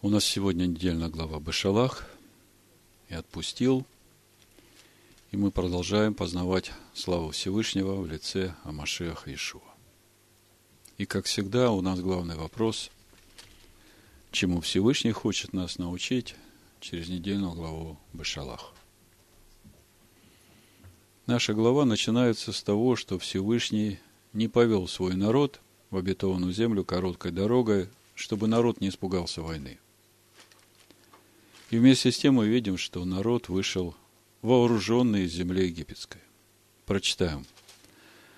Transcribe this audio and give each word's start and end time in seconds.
У 0.00 0.10
нас 0.10 0.24
сегодня 0.24 0.66
недельная 0.66 1.08
глава 1.08 1.40
Бешалах 1.40 2.08
и 3.08 3.14
отпустил. 3.14 3.84
И 5.32 5.36
мы 5.36 5.50
продолжаем 5.50 6.14
познавать 6.14 6.70
славу 6.94 7.32
Всевышнего 7.32 7.96
в 7.96 8.06
лице 8.06 8.54
Амашеха 8.62 9.34
Ишуа. 9.34 9.60
И, 10.98 11.04
как 11.04 11.24
всегда, 11.24 11.72
у 11.72 11.80
нас 11.80 11.98
главный 11.98 12.36
вопрос, 12.36 12.92
чему 14.30 14.60
Всевышний 14.60 15.10
хочет 15.10 15.52
нас 15.52 15.78
научить 15.78 16.36
через 16.78 17.08
недельную 17.08 17.54
главу 17.54 17.98
Бешалах. 18.12 18.72
Наша 21.26 21.54
глава 21.54 21.84
начинается 21.84 22.52
с 22.52 22.62
того, 22.62 22.94
что 22.94 23.18
Всевышний 23.18 23.98
не 24.32 24.46
повел 24.46 24.86
свой 24.86 25.16
народ 25.16 25.60
в 25.90 25.96
обетованную 25.96 26.52
землю 26.52 26.84
короткой 26.84 27.32
дорогой, 27.32 27.88
чтобы 28.14 28.46
народ 28.46 28.80
не 28.80 28.90
испугался 28.90 29.42
войны– 29.42 29.80
и 31.70 31.78
вместе 31.78 32.10
с 32.10 32.18
тем 32.18 32.34
мы 32.34 32.48
видим, 32.48 32.78
что 32.78 33.04
народ 33.04 33.48
вышел 33.48 33.94
вооруженный 34.42 35.24
из 35.24 35.32
земли 35.32 35.66
египетской. 35.66 36.20
Прочитаем. 36.86 37.44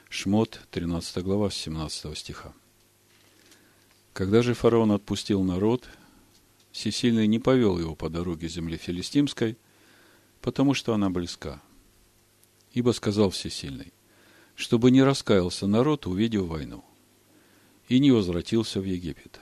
Шмот, 0.09 0.61
13 0.73 1.23
глава, 1.23 1.51
17 1.51 2.19
стиха. 2.19 2.53
Когда 4.13 4.43
же 4.43 4.55
фараон 4.55 4.93
отпустил 4.93 5.43
народ, 5.43 5.89
Всесильный 6.73 7.27
не 7.27 7.41
повел 7.41 7.79
его 7.79 7.97
по 7.97 8.09
дороге 8.09 8.49
земли 8.49 8.77
филистимской, 8.77 9.57
потому 10.41 10.75
что 10.75 10.95
она 10.95 11.11
близка. 11.11 11.61
Ибо 12.73 12.93
сказал 12.93 13.31
Всесильный, 13.31 13.93
чтобы 14.55 14.91
не 14.91 15.03
раскаялся 15.03 15.67
народ, 15.67 16.07
увидев 16.07 16.47
войну, 16.47 16.85
и 17.89 17.99
не 17.99 18.13
возвратился 18.13 18.81
в 18.81 18.85
Египет 18.85 19.41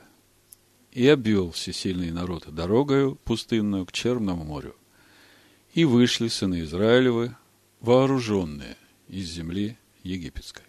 и 0.99 1.07
обвел 1.07 1.53
всесильный 1.53 2.11
народ 2.11 2.53
дорогою 2.53 3.15
пустынную 3.23 3.87
к 3.87 3.93
Черному 3.93 4.43
морю. 4.43 4.75
И 5.73 5.85
вышли 5.85 6.27
сыны 6.27 6.63
Израилевы, 6.63 7.37
вооруженные 7.81 8.77
из 9.07 9.29
земли 9.29 9.79
египетской. 10.03 10.65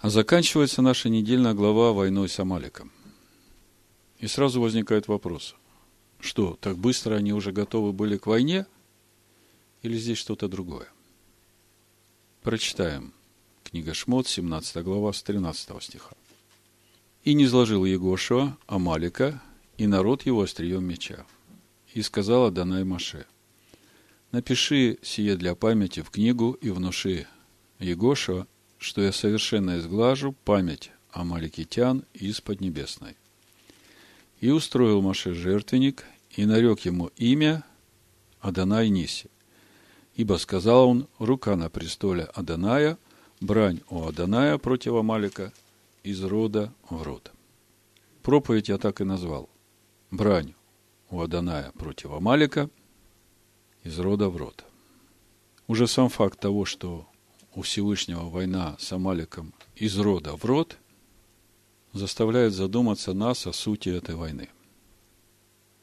А 0.00 0.10
заканчивается 0.10 0.82
наша 0.82 1.08
недельная 1.08 1.54
глава 1.54 1.94
войной 1.94 2.28
с 2.28 2.38
Амаликом. 2.38 2.92
И 4.18 4.26
сразу 4.26 4.60
возникает 4.60 5.08
вопрос, 5.08 5.56
что, 6.20 6.58
так 6.60 6.76
быстро 6.76 7.14
они 7.14 7.32
уже 7.32 7.50
готовы 7.50 7.94
были 7.94 8.18
к 8.18 8.26
войне, 8.26 8.66
или 9.80 9.96
здесь 9.96 10.18
что-то 10.18 10.48
другое? 10.48 10.88
Прочитаем. 12.42 13.14
Книга 13.64 13.94
Шмот, 13.94 14.28
17 14.28 14.84
глава, 14.84 15.14
с 15.14 15.22
13 15.22 15.82
стиха. 15.82 16.14
И 17.26 17.34
не 17.34 17.46
изложил 17.46 17.84
Егошуа 17.84 18.56
Амалика 18.68 19.42
и 19.78 19.88
народ 19.88 20.24
его 20.24 20.42
острием 20.42 20.84
меча. 20.84 21.26
И 21.92 22.00
сказала 22.02 22.52
Данай 22.52 22.84
Маше, 22.84 23.26
напиши 24.30 24.98
сие 25.02 25.34
для 25.34 25.56
памяти 25.56 26.02
в 26.02 26.10
книгу 26.10 26.52
и 26.52 26.70
внуши 26.70 27.26
Егошуа, 27.80 28.46
что 28.78 29.02
я 29.02 29.10
совершенно 29.10 29.80
изглажу 29.80 30.36
память 30.44 30.92
Амаликитян 31.10 32.04
из 32.14 32.40
Поднебесной. 32.40 33.16
И 34.38 34.50
устроил 34.50 35.02
Маше 35.02 35.34
жертвенник, 35.34 36.04
и 36.30 36.44
нарек 36.44 36.82
ему 36.82 37.10
имя 37.16 37.64
Адонай 38.38 38.88
Ниси. 38.88 39.30
Ибо 40.14 40.34
сказал 40.34 40.90
он, 40.90 41.08
рука 41.18 41.56
на 41.56 41.70
престоле 41.70 42.28
Аданая, 42.34 42.98
брань 43.40 43.80
у 43.90 44.04
Аданая 44.04 44.58
против 44.58 44.92
Амалика– 44.92 45.52
из 46.06 46.22
рода 46.22 46.72
в 46.88 47.02
род. 47.02 47.32
Проповедь 48.22 48.68
я 48.68 48.78
так 48.78 49.00
и 49.00 49.04
назвал. 49.04 49.50
Брань 50.12 50.54
у 51.10 51.20
Аданая 51.20 51.72
против 51.72 52.12
Амалика 52.12 52.70
из 53.82 53.98
рода 53.98 54.28
в 54.28 54.36
род. 54.36 54.64
Уже 55.66 55.88
сам 55.88 56.08
факт 56.08 56.38
того, 56.38 56.64
что 56.64 57.08
у 57.56 57.62
Всевышнего 57.62 58.30
война 58.30 58.76
с 58.78 58.92
Амаликом 58.92 59.52
из 59.74 59.98
рода 59.98 60.36
в 60.36 60.44
род, 60.44 60.78
заставляет 61.92 62.52
задуматься 62.52 63.12
нас 63.12 63.44
о 63.48 63.52
сути 63.52 63.88
этой 63.88 64.14
войны. 64.14 64.48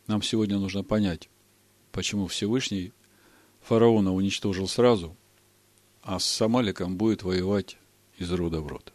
Нам 0.07 0.21
сегодня 0.21 0.57
нужно 0.57 0.85
понять, 0.85 1.29
почему 1.91 2.27
Всевышний 2.27 2.93
фараона 3.59 4.13
уничтожил 4.13 4.69
сразу, 4.69 5.17
а 6.01 6.17
с 6.17 6.41
Амаликом 6.41 6.95
будет 6.95 7.23
воевать 7.23 7.77
из 8.17 8.31
рода 8.31 8.61
в 8.61 8.67
род 8.67 8.93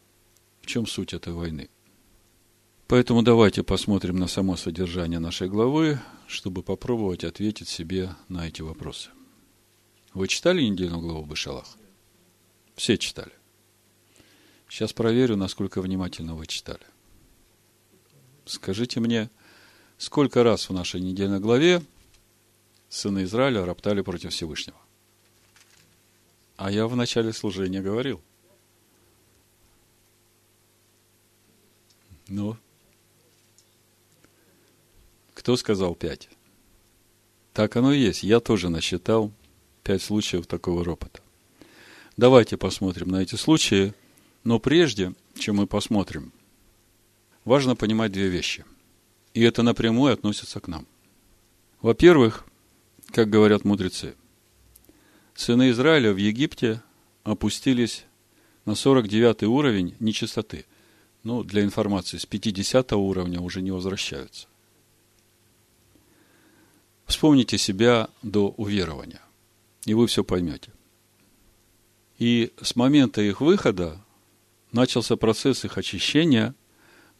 чем 0.68 0.86
суть 0.86 1.14
этой 1.14 1.32
войны. 1.32 1.68
Поэтому 2.86 3.22
давайте 3.22 3.62
посмотрим 3.62 4.16
на 4.16 4.28
само 4.28 4.56
содержание 4.56 5.18
нашей 5.18 5.48
главы, 5.48 6.00
чтобы 6.26 6.62
попробовать 6.62 7.24
ответить 7.24 7.68
себе 7.68 8.14
на 8.28 8.46
эти 8.46 8.62
вопросы. 8.62 9.10
Вы 10.14 10.28
читали 10.28 10.62
недельную 10.62 11.00
главу 11.02 11.24
Бышалах? 11.24 11.76
Все 12.76 12.96
читали. 12.96 13.32
Сейчас 14.68 14.92
проверю, 14.92 15.36
насколько 15.36 15.82
внимательно 15.82 16.34
вы 16.34 16.46
читали. 16.46 16.84
Скажите 18.46 19.00
мне, 19.00 19.30
сколько 19.98 20.42
раз 20.42 20.68
в 20.68 20.72
нашей 20.72 21.00
недельной 21.00 21.40
главе 21.40 21.82
сыны 22.88 23.24
Израиля 23.24 23.66
роптали 23.66 24.00
против 24.00 24.32
Всевышнего? 24.32 24.78
А 26.56 26.70
я 26.70 26.86
в 26.86 26.96
начале 26.96 27.32
служения 27.32 27.80
говорил. 27.80 28.22
Ну? 32.28 32.56
Кто 35.32 35.56
сказал 35.56 35.94
пять? 35.94 36.28
Так 37.54 37.74
оно 37.76 37.92
и 37.92 37.98
есть. 37.98 38.22
Я 38.22 38.40
тоже 38.40 38.68
насчитал 38.68 39.32
пять 39.82 40.02
случаев 40.02 40.46
такого 40.46 40.84
ропота. 40.84 41.20
Давайте 42.16 42.56
посмотрим 42.56 43.08
на 43.08 43.22
эти 43.22 43.36
случаи. 43.36 43.94
Но 44.44 44.58
прежде, 44.58 45.14
чем 45.36 45.56
мы 45.56 45.66
посмотрим, 45.66 46.32
важно 47.44 47.76
понимать 47.76 48.12
две 48.12 48.28
вещи. 48.28 48.64
И 49.34 49.42
это 49.42 49.62
напрямую 49.62 50.12
относится 50.12 50.60
к 50.60 50.68
нам. 50.68 50.86
Во-первых, 51.80 52.44
как 53.10 53.30
говорят 53.30 53.64
мудрецы, 53.64 54.14
сыны 55.34 55.70
Израиля 55.70 56.12
в 56.12 56.16
Египте 56.16 56.82
опустились 57.24 58.04
на 58.64 58.74
49 58.74 59.44
уровень 59.44 59.94
нечистоты– 59.98 60.66
ну, 61.22 61.42
для 61.42 61.62
информации, 61.62 62.18
с 62.18 62.26
50 62.26 62.92
уровня 62.92 63.40
уже 63.40 63.62
не 63.62 63.70
возвращаются. 63.70 64.46
Вспомните 67.06 67.58
себя 67.58 68.08
до 68.22 68.50
уверования, 68.50 69.22
и 69.86 69.94
вы 69.94 70.06
все 70.06 70.24
поймете. 70.24 70.72
И 72.18 72.52
с 72.60 72.76
момента 72.76 73.22
их 73.22 73.40
выхода 73.40 74.04
начался 74.72 75.16
процесс 75.16 75.64
их 75.64 75.78
очищения 75.78 76.54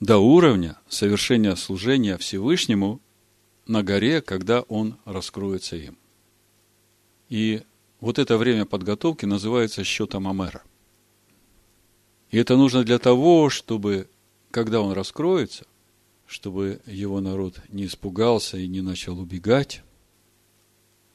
до 0.01 0.19
уровня 0.19 0.77
совершения 0.89 1.55
служения 1.55 2.19
Всевышнему 2.19 3.01
на 3.67 3.83
горе, 3.83 4.21
когда 4.21 4.63
Он 4.63 4.97
раскроется 5.05 5.77
им. 5.77 5.97
И 7.29 7.63
вот 8.01 8.19
это 8.19 8.39
время 8.39 8.65
подготовки 8.65 9.25
называется 9.25 9.85
счетом 9.85 10.29
Амера. 10.29 10.63
И 12.31 12.37
это 12.37 12.57
нужно 12.57 12.85
для 12.85 12.99
того, 12.99 13.49
чтобы, 13.51 14.09
когда 14.51 14.81
он 14.81 14.93
раскроется, 14.93 15.67
чтобы 16.27 16.81
его 16.87 17.21
народ 17.21 17.61
не 17.69 17.87
испугался 17.87 18.59
и 18.59 18.69
не 18.69 18.83
начал 18.83 19.19
убегать, 19.19 19.83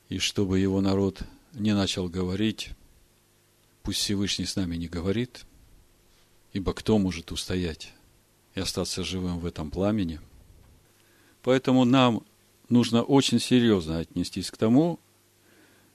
и 0.10 0.18
чтобы 0.18 0.60
его 0.60 0.82
народ 0.82 1.22
не 1.54 1.74
начал 1.76 2.10
говорить, 2.10 2.72
пусть 3.84 4.00
Всевышний 4.00 4.46
с 4.46 4.56
нами 4.56 4.76
не 4.76 4.88
говорит, 4.88 5.46
ибо 6.52 6.74
кто 6.74 6.98
может 6.98 7.32
устоять 7.32 7.94
и 8.56 8.60
остаться 8.60 9.04
живым 9.04 9.40
в 9.40 9.46
этом 9.46 9.70
пламени? 9.70 10.20
Поэтому 11.44 11.86
нам 11.86 12.24
нужно 12.70 13.04
очень 13.04 13.40
серьезно 13.40 14.00
отнестись 14.00 14.50
к 14.50 14.58
тому, 14.58 15.00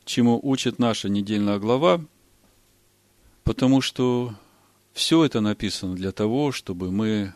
чему 0.04 0.38
учит 0.42 0.78
наша 0.78 1.08
недельная 1.08 1.58
глава, 1.58 2.04
потому 3.44 3.80
что 3.80 4.34
все 4.98 5.24
это 5.24 5.40
написано 5.40 5.94
для 5.94 6.10
того, 6.10 6.50
чтобы 6.50 6.90
мы, 6.90 7.32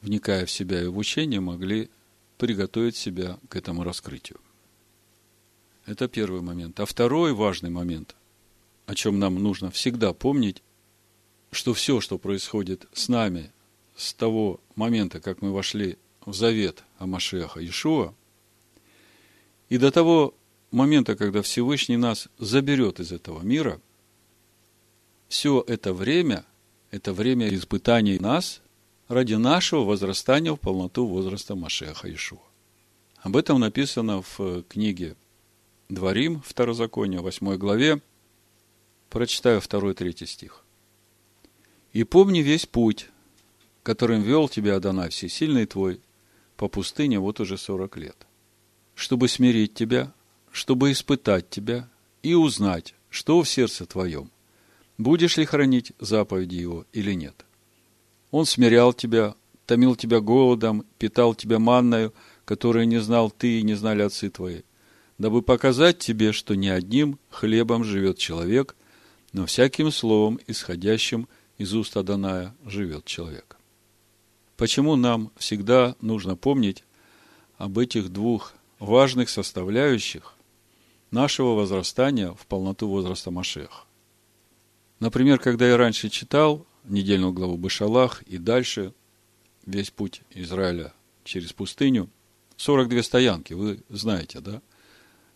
вникая 0.00 0.46
в 0.46 0.50
себя 0.50 0.80
и 0.80 0.86
в 0.86 0.96
учение, 0.96 1.40
могли 1.40 1.90
приготовить 2.38 2.94
себя 2.94 3.36
к 3.48 3.56
этому 3.56 3.82
раскрытию. 3.82 4.38
Это 5.86 6.06
первый 6.06 6.40
момент. 6.40 6.78
А 6.78 6.86
второй 6.86 7.32
важный 7.32 7.70
момент, 7.70 8.14
о 8.86 8.94
чем 8.94 9.18
нам 9.18 9.34
нужно 9.34 9.72
всегда 9.72 10.12
помнить, 10.12 10.62
что 11.50 11.74
все, 11.74 12.00
что 12.00 12.16
происходит 12.16 12.86
с 12.92 13.08
нами 13.08 13.50
с 13.96 14.14
того 14.14 14.60
момента, 14.76 15.18
как 15.20 15.42
мы 15.42 15.52
вошли 15.52 15.98
в 16.24 16.32
завет 16.32 16.84
о 16.98 17.06
Машеха 17.06 17.58
Иешуа, 17.58 18.14
и 19.68 19.78
до 19.78 19.90
того 19.90 20.32
момента, 20.70 21.16
когда 21.16 21.42
Всевышний 21.42 21.96
нас 21.96 22.28
заберет 22.38 23.00
из 23.00 23.10
этого 23.10 23.42
мира, 23.42 23.80
все 25.28 25.64
это 25.66 25.92
время– 25.92 26.44
это 26.94 27.12
время 27.12 27.52
испытаний 27.52 28.20
нас, 28.20 28.62
ради 29.08 29.34
нашего 29.34 29.82
возрастания 29.82 30.52
в 30.52 30.60
полноту 30.60 31.06
возраста 31.06 31.56
Машеха 31.56 32.12
Ишуа. 32.12 32.38
Об 33.16 33.36
этом 33.36 33.58
написано 33.58 34.22
в 34.22 34.62
книге 34.68 35.16
Дворим, 35.88 36.40
Второзаконие, 36.42 37.20
8 37.20 37.56
главе. 37.56 38.00
Прочитаю 39.10 39.60
2-3 39.60 40.24
стих. 40.24 40.64
«И 41.92 42.04
помни 42.04 42.38
весь 42.38 42.66
путь, 42.66 43.10
которым 43.82 44.22
вел 44.22 44.48
тебя 44.48 44.76
Адонай 44.76 45.10
Всесильный 45.10 45.66
твой, 45.66 46.00
по 46.56 46.68
пустыне 46.68 47.18
вот 47.18 47.40
уже 47.40 47.58
сорок 47.58 47.96
лет, 47.96 48.16
чтобы 48.94 49.26
смирить 49.26 49.74
тебя, 49.74 50.12
чтобы 50.52 50.92
испытать 50.92 51.50
тебя 51.50 51.88
и 52.22 52.34
узнать, 52.34 52.94
что 53.10 53.42
в 53.42 53.48
сердце 53.48 53.84
твоем, 53.84 54.30
будешь 54.98 55.36
ли 55.36 55.44
хранить 55.44 55.92
заповеди 55.98 56.56
его 56.56 56.86
или 56.92 57.12
нет. 57.12 57.44
Он 58.30 58.46
смирял 58.46 58.92
тебя, 58.92 59.34
томил 59.66 59.96
тебя 59.96 60.20
голодом, 60.20 60.84
питал 60.98 61.34
тебя 61.34 61.58
манною, 61.58 62.12
которую 62.44 62.86
не 62.88 62.98
знал 63.00 63.30
ты 63.30 63.60
и 63.60 63.62
не 63.62 63.74
знали 63.74 64.02
отцы 64.02 64.30
твои, 64.30 64.62
дабы 65.18 65.42
показать 65.42 65.98
тебе, 65.98 66.32
что 66.32 66.54
не 66.54 66.68
одним 66.68 67.18
хлебом 67.30 67.84
живет 67.84 68.18
человек, 68.18 68.76
но 69.32 69.46
всяким 69.46 69.90
словом, 69.90 70.38
исходящим 70.46 71.28
из 71.58 71.74
уст 71.74 71.96
Аданая, 71.96 72.54
живет 72.64 73.04
человек. 73.04 73.56
Почему 74.56 74.96
нам 74.96 75.32
всегда 75.36 75.96
нужно 76.00 76.36
помнить 76.36 76.84
об 77.56 77.78
этих 77.78 78.10
двух 78.10 78.54
важных 78.78 79.28
составляющих 79.28 80.34
нашего 81.10 81.54
возрастания 81.54 82.32
в 82.32 82.46
полноту 82.46 82.88
возраста 82.88 83.30
Машеха? 83.30 83.84
Например, 85.04 85.38
когда 85.38 85.68
я 85.68 85.76
раньше 85.76 86.08
читал 86.08 86.66
недельную 86.84 87.34
главу 87.34 87.58
Башалах 87.58 88.22
и 88.22 88.38
дальше 88.38 88.94
весь 89.66 89.90
путь 89.90 90.22
Израиля 90.30 90.94
через 91.24 91.52
пустыню, 91.52 92.08
42 92.56 93.02
стоянки, 93.02 93.52
вы 93.52 93.82
знаете, 93.90 94.40
да? 94.40 94.62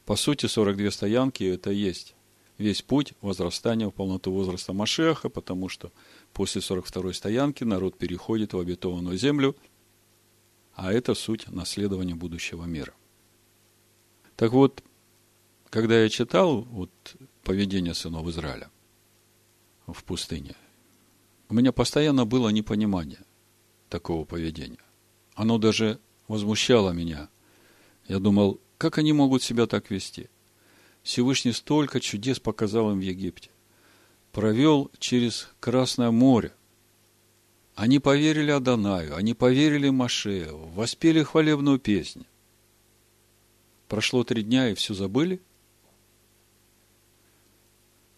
По 0.07 0.17
сути, 0.17 0.47
42 0.47 0.91
стоянки– 0.91 1.45
это 1.45 1.71
есть 1.71 2.15
весь 2.57 2.81
путь 2.81 3.13
возрастания 3.21 3.89
в 3.89 3.91
полноту 3.91 4.33
возраста 4.33 4.73
Машеха, 4.73 5.29
потому 5.29 5.69
что 5.69 5.93
после 6.33 6.63
42-й 6.63 7.13
стоянки 7.13 7.63
народ 7.63 7.99
переходит 7.99 8.55
в 8.55 8.59
обетованную 8.59 9.19
землю, 9.19 9.55
а 10.73 10.95
это 10.95 11.13
суть 11.13 11.47
наследования 11.49 12.15
будущего 12.15 12.65
мира. 12.65 12.95
Так 14.35 14.53
вот, 14.53 14.83
когда 15.69 16.03
я 16.03 16.09
читал 16.09 16.63
вот, 16.63 16.91
поведение 17.43 17.93
сынов 17.93 18.27
Израиля 18.29 18.71
в 19.93 20.05
пустыне, 20.05 20.55
у 21.49 21.55
меня 21.55 21.73
постоянно 21.73 22.25
было 22.25 22.49
непонимание 22.51 23.21
такого 23.89 24.25
поведения. 24.25 24.79
Оно 25.35 25.59
даже 25.59 25.99
возмущало 26.27 26.91
меня. 26.91 27.29
Я 28.07 28.19
думал, 28.19 28.61
как 28.77 28.99
они 28.99 29.13
могут 29.13 29.43
себя 29.43 29.67
так 29.67 29.91
вести? 29.91 30.29
Всевышний 31.03 31.53
столько 31.53 32.01
чудес 32.01 32.39
показал 32.39 32.91
им 32.91 32.99
в 32.99 33.03
Египте 33.03 33.51
провел 34.33 34.91
через 34.99 35.49
Красное 35.61 36.11
море. 36.11 36.53
Они 37.75 37.99
поверили 37.99 38.51
Адонаю, 38.51 39.17
они 39.17 39.35
поверили 39.35 39.89
Маше, 39.89 40.49
воспели 40.53 41.23
хвалебную 41.23 41.79
песню. 41.79 42.25
Прошло 43.89 44.25
три 44.25 44.43
дня 44.43 44.71
и 44.71 44.75
все 44.75 44.95
забыли. 44.95 45.41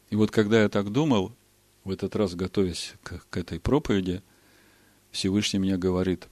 И 0.08 0.16
вот 0.16 0.30
когда 0.30 0.62
я 0.62 0.68
так 0.68 0.90
думал, 0.90 1.32
в 1.84 1.90
этот 1.90 2.16
раз 2.16 2.34
готовясь 2.34 2.94
к, 3.02 3.24
к 3.28 3.36
этой 3.36 3.60
проповеди, 3.60 4.22
Всевышний 5.10 5.58
мне 5.58 5.76
говорит, 5.76 6.28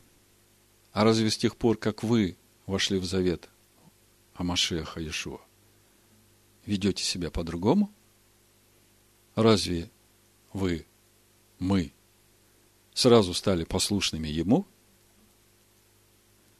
а 0.92 1.04
разве 1.04 1.30
с 1.30 1.36
тех 1.36 1.56
пор, 1.56 1.76
как 1.76 2.02
вы 2.02 2.36
вошли 2.66 2.98
в 2.98 3.04
завет 3.04 3.48
о 4.34 4.44
Машеха 4.44 5.00
Иешуа, 5.00 5.40
ведете 6.66 7.02
себя 7.02 7.30
по-другому? 7.30 7.92
Разве 9.34 9.90
вы, 10.52 10.86
мы, 11.58 11.92
сразу 12.92 13.34
стали 13.34 13.64
послушными 13.64 14.28
Ему? 14.28 14.66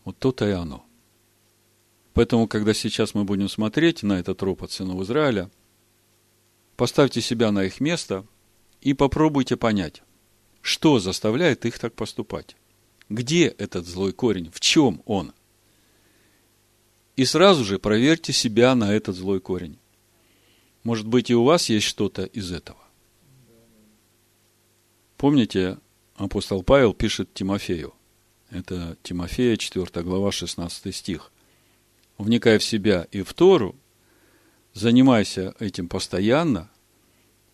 Вот 0.04 0.18
то-то 0.18 0.48
и 0.48 0.52
оно. 0.52 0.84
Поэтому, 2.14 2.48
когда 2.48 2.74
сейчас 2.74 3.14
мы 3.14 3.24
будем 3.24 3.48
смотреть 3.48 4.02
на 4.02 4.18
этот 4.18 4.42
ропот 4.42 4.72
сынов 4.72 5.00
Израиля, 5.02 5.50
поставьте 6.76 7.20
себя 7.20 7.52
на 7.52 7.64
их 7.64 7.80
место 7.80 8.24
и 8.80 8.94
попробуйте 8.94 9.56
понять, 9.56 10.02
что 10.60 10.98
заставляет 10.98 11.64
их 11.66 11.78
так 11.78 11.94
поступать. 11.94 12.56
Где 13.08 13.46
этот 13.46 13.86
злой 13.86 14.12
корень? 14.12 14.50
В 14.52 14.60
чем 14.60 15.02
он? 15.06 15.32
И 17.16 17.24
сразу 17.24 17.64
же 17.64 17.78
проверьте 17.78 18.32
себя 18.32 18.74
на 18.74 18.92
этот 18.92 19.16
злой 19.16 19.40
корень. 19.40 19.78
Может 20.84 21.06
быть, 21.06 21.30
и 21.30 21.34
у 21.34 21.44
вас 21.44 21.68
есть 21.68 21.86
что-то 21.86 22.24
из 22.24 22.52
этого. 22.52 22.78
Помните, 25.16 25.78
апостол 26.14 26.62
Павел 26.62 26.94
пишет 26.94 27.34
Тимофею. 27.34 27.94
Это 28.50 28.96
Тимофея, 29.02 29.56
4 29.56 30.04
глава, 30.04 30.30
16 30.30 30.94
стих. 30.94 31.32
Вникая 32.18 32.58
в 32.58 32.64
себя 32.64 33.06
и 33.10 33.22
в 33.22 33.34
Тору, 33.34 33.74
занимайся 34.74 35.54
этим 35.58 35.88
постоянно, 35.88 36.70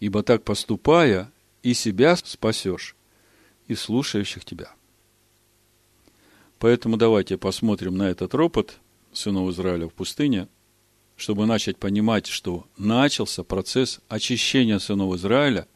ибо 0.04 0.22
так 0.22 0.44
поступая, 0.44 1.30
и 1.62 1.74
себя 1.74 2.16
спасешь, 2.16 2.96
и 3.68 3.74
слушающих 3.74 4.44
тебя. 4.44 4.70
Поэтому 6.58 6.96
давайте 6.96 7.38
посмотрим 7.38 7.96
на 7.96 8.10
этот 8.10 8.34
ропот 8.34 8.78
сынов 9.12 9.50
Израиля 9.50 9.88
в 9.88 9.94
пустыне– 9.94 10.48
чтобы 11.16 11.46
начать 11.46 11.76
понимать, 11.76 12.26
что 12.26 12.66
начался 12.76 13.44
процесс 13.44 14.00
очищения 14.08 14.78
сынов 14.78 15.14
Израиля 15.14 15.68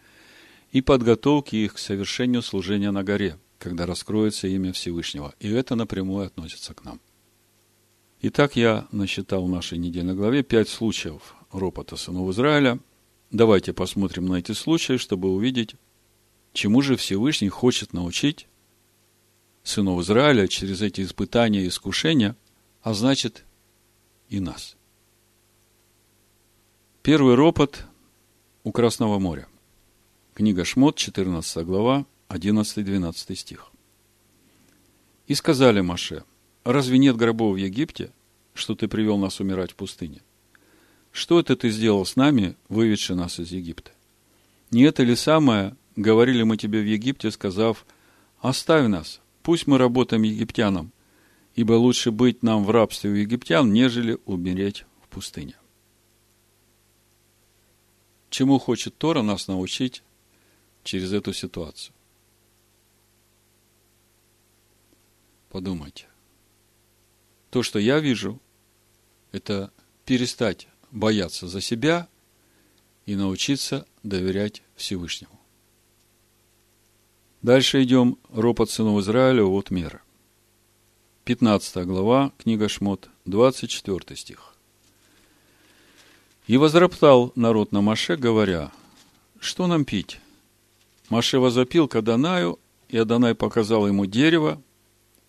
и 0.72 0.80
подготовки 0.80 1.56
их 1.56 1.74
к 1.74 1.78
совершению 1.78 2.42
служения 2.42 2.90
на 2.90 3.04
горе, 3.04 3.38
когда 3.58 3.86
раскроется 3.86 4.48
имя 4.48 4.72
Всевышнего. 4.72 5.34
И 5.40 5.48
это 5.48 5.74
напрямую 5.74 6.26
относится 6.26 6.74
к 6.74 6.84
нам. 6.84 7.00
Итак, 8.20 8.56
я 8.56 8.88
насчитал 8.90 9.44
в 9.44 9.48
нашей 9.48 9.78
недельной 9.78 10.14
главе 10.14 10.42
пять 10.42 10.68
случаев 10.68 11.34
ропота 11.52 11.96
сынов 11.96 12.28
Израиля. 12.30 12.80
Давайте 13.30 13.74
посмотрим 13.74 14.26
на 14.26 14.36
эти 14.36 14.52
случаи, 14.52 14.96
чтобы 14.96 15.30
увидеть, 15.30 15.74
чему 16.54 16.80
же 16.80 16.96
Всевышний 16.96 17.50
хочет 17.50 17.92
научить 17.92 18.46
сынов 19.62 20.00
Израиля 20.00 20.48
через 20.48 20.80
эти 20.80 21.02
испытания 21.02 21.64
и 21.64 21.68
искушения, 21.68 22.36
а 22.80 22.94
значит 22.94 23.44
и 24.30 24.40
нас. 24.40 24.76
Первый 27.02 27.34
ропот 27.34 27.84
у 28.64 28.72
Красного 28.72 29.18
моря. 29.18 29.46
Книга 30.32 30.64
Шмот, 30.64 30.96
14 30.96 31.66
глава, 31.66 32.06
11-12 32.28 33.34
стих. 33.34 33.70
И 35.26 35.34
сказали 35.34 35.82
Маше, 35.82 36.24
разве 36.64 36.96
нет 36.96 37.16
гробов 37.16 37.54
в 37.54 37.56
Египте, 37.56 38.10
что 38.54 38.74
ты 38.74 38.88
привел 38.88 39.18
нас 39.18 39.40
умирать 39.40 39.72
в 39.72 39.74
пустыне? 39.74 40.22
Что 41.18 41.40
это 41.40 41.56
ты 41.56 41.70
сделал 41.70 42.06
с 42.06 42.14
нами, 42.14 42.54
выведши 42.68 43.16
нас 43.16 43.40
из 43.40 43.50
Египта? 43.50 43.90
Не 44.70 44.84
это 44.84 45.02
ли 45.02 45.16
самое, 45.16 45.76
говорили 45.96 46.44
мы 46.44 46.56
тебе 46.56 46.80
в 46.80 46.86
Египте, 46.86 47.32
сказав, 47.32 47.84
оставь 48.38 48.86
нас, 48.86 49.20
пусть 49.42 49.66
мы 49.66 49.78
работаем 49.78 50.22
египтянам, 50.22 50.92
ибо 51.56 51.72
лучше 51.72 52.12
быть 52.12 52.44
нам 52.44 52.64
в 52.64 52.70
рабстве 52.70 53.10
у 53.10 53.14
египтян, 53.14 53.72
нежели 53.72 54.16
умереть 54.26 54.84
в 55.02 55.08
пустыне. 55.08 55.56
Чему 58.30 58.60
хочет 58.60 58.96
Тора 58.96 59.22
нас 59.22 59.48
научить 59.48 60.04
через 60.84 61.12
эту 61.12 61.32
ситуацию? 61.32 61.96
Подумайте. 65.48 66.06
То, 67.50 67.64
что 67.64 67.80
я 67.80 67.98
вижу, 67.98 68.40
это 69.32 69.72
перестать 70.04 70.68
бояться 70.90 71.48
за 71.48 71.60
себя 71.60 72.08
и 73.06 73.16
научиться 73.16 73.86
доверять 74.02 74.62
Всевышнему. 74.76 75.38
Дальше 77.42 77.82
идем 77.82 78.18
ропот 78.30 78.70
сынов 78.70 79.00
Израиля 79.00 79.44
от 79.44 79.70
мира. 79.70 80.02
15 81.24 81.86
глава, 81.86 82.32
книга 82.38 82.68
Шмот, 82.68 83.08
24 83.26 84.16
стих. 84.16 84.54
И 86.46 86.56
возроптал 86.56 87.32
народ 87.34 87.72
на 87.72 87.80
Маше, 87.82 88.16
говоря, 88.16 88.72
что 89.38 89.66
нам 89.66 89.84
пить? 89.84 90.20
Маше 91.10 91.38
возопил 91.38 91.86
к 91.86 91.96
Адонаю, 91.96 92.58
и 92.88 92.96
Адонай 92.96 93.34
показал 93.34 93.86
ему 93.86 94.06
дерево, 94.06 94.60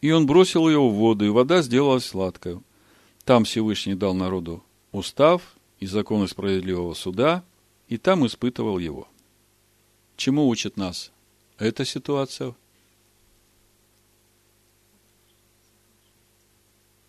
и 0.01 0.11
он 0.11 0.25
бросил 0.25 0.67
ее 0.67 0.79
в 0.79 0.93
воду, 0.93 1.25
и 1.25 1.29
вода 1.29 1.61
сделалась 1.61 2.05
сладкой. 2.05 2.59
Там 3.25 3.43
Всевышний 3.43 3.95
дал 3.95 4.13
народу 4.13 4.63
устав 4.91 5.55
и 5.79 5.85
законы 5.85 6.27
справедливого 6.27 6.93
суда, 6.93 7.43
и 7.87 7.97
там 7.97 8.25
испытывал 8.25 8.77
его. 8.77 9.07
Чему 10.15 10.47
учит 10.47 10.77
нас 10.77 11.11
эта 11.57 11.85
ситуация? 11.85 12.55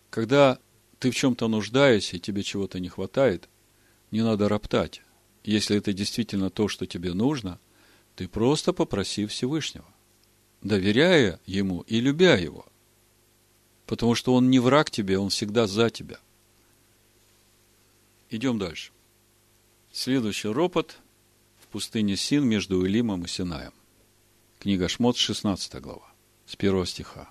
Когда 0.09 0.59
ты 0.99 1.11
в 1.11 1.15
чем-то 1.15 1.47
нуждаешься, 1.47 2.17
и 2.17 2.19
тебе 2.19 2.43
чего-то 2.43 2.79
не 2.79 2.89
хватает, 2.89 3.49
не 4.11 4.21
надо 4.21 4.49
роптать. 4.49 5.01
Если 5.43 5.77
это 5.77 5.93
действительно 5.93 6.49
то, 6.49 6.67
что 6.67 6.85
тебе 6.85 7.13
нужно, 7.13 7.59
ты 8.15 8.27
просто 8.27 8.73
попроси 8.73 9.25
Всевышнего, 9.25 9.85
доверяя 10.61 11.39
Ему 11.45 11.81
и 11.81 11.99
любя 11.99 12.35
Его. 12.37 12.65
Потому 13.85 14.15
что 14.15 14.35
Он 14.35 14.49
не 14.49 14.59
враг 14.59 14.91
тебе, 14.91 15.17
Он 15.17 15.29
всегда 15.29 15.65
за 15.65 15.89
тебя– 15.89 16.19
Идем 18.31 18.57
дальше. 18.57 18.93
Следующий 19.91 20.47
ропот 20.47 20.95
в 21.59 21.67
пустыне 21.67 22.15
Син 22.15 22.47
между 22.47 22.85
Илимом 22.85 23.25
и 23.25 23.27
Синаем. 23.27 23.73
Книга 24.57 24.87
Шмот, 24.87 25.17
16 25.17 25.81
глава, 25.81 26.09
с 26.45 26.55
первого 26.55 26.85
стиха. 26.85 27.29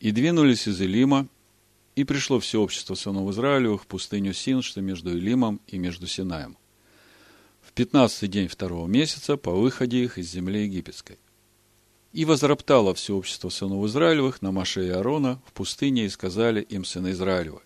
«И 0.00 0.10
двинулись 0.10 0.66
из 0.66 0.80
Илима, 0.80 1.28
и 1.96 2.04
пришло 2.04 2.40
все 2.40 2.62
общество 2.62 2.94
сынов 2.94 3.30
Израилевых 3.30 3.82
в 3.82 3.86
пустыню 3.86 4.32
Син, 4.32 4.62
что 4.62 4.80
между 4.80 5.14
Илимом 5.14 5.60
и 5.66 5.76
между 5.76 6.06
Синаем. 6.06 6.56
В 7.60 7.74
пятнадцатый 7.74 8.30
день 8.30 8.48
второго 8.48 8.86
месяца 8.86 9.36
по 9.36 9.52
выходе 9.52 10.02
их 10.02 10.16
из 10.16 10.30
земли 10.30 10.62
египетской. 10.62 11.18
И 12.14 12.24
возроптало 12.24 12.94
все 12.94 13.14
общество 13.14 13.50
сынов 13.50 13.84
Израилевых 13.84 14.40
на 14.40 14.50
Маше 14.50 14.86
и 14.86 14.90
Аарона 14.90 15.42
в 15.46 15.52
пустыне, 15.52 16.06
и 16.06 16.08
сказали 16.08 16.62
им 16.62 16.86
сыны 16.86 17.10
Израилевы, 17.10 17.60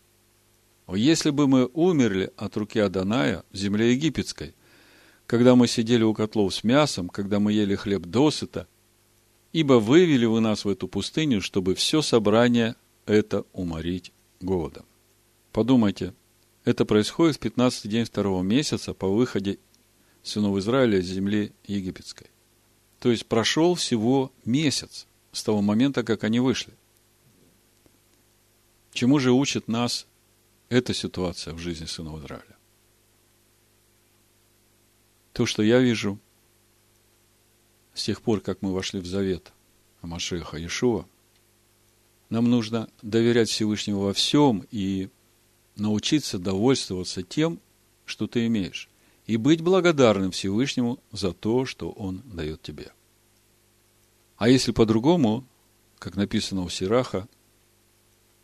«О, 0.87 0.97
если 0.97 1.31
бы 1.31 1.49
мы 1.49 1.69
умерли 1.73 2.33
от 2.37 2.57
руки 2.57 2.79
Аданая 2.79 3.43
в 3.51 3.57
земле 3.57 3.93
египетской, 3.93 4.55
когда 5.27 5.57
мы 5.57 5.67
сидели 5.67 6.05
у 6.05 6.15
котлов 6.15 6.55
с 6.55 6.63
мясом, 6.63 7.09
когда 7.09 7.41
мы 7.41 7.53
ели 7.53 7.75
хлеб 7.75 8.03
досыта, 8.03 8.69
ибо 9.53 9.75
вывели 9.75 10.27
вы 10.27 10.41
нас 10.41 10.65
в 10.65 10.69
эту 10.69 10.87
пустыню, 10.87 11.41
чтобы 11.41 11.75
все 11.75 12.03
собрание 12.03 12.77
это 13.07 13.45
уморить 13.53 14.13
голодом. 14.41 14.85
Подумайте, 15.53 16.15
это 16.65 16.85
происходит 16.85 17.37
в 17.37 17.41
15 17.41 17.91
день 17.91 18.05
второго 18.05 18.43
месяца 18.43 18.93
по 18.95 19.09
выходе 19.09 19.59
сынов 20.23 20.57
Израиля 20.59 20.99
из 20.99 21.07
земли 21.07 21.53
египетской. 21.67 22.27
То 23.01 23.11
есть 23.11 23.27
прошел 23.27 23.75
всего 23.75 24.33
месяц 24.45 25.07
с 25.33 25.43
того 25.43 25.63
момента, 25.63 26.03
как 26.03 26.25
они 26.25 26.41
вышли. 26.41 26.75
Чему 28.93 29.19
же 29.19 29.33
учит 29.33 29.69
нас 29.69 30.07
эта 30.69 30.95
ситуация 30.95 31.55
в 31.55 31.59
жизни 31.59 31.87
сынов 31.87 32.23
Израиля? 32.25 32.57
То, 35.33 35.47
что 35.47 35.63
я 35.63 35.81
вижу 35.81 36.19
с 37.95 38.05
тех 38.05 38.23
пор, 38.23 38.41
как 38.41 38.63
мы 38.63 38.73
вошли 38.73 39.01
в 39.01 39.07
завет 39.07 39.53
Амашеха 40.03 40.57
Иешуа– 40.57 41.07
нам 42.29 42.51
нужно 42.51 42.89
доверять 43.03 43.49
Всевышнему 43.49 44.01
во 44.01 44.13
всем 44.13 44.67
и 44.71 45.09
научиться 45.77 46.39
довольствоваться 46.39 47.23
тем, 47.23 47.61
что 48.05 48.27
ты 48.27 48.47
имеешь, 48.47 48.89
и 49.27 49.37
быть 49.37 49.61
благодарным 49.61 50.31
Всевышнему 50.31 50.99
за 51.13 51.33
то, 51.33 51.67
что 51.67 51.91
Он 51.91 52.23
дает 52.25 52.63
тебе. 52.63 52.93
А 54.37 54.49
если 54.49 54.73
по-другому, 54.73 55.47
как 55.99 56.17
написано 56.17 56.63
у 56.63 56.69
Сираха, 56.69 57.29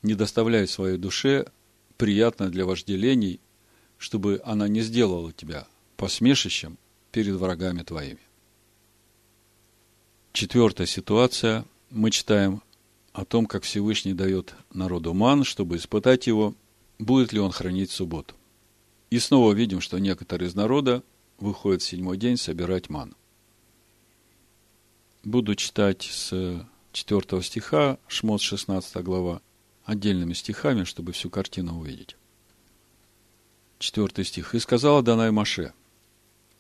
не 0.02 0.14
доставляй 0.14 0.67
своей 0.67 0.99
душе 0.99 1.47
приятно 1.97 2.51
для 2.51 2.65
вожделений, 2.65 3.41
чтобы 3.99 4.41
она 4.45 4.69
не 4.69 4.81
сделала 4.81 5.33
тебя 5.33 5.67
посмешищем 5.97 6.79
перед 7.13 7.37
врагами 7.37 7.83
твоими. 7.83 8.19
Четвертая 10.33 10.87
ситуация. 10.87 11.65
Мы 11.91 12.11
читаем 12.11 12.63
о 13.13 13.25
том, 13.25 13.47
как 13.47 13.63
Всевышний 13.65 14.15
дает 14.15 14.55
народу 14.73 15.13
ман, 15.13 15.45
чтобы 15.45 15.77
испытать 15.77 16.27
его, 16.27 16.55
будет 16.99 17.33
ли 17.33 17.39
он 17.39 17.53
хранить 17.53 17.91
субботу. 17.91 18.35
И 19.11 19.19
снова 19.19 19.53
видим, 19.53 19.81
что 19.81 19.99
некоторые 19.99 20.49
из 20.49 20.55
народа 20.55 21.03
выходят 21.39 21.83
в 21.83 21.87
седьмой 21.87 22.17
день 22.17 22.37
собирать 22.37 22.89
ман. 22.89 23.15
Буду 25.23 25.55
читать 25.55 26.03
с 26.03 26.67
4 26.93 27.43
стиха, 27.43 27.99
Шмот 28.09 28.41
16 28.41 29.05
глава, 29.05 29.41
отдельными 29.85 30.33
стихами, 30.33 30.85
чтобы 30.85 31.12
всю 31.12 31.31
картину 31.31 31.79
увидеть. 31.79 32.17
Четвертый 33.79 34.25
стих. 34.25 34.55
«И 34.55 34.59
сказала 34.59 35.03
Данай 35.03 35.31
Маше, 35.31 35.73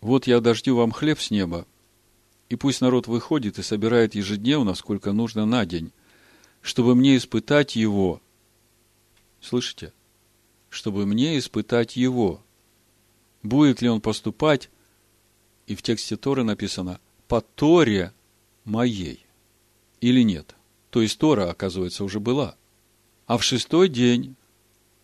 вот 0.00 0.26
я 0.26 0.40
дождю 0.40 0.76
вам 0.76 0.90
хлеб 0.90 1.20
с 1.20 1.30
неба, 1.30 1.66
и 2.48 2.56
пусть 2.56 2.80
народ 2.80 3.06
выходит 3.06 3.58
и 3.58 3.62
собирает 3.62 4.14
ежедневно, 4.14 4.74
сколько 4.74 5.12
нужно 5.12 5.46
на 5.46 5.64
день, 5.64 5.92
чтобы 6.60 6.94
мне 6.94 7.16
испытать 7.16 7.76
его. 7.76 8.20
Слышите? 9.40 9.92
Чтобы 10.68 11.06
мне 11.06 11.38
испытать 11.38 11.96
его. 11.96 12.42
Будет 13.42 13.82
ли 13.82 13.88
он 13.88 14.00
поступать, 14.00 14.70
и 15.66 15.74
в 15.74 15.82
тексте 15.82 16.16
Торы 16.16 16.44
написано, 16.44 17.00
по 17.28 17.40
Торе 17.40 18.12
моей, 18.64 19.24
или 20.00 20.22
нет. 20.22 20.54
То 20.90 21.00
есть 21.00 21.18
Тора, 21.18 21.50
оказывается, 21.50 22.04
уже 22.04 22.20
была. 22.20 22.56
А 23.32 23.38
в 23.38 23.42
шестой 23.42 23.88
день 23.88 24.36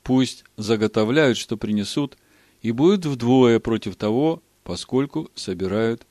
пусть 0.03 0.45
заготовляют, 0.59 1.39
что 1.39 1.57
принесут, 1.57 2.19
и 2.61 2.73
будет 2.73 3.07
вдвое 3.07 3.59
против 3.59 3.97
того, 3.97 4.43
поскольку 4.65 5.31
собирают 5.35 6.07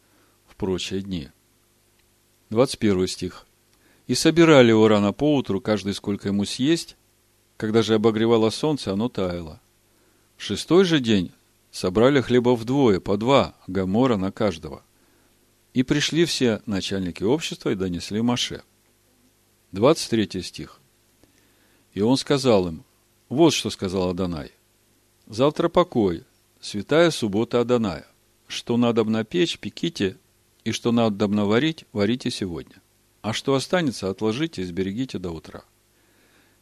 в 0.47 0.55
прочие 0.55 1.03
дни. 1.03 1.29
21 2.49 3.05
стих. 3.05 3.45
И 4.07 4.15
собирали 4.15 4.69
его 4.69 4.87
рано 4.87 5.13
поутру, 5.13 5.61
каждый 5.61 5.93
сколько 5.93 6.29
ему 6.29 6.45
съесть. 6.45 6.97
Когда 7.55 7.83
же 7.83 7.93
обогревало 7.93 8.49
солнце, 8.49 8.93
оно 8.93 9.09
таяло. 9.09 9.61
В 10.37 10.41
шестой 10.41 10.85
же 10.85 10.99
день 10.99 11.31
собрали 11.69 12.21
хлеба 12.21 12.55
вдвое, 12.55 12.99
по 12.99 13.17
два 13.17 13.53
гамора 13.67 14.17
на 14.17 14.31
каждого. 14.31 14.81
И 15.75 15.83
пришли 15.83 16.25
все 16.25 16.63
начальники 16.65 17.21
общества 17.21 17.69
и 17.69 17.75
донесли 17.75 18.23
Маше. 18.23 18.63
23 19.71 20.41
стих. 20.41 20.81
И 21.97 22.01
он 22.01 22.15
сказал 22.15 22.67
им, 22.67 22.83
вот 23.27 23.55
что 23.55 23.71
сказал 23.71 24.11
Адонай. 24.11 24.51
Завтра 25.25 25.67
покой, 25.67 26.25
святая 26.61 27.09
суббота 27.09 27.59
Адоная. 27.59 28.05
Что 28.45 28.77
надо 28.77 29.03
на 29.03 29.23
печь, 29.23 29.57
пеките, 29.57 30.15
и 30.63 30.71
что 30.73 30.91
надо 30.91 31.27
наварить, 31.27 31.85
варите 31.93 32.29
сегодня. 32.29 32.83
А 33.23 33.33
что 33.33 33.55
останется, 33.55 34.11
отложите 34.11 34.61
и 34.61 34.65
сберегите 34.65 35.17
до 35.17 35.31
утра. 35.31 35.63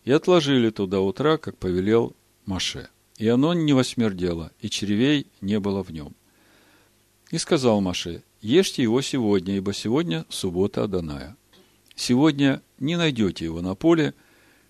И 0.06 0.12
отложили 0.14 0.70
то 0.70 0.88
до 0.88 1.02
утра, 1.02 1.38
как 1.38 1.58
повелел 1.58 2.16
Маше. 2.46 2.88
И 3.18 3.28
оно 3.28 3.54
не 3.54 3.74
восмердело, 3.74 4.54
и 4.62 4.70
червей 4.70 5.28
не 5.42 5.60
было 5.60 5.84
в 5.84 5.92
нем. 5.92 6.16
И 7.32 7.38
сказал 7.40 7.82
Маше, 7.82 8.24
ешьте 8.40 8.84
его 8.84 9.02
сегодня, 9.02 9.58
ибо 9.58 9.74
сегодня 9.74 10.26
суббота 10.30 10.86
Аданая. 10.86 11.36
Сегодня 11.94 12.62
не 12.80 12.96
найдете 12.96 13.44
его 13.44 13.60
на 13.60 13.76
поле, 13.76 14.14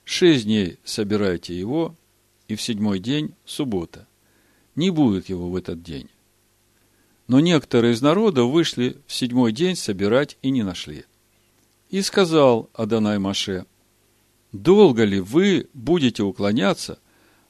шесть 0.05 0.45
дней 0.45 0.79
собирайте 0.85 1.57
его, 1.57 1.95
и 2.47 2.55
в 2.55 2.61
седьмой 2.61 2.99
день 2.99 3.33
суббота. 3.43 4.07
Не 4.75 4.91
будет 4.91 5.29
его 5.29 5.49
в 5.49 5.55
этот 5.55 5.83
день. 5.83 6.09
Но 7.27 7.39
некоторые 7.39 7.93
из 7.93 8.01
народа 8.01 8.43
вышли 8.43 8.97
в 9.07 9.13
седьмой 9.13 9.51
день 9.51 9.75
собирать 9.75 10.37
и 10.41 10.51
не 10.51 10.63
нашли. 10.63 11.05
И 11.89 12.01
сказал 12.01 12.69
Адонай 12.73 13.17
Маше, 13.17 13.65
долго 14.51 15.03
ли 15.03 15.19
вы 15.19 15.69
будете 15.73 16.23
уклоняться 16.23 16.99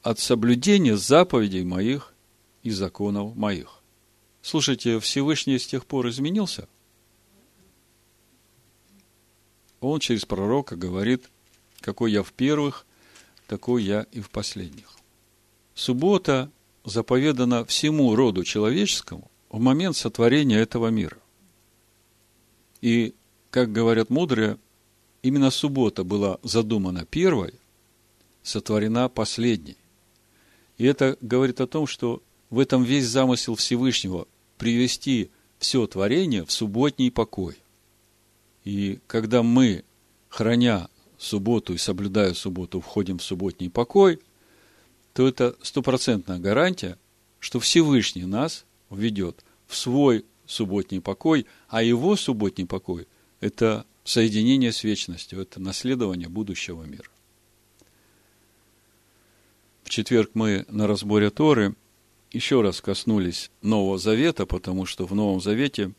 от 0.02 0.18
соблюдения 0.18 0.96
заповедей 0.96 1.64
моих 1.64 2.14
и 2.62 2.70
законов 2.70 3.36
моих? 3.36 3.82
Слушайте, 4.40 4.98
Всевышний 5.00 5.58
с 5.58 5.66
тех 5.66 5.84
пор 5.84 6.08
изменился? 6.08 6.68
Он 9.80 10.00
через 10.00 10.24
пророка 10.24 10.76
говорит, 10.76 11.28
какой 11.80 12.12
я 12.12 12.22
в 12.22 12.32
первых, 12.32 12.86
такой 13.46 13.84
я 13.84 14.06
и 14.12 14.20
в 14.20 14.30
последних. 14.30 14.96
Суббота 15.74 16.50
заповедана 16.84 17.64
всему 17.64 18.14
роду 18.14 18.44
человеческому 18.44 19.30
в 19.50 19.60
момент 19.60 19.96
сотворения 19.96 20.58
этого 20.58 20.88
мира. 20.88 21.18
И 22.80 23.14
как 23.50 23.72
говорят 23.72 24.10
мудрые, 24.10 24.58
именно 25.22 25.50
суббота 25.50 26.04
была 26.04 26.38
задумана 26.42 27.04
первой, 27.04 27.54
сотворена 28.42 29.08
последней. 29.08 29.76
И 30.78 30.84
это 30.84 31.16
говорит 31.20 31.60
о 31.60 31.66
том, 31.66 31.86
что 31.86 32.22
в 32.50 32.58
этом 32.58 32.84
весь 32.84 33.06
замысел 33.06 33.56
Всевышнего 33.56 34.28
привести 34.58 35.30
все 35.58 35.86
творение 35.86 36.44
в 36.44 36.52
субботний 36.52 37.10
покой. 37.10 37.56
И 38.64 38.98
когда 39.06 39.42
мы, 39.42 39.84
храня 40.28 40.88
субботу 41.26 41.74
и 41.74 41.78
соблюдая 41.78 42.34
субботу, 42.34 42.80
входим 42.80 43.18
в 43.18 43.22
субботний 43.22 43.68
покой, 43.70 44.20
то 45.12 45.26
это 45.26 45.56
стопроцентная 45.62 46.38
гарантия, 46.38 46.98
что 47.40 47.60
Всевышний 47.60 48.24
нас 48.24 48.64
введет 48.90 49.44
в 49.66 49.76
свой 49.76 50.24
субботний 50.46 51.00
покой, 51.00 51.46
а 51.68 51.82
его 51.82 52.16
субботний 52.16 52.66
покой 52.66 53.06
это 53.40 53.84
соединение 54.04 54.72
с 54.72 54.84
вечностью, 54.84 55.40
это 55.40 55.60
наследование 55.60 56.28
будущего 56.28 56.84
мира. 56.84 57.08
В 59.84 59.90
четверг 59.90 60.30
мы 60.34 60.64
на 60.68 60.86
разборе 60.86 61.30
Торы 61.30 61.74
еще 62.32 62.60
раз 62.60 62.80
коснулись 62.80 63.50
Нового 63.62 63.98
Завета, 63.98 64.46
потому 64.46 64.84
что 64.84 65.06
в 65.06 65.14
Новом 65.14 65.40
Завете 65.40 65.92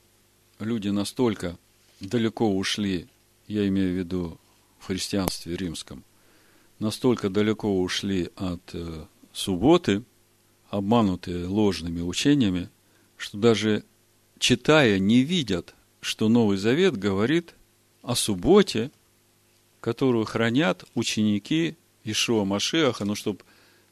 люди 0.59 0.89
настолько 0.89 1.57
далеко 1.99 2.53
ушли, 2.55 3.07
я 3.47 3.67
имею 3.67 3.93
в 3.93 3.97
виду 3.97 4.39
в 4.79 4.87
христианстве 4.87 5.55
римском, 5.55 6.03
настолько 6.79 7.29
далеко 7.29 7.81
ушли 7.81 8.29
от 8.35 8.61
э, 8.73 9.05
субботы, 9.33 10.03
обманутые 10.69 11.47
ложными 11.47 12.01
учениями, 12.01 12.69
что 13.15 13.37
даже 13.37 13.83
читая, 14.39 14.99
не 14.99 15.21
видят, 15.21 15.73
что 16.01 16.29
Новый 16.29 16.57
Завет 16.57 16.97
говорит 16.97 17.55
о 18.01 18.15
субботе, 18.15 18.91
которую 19.79 20.25
хранят 20.25 20.85
ученики 20.95 21.75
Ишуа 22.03 22.45
Машеха, 22.45 23.05
ну, 23.05 23.15
чтобы 23.15 23.39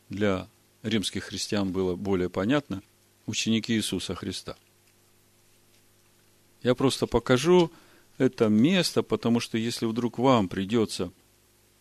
для 0.09 0.47
римских 0.83 1.25
христиан 1.25 1.71
было 1.71 1.95
более 1.95 2.29
понятно, 2.29 2.81
ученики 3.25 3.73
Иисуса 3.73 4.15
Христа. 4.15 4.55
Я 6.63 6.75
просто 6.75 7.07
покажу 7.07 7.71
это 8.17 8.47
место, 8.49 9.03
потому 9.03 9.39
что 9.39 9.57
если 9.57 9.85
вдруг 9.85 10.17
вам 10.19 10.47
придется 10.47 11.11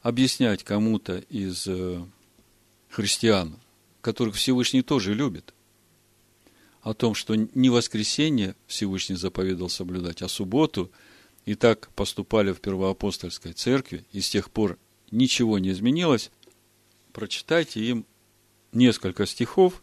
объяснять 0.03 0.65
кому-то 0.65 1.19
из 1.31 1.67
э, 1.67 2.05
христиан, 2.91 3.59
которых 4.01 4.35
Всевышний 4.35 4.83
тоже 4.83 5.15
любит, 5.15 5.55
о 6.83 6.93
том, 6.93 7.15
что 7.15 7.35
не 7.35 7.71
воскресенье 7.71 8.55
Всевышний 8.67 9.17
заповедал 9.17 9.71
соблюдать, 9.71 10.21
а 10.21 10.29
субботу, 10.29 10.91
и 11.47 11.55
так 11.55 11.89
поступали 11.95 12.53
в 12.53 12.61
первоапостольской 12.61 13.55
церкви, 13.55 14.05
и 14.13 14.21
с 14.21 14.29
тех 14.29 14.51
пор 14.51 14.79
ничего 15.11 15.59
не 15.59 15.71
изменилось, 15.71 16.31
прочитайте 17.13 17.81
им 17.81 18.05
несколько 18.73 19.25
стихов 19.25 19.83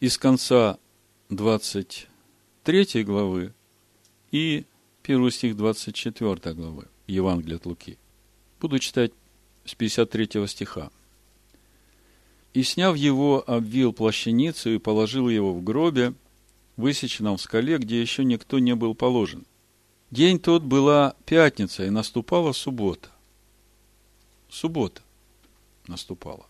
из 0.00 0.18
конца 0.18 0.78
23 1.30 3.04
главы 3.04 3.54
и 4.30 4.66
первый 5.06 5.30
стих 5.30 5.56
24 5.56 6.54
главы 6.56 6.88
Евангелия 7.06 7.58
от 7.58 7.66
Луки. 7.66 7.96
Буду 8.60 8.80
читать 8.80 9.12
с 9.64 9.72
53 9.76 10.48
стиха. 10.48 10.90
«И, 12.54 12.64
сняв 12.64 12.96
его, 12.96 13.44
обвил 13.46 13.92
плащаницу 13.92 14.70
и 14.70 14.78
положил 14.78 15.28
его 15.28 15.54
в 15.54 15.62
гробе, 15.62 16.12
высеченном 16.76 17.36
в 17.36 17.40
скале, 17.40 17.78
где 17.78 18.00
еще 18.00 18.24
никто 18.24 18.58
не 18.58 18.74
был 18.74 18.96
положен. 18.96 19.46
День 20.10 20.40
тот 20.40 20.64
была 20.64 21.14
пятница, 21.24 21.84
и 21.84 21.90
наступала 21.90 22.50
суббота. 22.50 23.10
Суббота 24.48 25.02
наступала. 25.86 26.46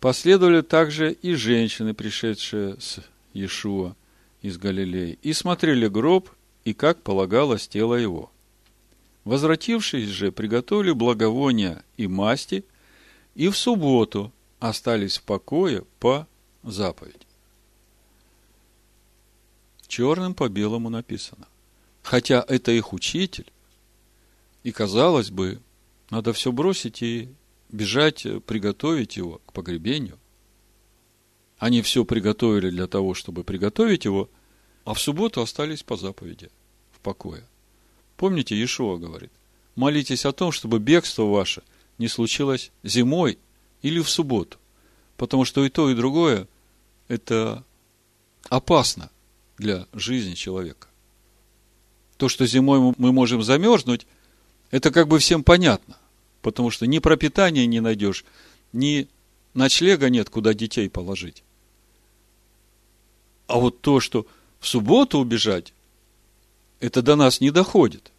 Последовали 0.00 0.62
также 0.62 1.12
и 1.12 1.34
женщины, 1.34 1.92
пришедшие 1.92 2.80
с 2.80 3.00
Иешуа 3.34 3.94
из 4.40 4.56
Галилеи, 4.56 5.18
и 5.20 5.34
смотрели 5.34 5.88
гроб, 5.88 6.30
и 6.68 6.74
как 6.74 7.02
полагалось 7.02 7.66
тело 7.66 7.94
его. 7.94 8.30
Возвратившись 9.24 10.08
же, 10.08 10.30
приготовили 10.30 10.92
благовония 10.92 11.82
и 11.96 12.06
масти, 12.06 12.62
и 13.34 13.48
в 13.48 13.56
субботу 13.56 14.32
остались 14.60 15.16
в 15.16 15.22
покое 15.22 15.84
по 15.98 16.26
заповеди. 16.62 17.26
Черным 19.86 20.34
по 20.34 20.50
белому 20.50 20.90
написано. 20.90 21.48
Хотя 22.02 22.44
это 22.46 22.70
их 22.70 22.92
учитель, 22.92 23.50
и 24.62 24.70
казалось 24.70 25.30
бы, 25.30 25.60
надо 26.10 26.34
все 26.34 26.52
бросить 26.52 27.00
и 27.00 27.30
бежать, 27.70 28.26
приготовить 28.44 29.16
его 29.16 29.40
к 29.46 29.54
погребению. 29.54 30.18
Они 31.56 31.80
все 31.80 32.04
приготовили 32.04 32.68
для 32.68 32.86
того, 32.86 33.14
чтобы 33.14 33.42
приготовить 33.42 34.04
его, 34.04 34.28
а 34.84 34.92
в 34.92 35.00
субботу 35.00 35.40
остались 35.40 35.82
по 35.82 35.96
заповеди, 35.96 36.50
в 36.98 37.04
покое. 37.04 37.44
Помните, 38.16 38.54
Иешуа 38.54 38.96
говорит, 38.96 39.30
молитесь 39.76 40.24
о 40.24 40.32
том, 40.32 40.52
чтобы 40.52 40.78
бегство 40.78 41.22
ваше 41.24 41.62
не 41.98 42.08
случилось 42.08 42.70
зимой 42.82 43.38
или 43.82 44.00
в 44.00 44.10
субботу, 44.10 44.58
потому 45.16 45.44
что 45.44 45.64
и 45.64 45.70
то, 45.70 45.90
и 45.90 45.94
другое– 45.94 46.48
это 47.08 47.64
опасно 48.48 49.10
для 49.56 49.86
жизни 49.92 50.34
человека. 50.34 50.88
То, 52.16 52.28
что 52.28 52.46
зимой 52.46 52.94
мы 52.98 53.12
можем 53.12 53.42
замерзнуть, 53.42 54.06
это 54.70 54.90
как 54.90 55.08
бы 55.08 55.18
всем 55.18 55.44
понятно– 55.44 55.96
потому 56.42 56.70
что 56.70 56.86
ни 56.86 56.98
пропитания 56.98 57.66
не 57.66 57.80
найдешь, 57.80 58.24
ни 58.72 59.08
ночлега 59.54 60.08
нет, 60.08 60.30
куда 60.30 60.54
детей 60.54 60.88
положить. 60.88 61.42
А 63.46 63.58
вот 63.58 63.80
то, 63.80 64.00
что 64.00 64.26
в 64.60 64.68
субботу 64.68 65.18
убежать, 65.18 65.72
это 66.80 67.02
до 67.02 67.16
нас 67.16 67.40
не 67.40 67.50
доходит. 67.50 68.12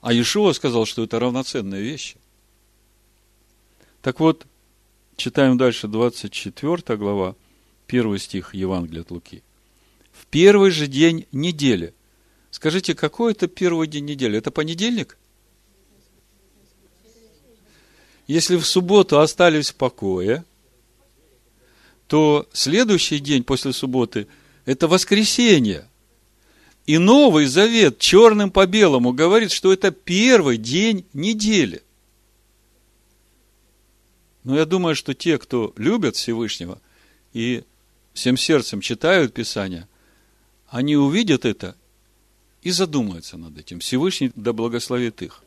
А 0.00 0.12
Иешуа 0.12 0.52
сказал, 0.52 0.86
что 0.86 1.04
это 1.04 1.18
равноценные 1.18 1.82
вещи. 1.82 2.16
Так 4.02 4.20
вот, 4.20 4.46
читаем 5.16 5.58
дальше 5.58 5.88
24 5.88 6.96
глава, 6.96 7.34
первый 7.86 8.18
стих 8.18 8.54
Евангелия 8.54 9.02
от 9.02 9.10
Луки. 9.10 9.42
В 10.12 10.26
первый 10.26 10.70
же 10.70 10.86
день 10.86 11.26
недели. 11.32 11.94
Скажите, 12.50 12.94
какой 12.94 13.32
это 13.32 13.46
первый 13.46 13.86
день 13.86 14.06
недели? 14.06 14.38
Это 14.38 14.50
понедельник? 14.50 15.16
если 18.30 18.54
в 18.54 18.64
субботу 18.64 19.18
остались 19.18 19.70
в 19.70 19.74
покое, 19.74 20.44
то 22.06 22.48
следующий 22.52 23.18
день 23.18 23.42
после 23.42 23.72
субботы– 23.72 24.28
это 24.66 24.86
воскресенье. 24.86 25.88
И 26.86 26.98
Новый 26.98 27.46
Завет 27.46 27.98
черным 27.98 28.50
по 28.50 28.66
белому 28.66 29.12
говорит, 29.12 29.52
что 29.52 29.72
это 29.72 29.90
первый 29.90 30.56
день 30.56 31.04
недели. 31.12 31.82
Но 34.44 34.56
я 34.56 34.64
думаю, 34.64 34.94
что 34.94 35.14
те, 35.14 35.38
кто 35.38 35.72
любят 35.76 36.16
Всевышнего 36.16 36.80
и 37.32 37.62
всем 38.14 38.36
сердцем 38.36 38.80
читают 38.80 39.34
Писание, 39.34 39.86
они 40.68 40.96
увидят 40.96 41.44
это 41.44 41.76
и 42.62 42.70
задумаются 42.70 43.36
над 43.36 43.58
этим. 43.58 43.80
Всевышний 43.80 44.32
да 44.34 44.52
благословит 44.52 45.22
их. 45.22 45.42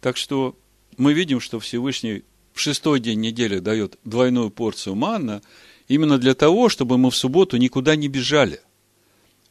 Так 0.00 0.16
что 0.16 0.56
мы 0.96 1.12
видим, 1.12 1.40
что 1.40 1.60
Всевышний 1.60 2.24
в 2.52 2.60
шестой 2.60 3.00
день 3.00 3.20
недели 3.20 3.58
дает 3.58 3.98
двойную 4.04 4.50
порцию 4.50 4.94
манна 4.94 5.42
именно 5.88 6.18
для 6.18 6.34
того, 6.34 6.68
чтобы 6.68 6.98
мы 6.98 7.10
в 7.10 7.16
субботу 7.16 7.56
никуда 7.56 7.96
не 7.96 8.08
бежали. 8.08 8.60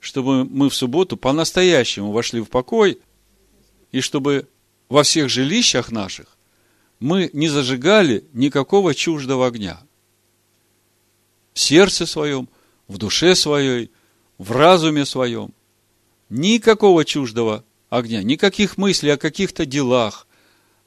Чтобы 0.01 0.43
мы 0.45 0.69
в 0.69 0.75
субботу 0.75 1.15
по-настоящему 1.15 2.11
вошли 2.11 2.41
в 2.41 2.49
покой, 2.49 2.99
и 3.91 4.01
чтобы 4.01 4.47
во 4.89 5.03
всех 5.03 5.29
жилищах 5.29 5.91
наших 5.91 6.37
мы 6.99 7.29
не 7.33 7.47
зажигали 7.47 8.25
никакого 8.33 8.93
чуждого 8.93 9.47
огня. 9.47 9.81
В 11.53 11.59
сердце 11.59 12.05
своем, 12.05 12.49
в 12.87 12.97
душе 12.97 13.35
своей, 13.35 13.91
в 14.37 14.51
разуме 14.51 15.05
своем. 15.05 15.53
Никакого 16.29 17.05
чуждого 17.05 17.63
огня, 17.89 18.23
никаких 18.23 18.77
мыслей 18.77 19.11
о 19.11 19.17
каких-то 19.17 19.65
делах, 19.65 20.27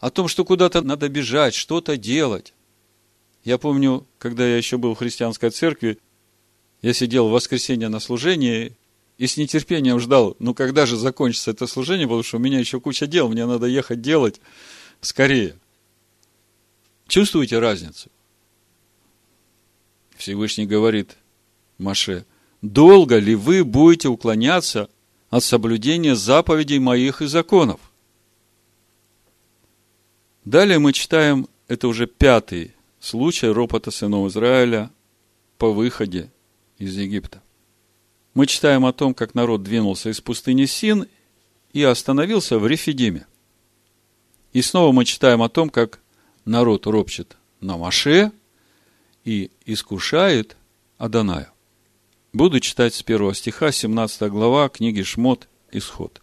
о 0.00 0.11
том, 0.11 0.27
что 0.27 0.44
куда-то 0.44 0.83
надо 0.83 1.09
бежать, 1.09 1.55
что-то 1.55 1.96
делать. 1.96 2.53
Я 3.44 3.59
помню, 3.59 4.07
когда 4.18 4.46
я 4.46 4.57
еще 4.57 4.77
был 4.77 4.94
в 4.94 4.98
христианской 4.98 5.50
церкви, 5.50 5.98
я 6.83 6.92
сидел 6.92 7.29
в 7.29 7.33
воскресенье 7.33 7.88
на 7.88 8.00
служении 8.00 8.77
и 9.16 9.27
с 9.27 9.37
нетерпением 9.37 10.00
ждал, 10.00 10.37
ну 10.38 10.55
когда 10.55 10.87
же 10.87 10.96
закончится 10.96 11.53
это 11.53 11.66
служение, 11.66 12.07
потому 12.07 12.22
что 12.22 12.37
у 12.38 12.40
меня 12.40 12.59
еще 12.59 12.81
куча 12.81 13.07
дел, 13.07 13.29
мне 13.29 13.46
надо 13.46 13.66
ехать 13.66 14.00
делать 14.00 14.40
скорее. 15.00 15.57
Чувствуете 17.07 17.59
разницу? 17.59 18.11
Всевышний 20.16 20.66
говорит 20.66 21.16
Маше, 21.79 22.24
долго 22.62 23.18
ли 23.18 23.35
вы 23.35 23.64
будете 23.64 24.09
уклоняться 24.09 24.88
от 25.31 25.44
соблюдения 25.44 26.16
заповедей 26.16 26.79
моих 26.79 27.22
и 27.22 27.27
законов? 27.27 27.81
Далее 30.44 30.79
мы 30.79 30.92
читаем, 30.92 31.48
это 31.68 31.88
уже 31.88 32.07
пятый 32.07 32.74
случай 33.00 33.48
ропота 33.48 33.90
сынов 33.90 34.31
Израиля 34.31 34.90
по 35.59 35.72
выходе 35.72 36.31
из 36.79 36.96
Египта. 36.96 37.44
Мы 38.35 38.47
читаем 38.47 38.85
о 38.85 38.92
том, 38.92 39.14
как 39.14 39.35
народ 39.35 39.62
двинулся 39.62 40.11
из 40.11 40.20
пустыни 40.20 40.66
Син 40.66 41.07
и 41.73 41.83
остановился 41.83 42.59
в 42.59 42.66
Рефидиме. 42.66 43.27
И 44.53 44.61
снова 44.62 44.92
мы 44.92 45.05
читаем 45.05 45.42
о 45.42 45.49
том, 45.49 45.70
как 45.70 46.01
народ 46.44 46.87
ропчет 46.87 47.37
на 47.61 47.77
Маше 47.77 48.33
и 49.25 49.51
искушает 49.64 50.57
Аданая. 50.99 51.51
Буду 52.33 52.61
читать 52.61 52.94
с 52.94 53.03
первого 53.03 53.35
стиха, 53.35 53.73
17 53.73 54.31
глава 54.31 54.68
книги 54.68 55.03
Шмот, 55.03 55.49
Исход. 55.70 56.20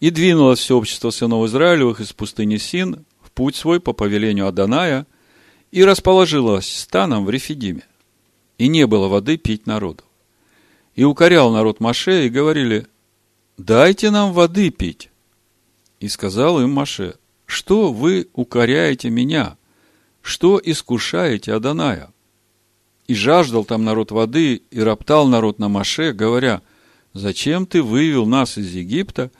«И 0.00 0.10
двинулось 0.10 0.60
все 0.60 0.76
общество 0.76 1.10
сынов 1.10 1.46
Израилевых 1.46 2.00
из 2.00 2.12
пустыни 2.12 2.58
Син 2.58 3.06
путь 3.36 3.54
свой 3.54 3.78
по 3.80 3.92
повелению 3.92 4.48
Аданая, 4.48 5.06
и 5.70 5.84
расположилась 5.84 6.74
станом 6.74 7.26
в 7.26 7.30
Рефидиме, 7.30 7.84
и 8.56 8.66
не 8.66 8.86
было 8.86 9.08
воды 9.08 9.36
пить 9.36 9.66
народу. 9.66 10.02
И 10.96 11.04
укорял 11.04 11.52
народ 11.52 11.78
Маше, 11.78 12.26
и 12.26 12.30
говорили, 12.30 12.86
дайте 13.58 14.10
нам 14.10 14.32
воды 14.32 14.70
пить. 14.70 15.10
И 16.00 16.08
сказал 16.08 16.60
им 16.60 16.72
Маше, 16.72 17.16
что 17.44 17.92
вы 17.92 18.28
укоряете 18.32 19.10
меня? 19.10 19.58
Что 20.22 20.60
искушаете 20.62 21.52
Аданая? 21.52 22.12
И 23.06 23.14
жаждал 23.14 23.64
там 23.64 23.84
народ 23.84 24.10
воды, 24.10 24.62
и 24.70 24.80
роптал 24.80 25.28
народ 25.28 25.58
на 25.58 25.68
Маше, 25.68 26.12
говоря, 26.12 26.62
зачем 27.12 27.66
ты 27.66 27.82
вывел 27.82 28.26
нас 28.26 28.56
из 28.56 28.72
Египта, 28.72 29.30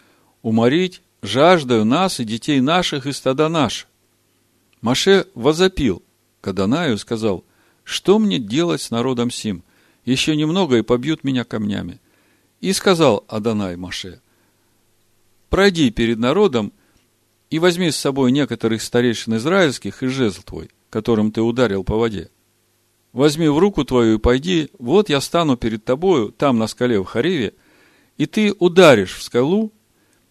уморить 0.42 1.02
жаждаю 1.22 1.84
нас 1.86 2.20
и 2.20 2.24
детей 2.24 2.60
наших 2.60 3.06
и 3.06 3.12
стада 3.12 3.48
наших? 3.48 3.88
Маше 4.82 5.26
возопил 5.34 6.02
к 6.42 6.48
Адонаю 6.48 6.94
и 6.94 6.98
сказал, 6.98 7.44
что 7.82 8.18
мне 8.18 8.38
делать 8.38 8.82
с 8.82 8.90
народом 8.90 9.30
сим? 9.30 9.64
Еще 10.06 10.36
немного 10.36 10.78
и 10.78 10.82
побьют 10.82 11.24
меня 11.24 11.44
камнями. 11.44 12.00
И 12.60 12.72
сказал 12.72 13.24
Адонай 13.28 13.76
Маше, 13.76 14.20
пройди 15.50 15.90
перед 15.90 16.18
народом 16.18 16.72
и 17.50 17.58
возьми 17.58 17.90
с 17.90 17.96
собой 17.96 18.32
некоторых 18.32 18.80
старейшин 18.80 19.36
израильских 19.36 20.02
и 20.02 20.06
жезл 20.06 20.42
твой, 20.42 20.70
которым 20.90 21.32
ты 21.32 21.42
ударил 21.42 21.84
по 21.84 21.96
воде. 21.96 22.30
Возьми 23.12 23.48
в 23.48 23.58
руку 23.58 23.84
твою 23.84 24.16
и 24.16 24.20
пойди, 24.20 24.70
вот 24.78 25.08
я 25.08 25.20
стану 25.20 25.56
перед 25.56 25.84
тобою, 25.84 26.30
там 26.30 26.58
на 26.58 26.66
скале 26.68 27.00
в 27.00 27.04
Хариве, 27.04 27.54
и 28.16 28.26
ты 28.26 28.54
ударишь 28.58 29.16
в 29.16 29.22
скалу, 29.22 29.72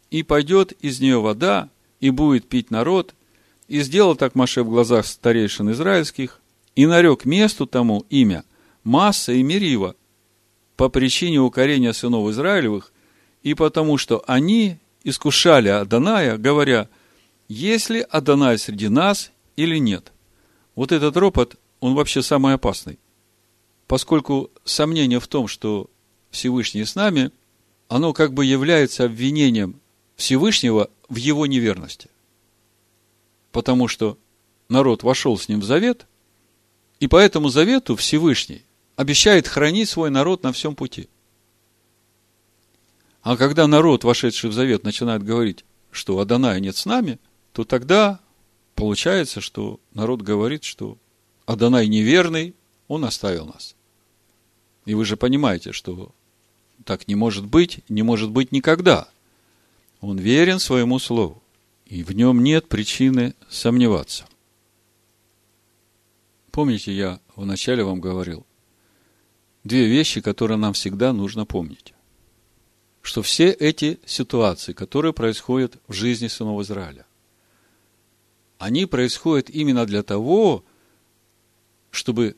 и 0.09 0.23
пойдет 0.23 0.71
из 0.71 1.01
нее 1.01 1.19
вода, 1.19 1.69
и 1.99 2.11
будет 2.11 2.47
пить 2.47 2.71
народ, 2.71 3.13
и 3.67 3.81
сделал 3.81 4.15
так 4.15 4.35
Маше 4.35 4.63
в 4.63 4.69
глазах 4.69 5.05
старейшин 5.05 5.71
израильских, 5.71 6.39
и 6.75 6.85
нарек 6.85 7.25
месту 7.25 7.65
тому 7.65 8.05
имя 8.09 8.45
Масса 8.85 9.33
и 9.33 9.41
Мерива, 9.41 9.95
по 10.77 10.89
причине 10.89 11.39
укорения 11.39 11.91
сынов 11.91 12.29
Израилевых, 12.29 12.93
и 13.41 13.55
потому 13.55 13.97
что 13.97 14.23
они 14.27 14.77
искушали 15.03 15.69
Аданая, 15.69 16.37
говоря, 16.37 16.87
есть 17.47 17.89
ли 17.89 18.05
Адонай 18.09 18.57
среди 18.59 18.87
нас 18.87 19.31
или 19.55 19.77
нет. 19.77 20.13
Вот 20.75 20.91
этот 20.91 21.17
ропот, 21.17 21.55
он 21.79 21.95
вообще 21.95 22.21
самый 22.21 22.53
опасный. 22.53 22.99
Поскольку 23.87 24.51
сомнение 24.63 25.19
в 25.19 25.27
том, 25.27 25.47
что 25.47 25.89
Всевышний 26.29 26.85
с 26.85 26.95
нами, 26.95 27.31
оно 27.87 28.13
как 28.13 28.33
бы 28.33 28.45
является 28.45 29.05
обвинением 29.05 29.79
Всевышнего 30.15 30.91
в 31.09 31.15
его 31.15 31.47
неверности. 31.47 32.09
Потому 33.51 33.87
что 33.87 34.17
народ 34.69 35.01
вошел 35.01 35.37
с 35.39 35.49
ним 35.49 35.61
в 35.61 35.63
завет, 35.63 36.05
и 36.99 37.07
по 37.07 37.17
этому 37.17 37.49
завету 37.49 37.95
Всевышний 37.95 38.63
обещает 38.95 39.47
хранить 39.47 39.89
свой 39.89 40.09
народ 40.09 40.43
на 40.43 40.51
всем 40.51 40.75
пути. 40.75 41.09
А 43.21 43.37
когда 43.37 43.67
народ, 43.67 44.03
вошедший 44.03 44.49
в 44.49 44.53
завет, 44.53 44.83
начинает 44.83 45.23
говорить, 45.23 45.65
что 45.91 46.19
Адоная 46.19 46.59
нет 46.59 46.75
с 46.75 46.85
нами– 46.85 47.19
то 47.55 47.63
тогда 47.63 48.19
получается, 48.75 49.39
что 49.39 49.79
народ 49.93 50.21
говорит, 50.21 50.65
что 50.65 50.97
Адонай 51.45 51.87
неверный, 51.87 52.53
он 52.89 53.05
оставил 53.05 53.45
нас. 53.45 53.77
И 54.83 54.93
вы 54.93 55.05
же 55.05 55.15
понимаете, 55.15 55.71
что 55.71 56.11
так 56.83 57.07
не 57.07 57.15
может 57.15 57.45
быть, 57.45 57.79
не 57.87 58.03
может 58.03 58.29
быть 58.29 58.51
никогда. 58.51 59.07
Он 60.01 60.17
верен 60.17 60.59
своему 60.59 60.99
слову, 60.99 61.41
и 61.85 62.03
в 62.03 62.11
нем 62.11 62.43
нет 62.43 62.67
причины 62.67 63.35
сомневаться. 63.49 64.25
Помните, 66.51 66.91
я 66.91 67.21
вначале 67.37 67.85
вам 67.85 68.01
говорил, 68.01 68.44
две 69.65 69.87
вещи, 69.87 70.21
которые 70.21 70.57
нам 70.57 70.71
всегда 70.73 71.11
нужно 71.11 71.45
помнить. 71.45 71.93
Что 73.01 73.21
все 73.21 73.49
эти 73.49 73.99
ситуации, 74.05 74.71
которые 74.71 75.13
происходят 75.13 75.77
в 75.87 75.93
жизни 75.93 76.27
сынов 76.27 76.61
Израиля, 76.61 77.05
они 78.57 78.85
происходят 78.85 79.49
именно 79.49 79.85
для 79.85 80.01
того, 80.01 80.63
чтобы 81.91 82.37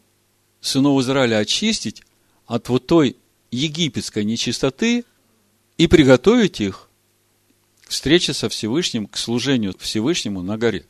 сынов 0.61 0.99
Израиля 1.01 1.37
очистить 1.37 2.01
от 2.47 2.69
вот 2.69 2.87
той 2.87 3.17
египетской 3.51 4.23
нечистоты 4.23 5.05
и 5.77 5.87
приготовить 5.87 6.59
их 6.59 6.89
к 7.85 7.89
встрече 7.89 8.33
со 8.33 8.49
Всевышним, 8.49 9.05
к 9.05 9.17
служению 9.17 9.75
Всевышнему 9.77 10.41
на 10.41 10.57
горе. 10.57 10.85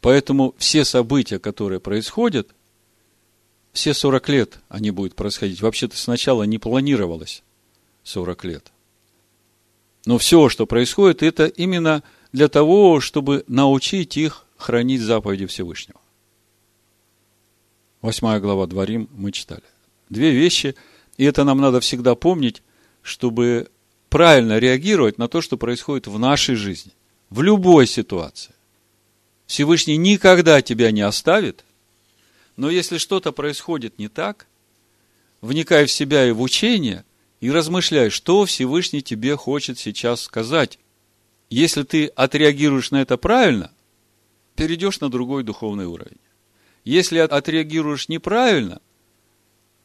Поэтому 0.00 0.54
все 0.58 0.84
события, 0.84 1.38
которые 1.38 1.80
происходят, 1.80 2.55
все 3.76 3.94
40 3.94 4.28
лет 4.28 4.58
они 4.68 4.90
будут 4.90 5.14
происходить. 5.14 5.62
Вообще-то 5.62 5.96
сначала 5.96 6.42
не 6.42 6.58
планировалось 6.58 7.44
40 8.02 8.44
лет. 8.44 8.72
Но 10.04 10.18
все, 10.18 10.48
что 10.48 10.66
происходит, 10.66 11.22
это 11.22 11.46
именно– 11.46 12.02
для 12.36 12.48
того, 12.48 13.00
чтобы 13.00 13.44
научить 13.48 14.18
их 14.18 14.44
хранить 14.58 15.00
заповеди 15.00 15.46
Всевышнего. 15.46 15.98
Восьмая 18.02 18.40
глава 18.40 18.66
Дворим 18.66 19.08
мы 19.12 19.32
читали. 19.32 19.62
Две 20.10 20.32
вещи, 20.32 20.74
и 21.16 21.24
это 21.24 21.44
нам 21.44 21.62
надо 21.62 21.80
всегда 21.80 22.14
помнить, 22.14 22.62
чтобы 23.00 23.70
правильно 24.10 24.58
реагировать 24.58 25.16
на 25.16 25.28
то, 25.28 25.40
что 25.40 25.56
происходит 25.56 26.06
в 26.06 26.18
нашей 26.18 26.56
жизни, 26.56 26.92
в 27.30 27.40
любой 27.40 27.86
ситуации. 27.86 28.52
Всевышний 29.46 29.96
никогда 29.96 30.60
тебя 30.60 30.90
не 30.90 31.00
оставит, 31.00 31.64
но 32.56 32.70
если 32.70 32.98
что-то 32.98 33.32
происходит 33.32 33.98
не 33.98 34.08
так, 34.08 34.46
вникай 35.40 35.86
в 35.86 35.90
себя 35.90 36.26
и 36.26 36.32
в 36.32 36.40
учение, 36.40 37.04
и 37.40 37.50
размышляй, 37.50 38.10
что 38.10 38.44
Всевышний 38.44 39.02
тебе 39.02 39.36
хочет 39.36 39.78
сейчас 39.78 40.22
сказать 40.22 40.78
если 41.50 41.84
ты 41.84 42.06
отреагируешь 42.06 42.90
на 42.90 43.02
это 43.02 43.16
правильно, 43.16 43.70
перейдешь 44.56 45.00
на 45.00 45.10
другой 45.10 45.44
духовный 45.44 45.86
уровень. 45.86 46.18
Если 46.84 47.18
отреагируешь 47.18 48.08
неправильно, 48.08 48.80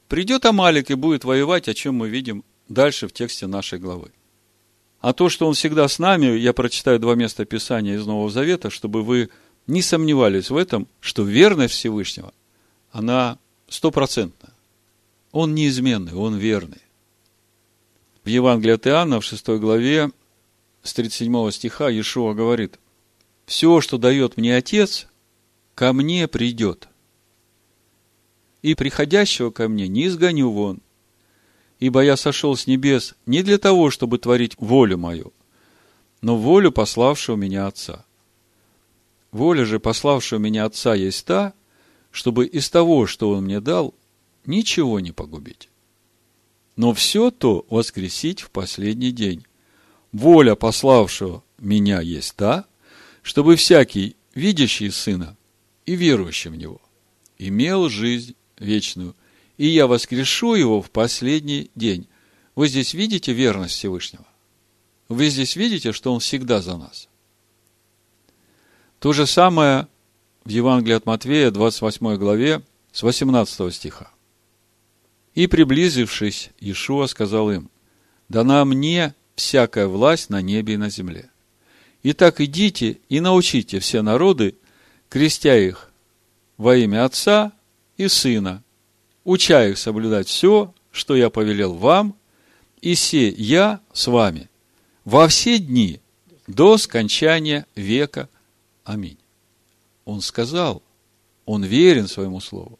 придет 0.08 0.46
Амалик 0.46 0.92
и 0.92 0.96
будет 0.96 1.24
воевать, 1.24 1.68
о 1.68 1.74
чем 1.74 1.96
мы 1.96 2.10
видим 2.10 2.44
дальше 2.68 3.08
в 3.08 3.14
тексте 3.14 3.48
нашей 3.48 3.80
главы. 3.80 4.12
А 5.00 5.14
то, 5.14 5.30
что 5.30 5.48
он 5.48 5.56
всегда 5.56 5.88
с 5.88 5.98
нами, 6.00 6.38
я 6.38 6.54
прочитаю 6.54 7.00
два 7.00 7.16
места 7.16 7.46
Писания 7.46 7.96
из 7.96 8.06
Нового 8.06 8.30
Завета, 8.30 8.70
чтобы 8.70 9.02
вы 9.04 9.30
не 9.66 9.82
сомневались 9.82 10.50
в 10.50 10.58
этом, 10.58 10.88
что 11.00 11.24
верность 11.24 11.74
Всевышнего, 11.74 12.34
она 12.92 13.40
стопроцентная. 13.68 14.54
Он 15.32 15.56
неизменный, 15.56 16.14
он 16.14 16.38
верный. 16.38 16.82
В 18.24 18.30
Евангелии 18.30 18.74
от 18.74 18.86
Иоанна 18.88 19.20
в 19.20 19.26
6 19.26 19.48
главе 19.60 20.12
с 20.84 20.94
37 20.94 21.52
стиха 21.52 21.90
Иешуа 21.90 22.34
говорит, 22.34 22.80
«Все, 23.46 23.82
что 23.82 23.98
дает 23.98 24.38
мне 24.38 24.56
Отец, 24.56 25.08
ко 25.74 25.94
мне 25.94 26.28
придет. 26.28 26.90
И 28.62 28.76
приходящего 28.76 29.50
ко 29.50 29.68
мне 29.68 29.88
не 29.88 30.08
изгоню 30.08 30.52
вон, 30.52 30.82
ибо 31.80 32.02
я 32.04 32.16
сошел 32.16 32.56
с 32.56 32.68
небес 32.68 33.16
не 33.26 33.42
для 33.42 33.58
того, 33.58 33.90
чтобы 33.90 34.20
творить 34.20 34.56
волю 34.60 35.00
мою, 35.00 35.34
но 36.22 36.38
волю 36.38 36.72
пославшего 36.72 37.36
меня 37.36 37.66
Отца. 37.66 38.06
Воля 39.32 39.66
же 39.66 39.80
пославшего 39.80 40.38
меня 40.38 40.66
Отца 40.66 40.94
есть 40.94 41.26
та, 41.26 41.54
чтобы 42.12 42.46
из 42.46 42.70
того, 42.70 43.08
что 43.08 43.32
Он 43.32 43.46
мне 43.46 43.60
дал, 43.60 43.96
ничего 44.46 45.00
не 45.00 45.12
погубить, 45.12 45.70
но 46.76 46.94
все 46.94 47.32
то 47.32 47.66
воскресить 47.70 48.42
в 48.42 48.52
последний 48.52 49.12
день 49.12 49.46
воля 50.12 50.56
пославшего 50.56 51.44
меня 51.58 52.02
есть 52.02 52.36
та, 52.36 52.66
чтобы 53.22 53.56
всякий, 53.56 54.16
видящий 54.34 54.92
Сына 54.92 55.38
и 55.86 55.96
верующий 55.96 56.50
в 56.50 56.56
Него, 56.56 56.82
имел 57.38 57.90
жизнь 57.90 58.36
вечную, 58.58 59.16
и 59.58 59.68
я 59.68 59.88
воскрешу 59.88 60.56
его 60.56 60.82
в 60.82 60.90
последний 60.92 61.70
день. 61.76 62.08
Вы 62.56 62.68
здесь 62.68 62.94
видите 62.94 63.32
верность 63.34 63.76
Всевышнего? 63.76 64.26
Вы 65.08 65.30
здесь 65.30 65.56
видите, 65.56 65.92
что 65.92 66.14
Он 66.14 66.20
всегда 66.20 66.62
за 66.62 66.78
нас? 66.78 67.08
То 69.00 69.14
же 69.14 69.28
самое 69.28 69.88
в 70.44 70.50
Евангелии 70.50 70.96
от 70.96 71.06
Матвея, 71.06 71.52
28 71.52 72.16
главе, 72.18 72.62
с 72.92 73.04
18 73.04 73.74
стиха. 73.74 74.12
«И, 75.34 75.48
приблизившись, 75.48 76.52
Иешуа 76.60 77.08
сказал 77.08 77.52
им, 77.52 77.70
«Дана 78.28 78.66
мне 78.66 79.14
всякая 79.36 79.88
власть 79.88 80.30
на 80.30 80.42
небе 80.42 80.76
и 80.76 80.78
на 80.78 80.90
земле. 80.90 81.30
Итак, 82.04 82.42
идите 82.42 83.00
и 83.10 83.20
научите 83.20 83.80
все 83.80 84.02
народы, 84.02 84.56
крестя 85.10 85.58
их 85.58 85.92
во 86.58 86.76
имя 86.76 87.06
Отца 87.06 87.52
и 87.98 88.08
Сына, 88.08 88.64
уча 89.24 89.68
их 89.68 89.78
соблюдать 89.78 90.28
все, 90.28 90.74
что 90.92 91.16
я 91.16 91.30
повелел 91.30 91.74
вам, 91.74 92.16
и 92.82 92.96
се 92.96 93.30
я 93.30 93.80
с 93.94 94.08
вами 94.08 94.50
во 95.06 95.28
все 95.28 95.60
дни 95.60 96.00
до 96.48 96.78
скончания 96.78 97.66
века. 97.76 98.30
Аминь. 98.84 99.21
Он 100.06 100.22
сказал, 100.22 100.82
Он 101.46 101.64
верен 101.64 102.08
своему 102.08 102.40
слову. 102.40 102.80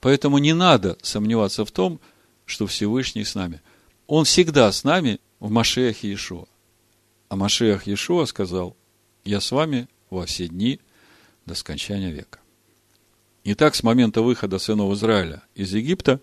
Поэтому 0.00 0.38
не 0.38 0.52
надо 0.52 0.96
сомневаться 1.02 1.64
в 1.64 1.72
том, 1.72 2.00
что 2.44 2.66
Всевышний 2.66 3.24
с 3.24 3.34
нами. 3.34 3.60
Он 4.06 4.24
всегда 4.24 4.70
с 4.72 4.84
нами 4.84 5.20
в 5.40 5.50
Машеях 5.50 6.02
Иешуа. 6.02 6.46
А 7.28 7.36
Машеях 7.36 7.86
Иешуа 7.86 8.24
сказал, 8.24 8.76
я 9.24 9.40
с 9.40 9.52
вами 9.52 9.88
во 10.08 10.24
все 10.24 10.48
дни 10.48 10.80
до 11.44 11.54
скончания 11.54 12.10
века. 12.10 12.38
Итак, 13.44 13.74
с 13.74 13.82
момента 13.82 14.22
выхода 14.22 14.58
сынов 14.58 14.92
Израиля 14.94 15.42
из 15.54 15.74
Египта 15.74 16.20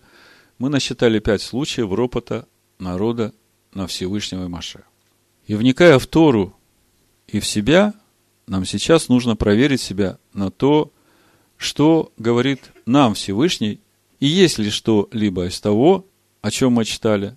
мы 0.58 0.68
насчитали 0.68 1.18
пять 1.18 1.42
случаев 1.42 1.92
ропота 1.92 2.46
народа 2.78 3.32
на 3.72 3.86
Всевышнего 3.86 4.44
и 4.44 4.48
Маше. 4.48 4.84
И 5.46 5.54
вникая 5.54 5.98
в 5.98 6.06
Тору 6.06 6.56
и 7.28 7.40
в 7.40 7.46
себя, 7.46 7.94
нам 8.46 8.64
сейчас 8.64 9.08
нужно 9.08 9.36
проверить 9.36 9.80
себя 9.80 10.18
на 10.32 10.50
то, 10.50 10.92
что 11.56 12.12
говорит 12.16 12.72
нам 12.84 13.14
Всевышний, 13.14 13.80
и 14.20 14.26
есть 14.26 14.58
ли 14.58 14.70
что-либо 14.70 15.46
из 15.46 15.60
того, 15.60 16.06
о 16.42 16.50
чем 16.50 16.72
мы 16.72 16.84
читали, 16.84 17.36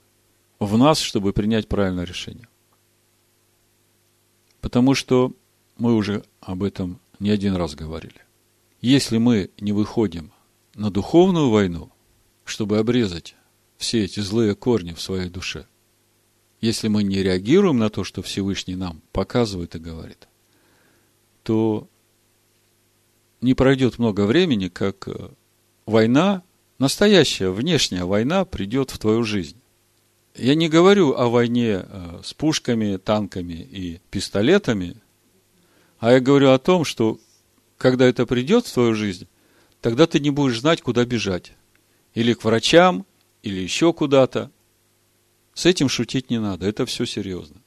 в 0.59 0.77
нас, 0.77 0.99
чтобы 0.99 1.33
принять 1.33 1.67
правильное 1.67 2.05
решение. 2.05 2.47
Потому 4.61 4.93
что 4.93 5.33
мы 5.77 5.95
уже 5.95 6.23
об 6.41 6.63
этом 6.63 6.99
не 7.19 7.29
один 7.29 7.55
раз 7.55 7.75
говорили. 7.75 8.21
Если 8.81 9.17
мы 9.17 9.49
не 9.59 9.71
выходим 9.71 10.31
на 10.75 10.91
духовную 10.91 11.49
войну, 11.49 11.91
чтобы 12.45 12.77
обрезать 12.77 13.35
все 13.77 14.03
эти 14.03 14.19
злые 14.19 14.55
корни 14.55 14.93
в 14.93 15.01
своей 15.01 15.29
душе, 15.29 15.65
если 16.61 16.87
мы 16.89 17.03
не 17.03 17.23
реагируем 17.23 17.77
на 17.77 17.89
то, 17.89 18.03
что 18.03 18.21
Всевышний 18.21 18.75
нам 18.75 19.01
показывает 19.11 19.75
и 19.75 19.79
говорит, 19.79 20.28
то 21.49 21.89
не 23.41 23.55
пройдет 23.55 23.97
много 23.97 24.27
времени, 24.27 24.67
как 24.67 25.07
э, 25.07 25.29
война, 25.87 26.43
настоящая 26.77 27.49
внешняя 27.49 28.03
война 28.03 28.45
придет 28.45 28.91
в 28.91 28.99
твою 28.99 29.23
жизнь. 29.23 29.57
Я 30.35 30.53
не 30.53 30.69
говорю 30.69 31.15
о 31.15 31.27
войне 31.27 31.83
э, 31.87 32.21
с 32.23 32.35
пушками, 32.35 32.97
танками 32.97 33.53
и 33.53 33.99
пистолетами, 34.11 34.97
а 35.97 36.11
я 36.11 36.19
говорю 36.19 36.51
о 36.51 36.59
том, 36.59 36.85
что 36.85 37.19
когда 37.79 38.05
это 38.05 38.27
придет 38.27 38.67
в 38.67 38.73
твою 38.75 38.93
жизнь, 38.93 39.27
тогда 39.81 40.05
ты 40.05 40.19
не 40.19 40.29
будешь 40.29 40.59
знать, 40.59 40.83
куда 40.83 41.03
бежать. 41.03 41.53
Или 42.13 42.33
к 42.35 42.43
врачам, 42.43 43.07
или 43.41 43.59
еще 43.59 43.91
куда-то. 43.91 44.51
С 45.55 45.65
этим 45.65 45.89
шутить 45.89 46.29
не 46.29 46.39
надо, 46.39 46.67
это 46.67 46.85
все 46.85 47.07
серьезно. 47.07 47.58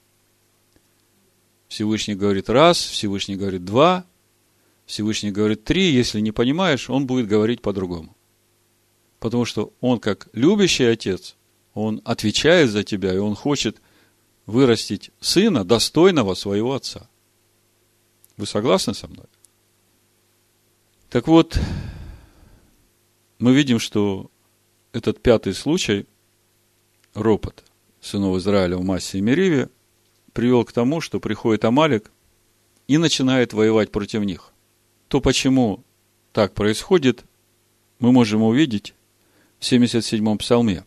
Всевышний 1.73 2.15
говорит 2.15 2.51
раз, 2.51 2.85
Всевышний 2.85 3.35
говорит 3.35 3.65
два, 3.65 4.05
Всевышний 4.85 5.31
говорит 5.31 5.65
три, 5.65 5.91
если 5.91 6.21
не 6.21 6.31
понимаешь, 6.31 6.91
он 6.91 7.07
будет 7.07 7.27
говорить 7.27 7.63
по-другому. 7.63 8.15
Потому 9.21 9.47
что 9.47 9.73
он, 9.81 9.99
как 9.99 10.29
любящий 10.35 10.85
отец, 10.85 11.35
он 11.73 12.03
отвечает 12.05 12.69
за 12.69 12.85
тебя, 12.85 13.15
и 13.15 13.17
он 13.17 13.35
хочет 13.35 13.81
вырастить 14.45 15.13
сына, 15.19 15.65
достойного 15.65 16.35
своего 16.35 16.75
отца. 16.75 17.09
Вы 18.37 18.45
согласны 18.45 18.93
со 18.93 19.09
мной? 19.09 19.25
Так 21.09 21.27
вот, 21.27 21.59
мы 23.39 23.55
видим, 23.55 23.79
что 23.79 24.31
этот 24.93 25.23
пятый 25.23 25.55
случай, 25.55 26.05
ропот 27.15 27.65
сынов 28.03 28.37
Израиля 28.37 28.77
в 28.77 28.85
Массе 28.85 29.17
и 29.17 29.23
Мериве, 29.23 29.71
привел 30.33 30.65
к 30.65 30.73
тому, 30.73 31.01
что 31.01 31.21
приходит 31.21 31.65
Амалик 31.65 32.11
и 32.89 32.99
начинает 32.99 33.53
воевать 33.53 33.91
против 33.91 34.23
них. 34.23 34.53
То, 35.09 35.21
почему 35.21 35.85
так 36.33 36.55
происходит, 36.55 37.25
мы 37.99 38.13
можем 38.13 38.43
увидеть 38.43 38.95
в 39.59 39.65
77-м 39.71 40.39
псалме. 40.39 40.85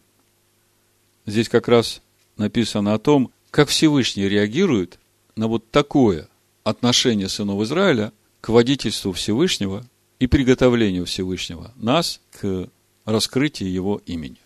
Здесь 1.25 1.49
как 1.49 1.67
раз 1.67 2.01
написано 2.37 2.93
о 2.93 2.99
том, 2.99 3.31
как 3.51 3.69
Всевышний 3.69 4.27
реагирует 4.27 4.99
на 5.35 5.47
вот 5.47 5.69
такое 5.71 6.27
отношение 6.63 7.29
сынов 7.29 7.61
Израиля 7.61 8.11
к 8.41 8.49
водительству 8.49 9.11
Всевышнего 9.13 9.85
и 10.19 10.27
приготовлению 10.27 11.05
Всевышнего 11.05 11.71
нас 11.75 12.19
к 12.39 12.69
раскрытию 13.05 13.71
Его 13.71 14.01
имени. 14.05 14.37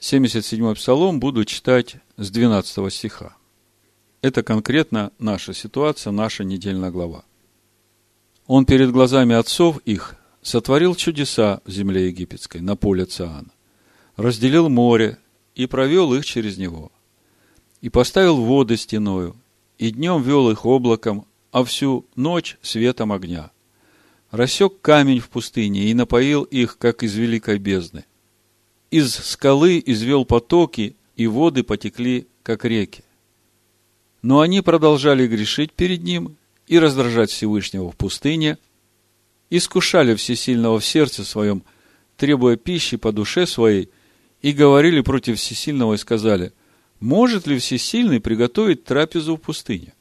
77-й 0.00 0.74
псалом 0.74 1.18
буду 1.18 1.44
читать 1.44 1.96
с 2.16 2.30
12 2.30 2.92
стиха. 2.92 3.36
Это 4.22 4.42
конкретно 4.42 5.12
наша 5.18 5.52
ситуация, 5.52 6.10
наша 6.10 6.44
недельная 6.44 6.90
глава. 6.90 7.24
Он 8.46 8.64
перед 8.64 8.90
глазами 8.90 9.34
отцов 9.34 9.78
их 9.84 10.16
сотворил 10.42 10.94
чудеса 10.94 11.60
в 11.64 11.70
земле 11.70 12.08
египетской, 12.08 12.60
на 12.60 12.76
поле 12.76 13.04
Циана, 13.04 13.50
разделил 14.16 14.68
море 14.68 15.18
и 15.54 15.66
провел 15.66 16.14
их 16.14 16.24
через 16.24 16.58
него, 16.58 16.92
и 17.80 17.88
поставил 17.88 18.42
воды 18.42 18.76
стеною, 18.76 19.36
и 19.78 19.90
днем 19.90 20.22
вел 20.22 20.50
их 20.50 20.66
облаком, 20.66 21.26
а 21.50 21.64
всю 21.64 22.06
ночь 22.14 22.58
светом 22.62 23.12
огня– 23.12 23.50
рассек 24.34 24.80
камень 24.80 25.20
в 25.20 25.28
пустыне 25.28 25.84
и 25.84 25.94
напоил 25.94 26.42
их, 26.42 26.78
как 26.78 27.02
из 27.02 27.14
великой 27.14 27.58
бездны. 27.58 28.04
Из 28.90 29.14
скалы 29.14 29.82
извел 29.84 30.24
потоки, 30.24 30.96
и 31.16 31.26
воды 31.26 31.62
потекли, 31.62 32.26
как 32.42 32.64
реки. 32.64 33.04
Но 34.22 34.40
они 34.40 34.60
продолжали 34.60 35.26
грешить 35.26 35.72
перед 35.72 36.02
ним 36.02 36.36
и 36.66 36.78
раздражать 36.78 37.30
Всевышнего 37.30 37.90
в 37.90 37.96
пустыне, 37.96 38.58
искушали 39.50 40.14
Всесильного 40.14 40.80
в 40.80 40.84
сердце 40.84 41.24
своем, 41.24 41.62
требуя 42.16 42.56
пищи 42.56 42.96
по 42.96 43.12
душе 43.12 43.46
своей, 43.46 43.90
и 44.40 44.52
говорили 44.52 45.00
против 45.00 45.38
Всесильного 45.38 45.94
и 45.94 45.98
сказали, 45.98 46.52
может 47.00 47.46
ли 47.46 47.58
Всесильный 47.58 48.20
приготовить 48.20 48.84
трапезу 48.84 49.36
в 49.36 49.40
пустыне? 49.40 49.94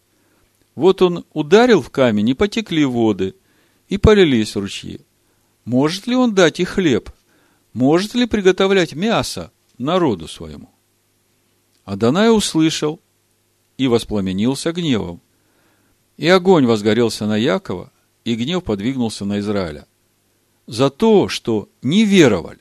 Вот 0.76 1.02
он 1.02 1.26
ударил 1.34 1.82
в 1.82 1.90
камень, 1.90 2.30
и 2.30 2.34
потекли 2.34 2.86
воды– 2.86 3.36
и 3.94 3.98
полились 3.98 4.56
ручьи. 4.56 5.02
Может 5.66 6.08
ли 6.08 6.16
он 6.16 6.34
дать 6.34 6.60
и 6.60 6.64
хлеб? 6.64 7.12
Может 7.74 8.16
ли 8.16 8.26
приготовлять 8.26 8.94
мясо 8.94 9.52
народу 9.78 10.28
своему? 10.28 10.73
Адонай 11.86 12.36
услышал 12.36 13.00
и 13.78 13.88
воспламенился 13.88 14.72
гневом. 14.72 15.22
И 16.18 16.28
огонь 16.28 16.66
возгорелся 16.66 17.26
на 17.26 17.38
Якова, 17.38 17.92
и 18.24 18.36
гнев 18.36 18.64
подвигнулся 18.64 19.26
на 19.26 19.40
Израиля. 19.40 19.88
За 20.68 20.90
то, 20.90 21.28
что 21.28 21.70
не 21.82 22.06
веровали. 22.06 22.60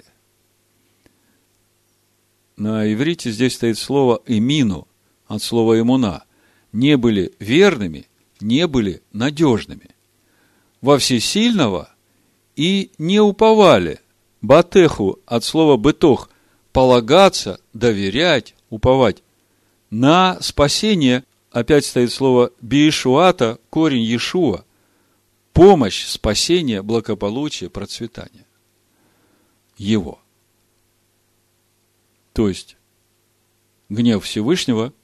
На 2.57 2.93
иврите 2.93 3.31
здесь 3.31 3.55
стоит 3.55 3.79
слово 3.79 4.23
«эмину» 4.27 4.89
от 5.27 5.43
слова 5.43 5.79
«эмуна». 5.79 6.25
Не 6.73 6.97
были 6.97 7.35
верными, 7.39 8.09
не 8.41 8.67
были 8.67 9.03
надежными 9.13 9.93
во 10.83 10.99
всесильного 10.99 11.89
и 12.57 12.91
не 12.99 13.21
уповали. 13.21 14.01
Батеху 14.43 15.21
от 15.25 15.45
слова 15.45 15.79
бытох– 15.79 16.29
полагаться, 16.73 17.61
доверять, 17.73 18.55
уповать. 18.73 19.23
На 19.91 20.41
спасение 20.41 21.25
опять 21.51 21.85
стоит 21.85 22.11
слово 22.11 22.51
биешуата, 22.63 23.59
корень 23.69 24.03
Иешуа. 24.03 24.65
Помощь, 25.53 26.07
спасение, 26.07 26.81
благополучие, 26.81 27.69
процветание. 27.69 28.47
Его. 29.77 30.19
То 32.33 32.49
есть, 32.49 32.79
гнев 33.91 34.25
Всевышнего 34.25 34.95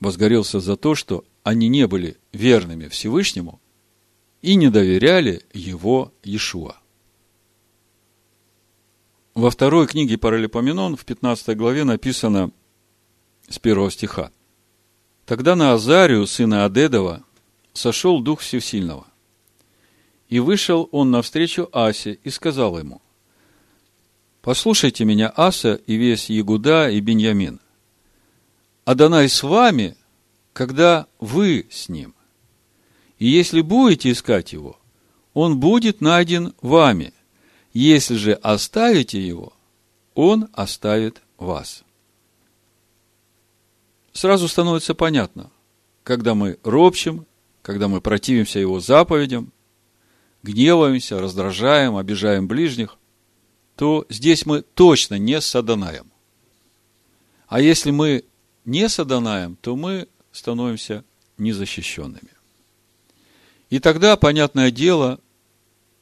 возгорелся 0.00 0.60
за 0.60 0.76
то, 0.76 0.94
что 0.94 1.24
они 1.42 1.68
не 1.68 1.86
были 1.86 2.18
верными 2.32 2.88
Всевышнему, 2.88 3.60
и 4.42 4.56
не 4.56 4.68
доверяли 4.68 5.40
его 5.54 6.12
Иешуа. 6.22 6.76
Во 9.34 9.50
второй 9.50 9.86
книге 9.86 10.18
Паралипоменон 10.18 10.96
в 10.96 11.06
15 11.06 11.56
главе 11.56 11.84
написано 11.84 12.52
с 13.48 13.58
первого 13.58 13.90
стиха. 13.90 14.30
Тогда 15.26 15.56
на 15.56 15.72
Азарию, 15.72 16.26
сына 16.26 16.64
Адедова, 16.64 17.22
сошел 17.72 18.20
Дух 18.20 18.40
Всесильного. 18.40 19.06
И 20.28 20.38
вышел 20.38 20.88
он 20.92 21.10
навстречу 21.10 21.68
Асе 21.72 22.18
и 22.22 22.30
сказал 22.30 22.78
ему, 22.78 23.00
«Послушайте 24.42 25.04
меня, 25.04 25.32
Аса 25.34 25.74
и 25.86 25.96
весь 25.96 26.28
Ягуда 26.28 26.90
и 26.90 27.00
Беньямин. 27.00 27.60
Адонай 28.84 29.28
с 29.28 29.42
вами, 29.42 29.96
когда 30.52 31.06
вы 31.18 31.66
с 31.70 31.88
ним. 31.88 32.14
И 33.18 33.26
если 33.26 33.62
будете 33.62 34.10
искать 34.10 34.52
его, 34.52 34.78
он 35.32 35.58
будет 35.58 36.00
найден 36.00 36.54
вами. 36.60 37.12
Если 37.72 38.16
же 38.16 38.32
оставите 38.34 39.20
его, 39.20 39.52
он 40.14 40.48
оставит 40.52 41.22
вас. 41.38 41.82
Сразу 44.14 44.46
становится 44.46 44.94
понятно, 44.94 45.50
когда 46.04 46.34
мы 46.34 46.58
ропчем, 46.62 47.26
когда 47.62 47.88
мы 47.88 48.00
противимся 48.00 48.60
его 48.60 48.78
заповедям, 48.78 49.52
гневаемся, 50.44 51.20
раздражаем, 51.20 51.96
обижаем 51.96 52.46
ближних, 52.46 52.96
то 53.74 54.06
здесь 54.08 54.46
мы 54.46 54.62
точно 54.62 55.18
не 55.18 55.40
с 55.40 55.52
Адонаем. 55.56 56.12
А 57.48 57.60
если 57.60 57.90
мы 57.90 58.24
не 58.64 58.88
с 58.88 59.00
Адонаем, 59.00 59.56
то 59.60 59.74
мы 59.74 60.06
становимся 60.30 61.04
незащищенными. 61.36 62.30
И 63.68 63.80
тогда, 63.80 64.16
понятное 64.16 64.70
дело, 64.70 65.18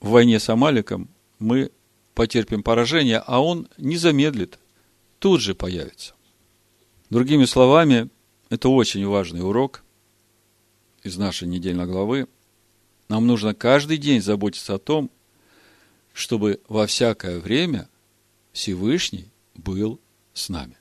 в 0.01 0.11
войне 0.11 0.39
с 0.39 0.51
Амаликом 0.51 1.09
мы 1.39 1.71
потерпим 2.15 2.63
поражение, 2.63 3.23
а 3.27 3.41
он 3.41 3.69
не 3.79 3.97
замедлит, 3.97 4.59
тут 5.19 5.41
же 5.41 5.55
появится. 5.55 6.15
Другими 7.13 7.45
словами, 7.45 8.09
это 8.49 8.71
очень 8.71 9.07
важный 9.07 9.47
урок 9.47 9.85
из 11.03 11.19
нашей 11.19 11.47
недельной 11.47 11.85
главы. 11.85 12.27
Нам 13.11 13.27
нужно 13.27 13.53
каждый 13.53 13.99
день 13.99 14.23
заботиться 14.23 14.77
о 14.77 14.79
том, 14.79 15.11
чтобы 16.15 16.63
во 16.69 16.87
всякое 16.87 17.39
время 17.39 17.91
Всевышний 18.55 19.27
был 19.55 20.01
с 20.33 20.49
нами. 20.49 20.79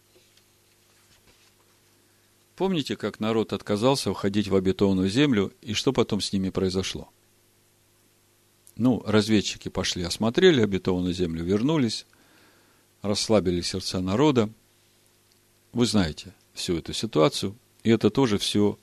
Помните, 2.56 2.96
как 2.96 3.20
народ 3.20 3.52
отказался 3.52 4.10
уходить 4.10 4.48
в 4.48 4.56
обетованную 4.56 5.10
землю, 5.10 5.52
и 5.62 5.74
что 5.74 5.92
потом 5.92 6.22
с 6.22 6.32
ними 6.32 6.50
произошло? 6.50 7.10
Ну, 8.78 9.04
разведчики 9.06 9.68
пошли, 9.68 10.04
осмотрели 10.04 10.62
обетованную 10.62 11.14
землю, 11.14 11.44
вернулись, 11.44 12.06
расслабили 13.02 13.60
сердца 13.60 14.00
народа. 14.00 14.50
Вы 15.74 15.86
знаете 15.86 16.34
всю 16.54 16.78
эту 16.78 16.92
ситуацию, 16.92 17.56
и 17.84 17.92
это 17.92 18.10
тоже 18.10 18.38
все 18.38 18.78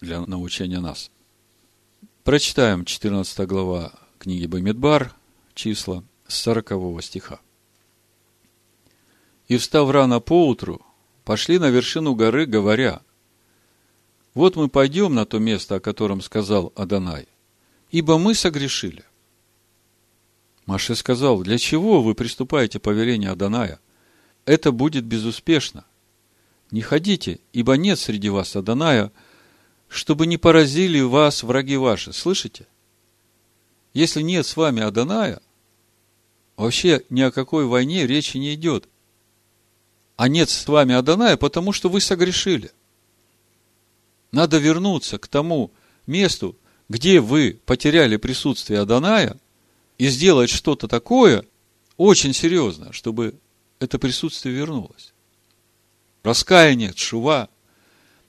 для 0.00 0.20
научения 0.20 0.78
нас. 0.78 1.10
Прочитаем 2.22 2.84
14 2.84 3.48
глава 3.48 3.92
книги 4.20 4.46
Бамидбар, 4.46 5.12
числа 5.54 6.04
с 6.28 6.36
40 6.36 7.02
стиха. 7.02 7.40
«И 9.48 9.56
встав 9.56 9.90
рано 9.90 10.20
поутру, 10.20 10.80
пошли 11.24 11.58
на 11.58 11.68
вершину 11.68 12.14
горы, 12.14 12.46
говоря, 12.46 13.02
«Вот 14.34 14.54
мы 14.54 14.68
пойдем 14.68 15.12
на 15.16 15.26
то 15.26 15.40
место, 15.40 15.76
о 15.76 15.80
котором 15.80 16.20
сказал 16.20 16.72
Адонай, 16.76 17.26
ибо 17.90 18.18
мы 18.18 18.36
согрешили». 18.36 19.02
Маше 20.64 20.94
сказал, 20.94 21.42
«Для 21.42 21.58
чего 21.58 22.00
вы 22.00 22.14
приступаете 22.14 22.78
по 22.78 22.90
велению 22.90 23.32
Адоная? 23.32 23.80
Это 24.44 24.70
будет 24.70 25.04
безуспешно. 25.04 25.84
Не 26.70 26.82
ходите, 26.82 27.40
ибо 27.52 27.76
нет 27.76 27.98
среди 27.98 28.28
вас 28.28 28.54
Адоная, 28.54 29.10
чтобы 29.88 30.26
не 30.26 30.36
поразили 30.36 31.00
вас 31.00 31.42
враги 31.42 31.76
ваши». 31.76 32.12
Слышите? 32.12 32.66
Если 33.92 34.22
нет 34.22 34.46
с 34.46 34.56
вами 34.56 34.82
Аданая, 34.82 35.40
вообще 36.56 37.02
ни 37.10 37.22
о 37.22 37.32
какой 37.32 37.66
войне 37.66 38.06
речи 38.06 38.36
не 38.36 38.54
идет. 38.54 38.88
А 40.16 40.28
нет 40.28 40.48
с 40.48 40.68
вами 40.68 40.94
Аданая, 40.94 41.36
потому 41.36 41.72
что 41.72 41.88
вы 41.88 42.00
согрешили. 42.00 42.70
Надо 44.30 44.58
вернуться 44.58 45.18
к 45.18 45.26
тому 45.26 45.72
месту, 46.06 46.56
где 46.88 47.20
вы 47.20 47.58
потеряли 47.66 48.16
присутствие 48.16 48.80
Аданая, 48.80 49.36
и 49.98 50.08
сделать 50.08 50.50
что-то 50.50 50.88
такое 50.88 51.44
очень 51.96 52.32
серьезно, 52.32 52.92
чтобы 52.92 53.34
это 53.80 53.98
присутствие 53.98 54.54
вернулось. 54.54 55.12
Раскаяние, 56.22 56.92
шува 56.96 57.48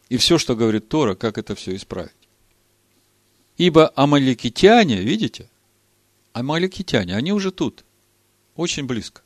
и 0.10 0.18
все, 0.18 0.38
что 0.38 0.56
говорит 0.56 0.90
Тора, 0.90 1.16
как 1.16 1.38
это 1.38 1.56
все 1.56 1.76
исправить. 1.76 2.12
Ибо 3.58 3.92
амаликитяне, 3.96 5.02
видите, 5.02 5.50
амаликитяне, 6.34 7.16
они 7.16 7.32
уже 7.34 7.52
тут, 7.52 7.84
очень 8.56 8.86
близко. 8.86 9.22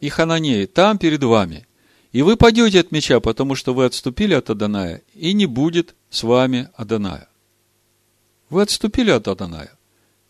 И 0.00 0.08
хананеи 0.08 0.66
там 0.66 0.98
перед 0.98 1.22
вами. 1.22 1.66
И 2.12 2.22
вы 2.22 2.36
пойдете 2.36 2.80
от 2.80 2.92
меча, 2.92 3.20
потому 3.20 3.54
что 3.54 3.74
вы 3.74 3.84
отступили 3.84 4.34
от 4.34 4.50
Аданая, 4.50 5.02
и 5.14 5.32
не 5.32 5.46
будет 5.46 5.94
с 6.10 6.22
вами 6.22 6.70
Аданая. 6.74 7.28
Вы 8.48 8.62
отступили 8.62 9.10
от 9.10 9.28
Аданая, 9.28 9.76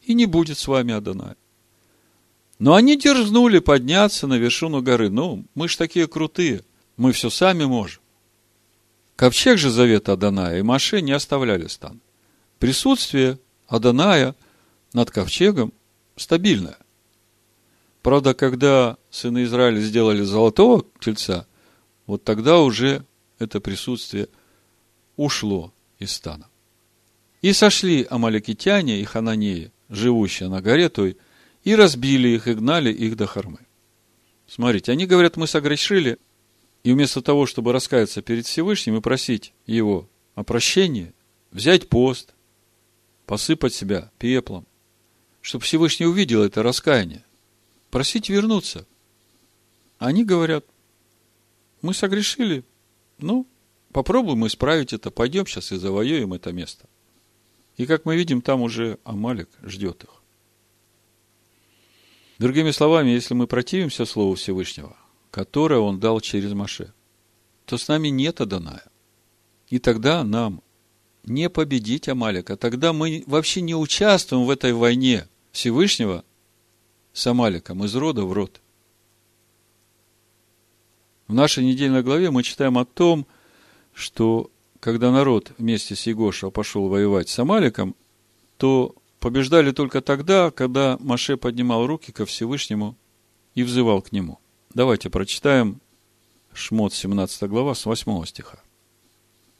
и 0.03 0.14
не 0.14 0.27
будет 0.27 0.59
с 0.59 0.66
вами 0.66 0.94
Аданая. 0.94 1.37
Но 2.59 2.74
они 2.74 2.96
дерзнули 2.96 3.61
подняться 3.61 4.27
на 4.27 4.35
вершину 4.35 4.83
горы. 4.83 5.11
Ну, 5.11 5.44
мы 5.55 5.68
ж 5.68 5.77
такие 5.77 6.09
крутые, 6.09 6.64
мы 6.98 7.12
все 7.12 7.30
сами 7.30 7.64
можем. 7.64 8.02
Ковчег 9.16 9.56
же 9.56 9.70
завета 9.70 10.12
Аданая 10.12 10.58
и 10.58 10.62
Маше 10.62 11.00
не 11.00 11.12
оставляли 11.12 11.66
стан. 11.68 12.00
Присутствие 12.58 13.38
Аданая 13.66 14.34
над 14.92 15.11
ковчегом 15.11 15.72
стабильное. 16.16 16.76
Правда, 18.02 18.34
когда 18.34 18.96
сыны 19.11 19.44
Израиля 19.44 19.80
сделали 19.80 20.22
золотого 20.22 20.84
тельца, 21.00 21.46
вот 22.06 22.24
тогда 22.24 22.61
уже 22.61 23.04
это 23.38 23.61
присутствие 23.61 24.28
ушло 25.16 25.72
из 25.98 26.12
стана. 26.12 26.48
И 27.42 27.52
сошли 27.52 28.06
амаликитяне 28.08 29.00
и 29.00 29.04
хананеи, 29.04 29.72
живущие 29.88 30.48
на 30.48 30.61
горе 30.61 30.88
той, 30.88 31.16
и 31.64 31.74
разбили 31.74 32.28
их, 32.28 32.48
и 32.48 32.54
гнали 32.54 32.92
их 32.92 33.16
до 33.16 33.26
Хармы. 33.26 33.61
Смотрите, 34.46 34.92
они 34.92 35.06
говорят, 35.06 35.37
мы 35.37 35.46
согрешили, 35.46 36.18
и 36.88 36.92
вместо 36.94 37.20
того, 37.20 37.44
чтобы 37.44 37.74
раскаяться 37.74 38.22
перед 38.22 38.46
Всевышним 38.46 38.96
и 38.96 39.03
просить 39.03 39.53
его 39.66 40.09
о 40.35 40.42
прощении, 40.42 41.12
взять 41.51 41.90
пост, 41.90 42.33
посыпать 43.27 43.74
себя 43.74 44.11
пеплом, 44.18 44.66
чтобы 45.42 45.66
Всевышний 45.66 46.07
увидел 46.07 46.42
это 46.42 46.62
раскаяние, 46.62 47.27
просить 47.90 48.31
вернуться. 48.31 48.87
Они 49.98 50.24
говорят, 50.24 50.64
мы 51.83 51.92
согрешили, 51.92 52.64
ну, 53.18 53.46
попробуем 53.92 54.46
исправить 54.46 54.94
это, 54.94 55.11
пойдем 55.11 55.46
сейчас 55.46 55.72
и 55.72 55.77
завоюем 55.77 56.33
это 56.33 56.55
место. 56.55 56.88
И 57.77 57.85
как 57.85 58.07
мы 58.07 58.16
видим, 58.16 58.40
там 58.40 58.62
уже 58.62 58.98
Амалик 59.05 59.51
ждет 59.62 60.05
их. 60.05 60.22
Другими 62.38 62.70
словами, 62.70 63.11
если 63.11 63.35
мы 63.35 63.46
противимся 63.46 64.07
Слову 64.07 64.37
Всевышнего, 64.37 64.96
которое 65.31 65.81
Он 65.81 66.01
дал 66.01 66.21
через 66.21 66.53
Маше, 66.53 66.93
то 67.64 67.77
с 67.77 67.88
нами 67.88 68.09
нет 68.09 68.41
Аданая. 68.41 68.85
И 69.69 69.79
тогда 69.79 70.25
нам 70.25 70.62
не 71.25 71.51
победить 71.51 72.09
Амалика. 72.09 72.57
Тогда 72.57 72.93
мы 72.93 73.23
вообще 73.27 73.61
не 73.61 73.75
участвуем 73.75 74.45
в 74.45 74.51
этой 74.51 74.73
войне 74.73 75.29
Всевышнего 75.53 76.25
с 77.12 77.27
Амаликом 77.27 77.85
из 77.85 77.95
рода 77.95 78.25
в 78.25 78.33
род. 78.33 78.61
В 81.27 81.35
нашей 81.35 81.64
недельной 81.64 82.03
главе 82.03 82.31
мы 82.31 82.43
читаем 82.43 82.79
о 82.79 82.87
том, 82.87 83.27
что 83.93 84.51
когда 84.81 85.12
народ 85.12 85.53
вместе 85.59 85.95
с 85.95 86.07
Егошем 86.07 86.51
пошел 86.51 86.88
воевать 86.88 87.29
с 87.29 87.38
Амаликом, 87.38 87.95
то 88.57 88.95
побеждали 89.21 89.73
только 89.73 90.01
тогда, 90.01 90.51
когда 90.51 90.97
Маше 91.01 91.37
поднимал 91.37 91.87
руки 91.87 92.12
ко 92.12 92.25
Всевышнему 92.25 92.97
и 93.55 93.62
взывал 93.62 94.01
к 94.01 94.12
нему. 94.12 94.38
Давайте 94.74 95.09
прочитаем 95.09 95.81
Шмот 96.52 96.92
17 96.92 97.48
глава 97.48 97.74
с 97.74 97.87
8 97.87 98.24
стиха. 98.26 98.59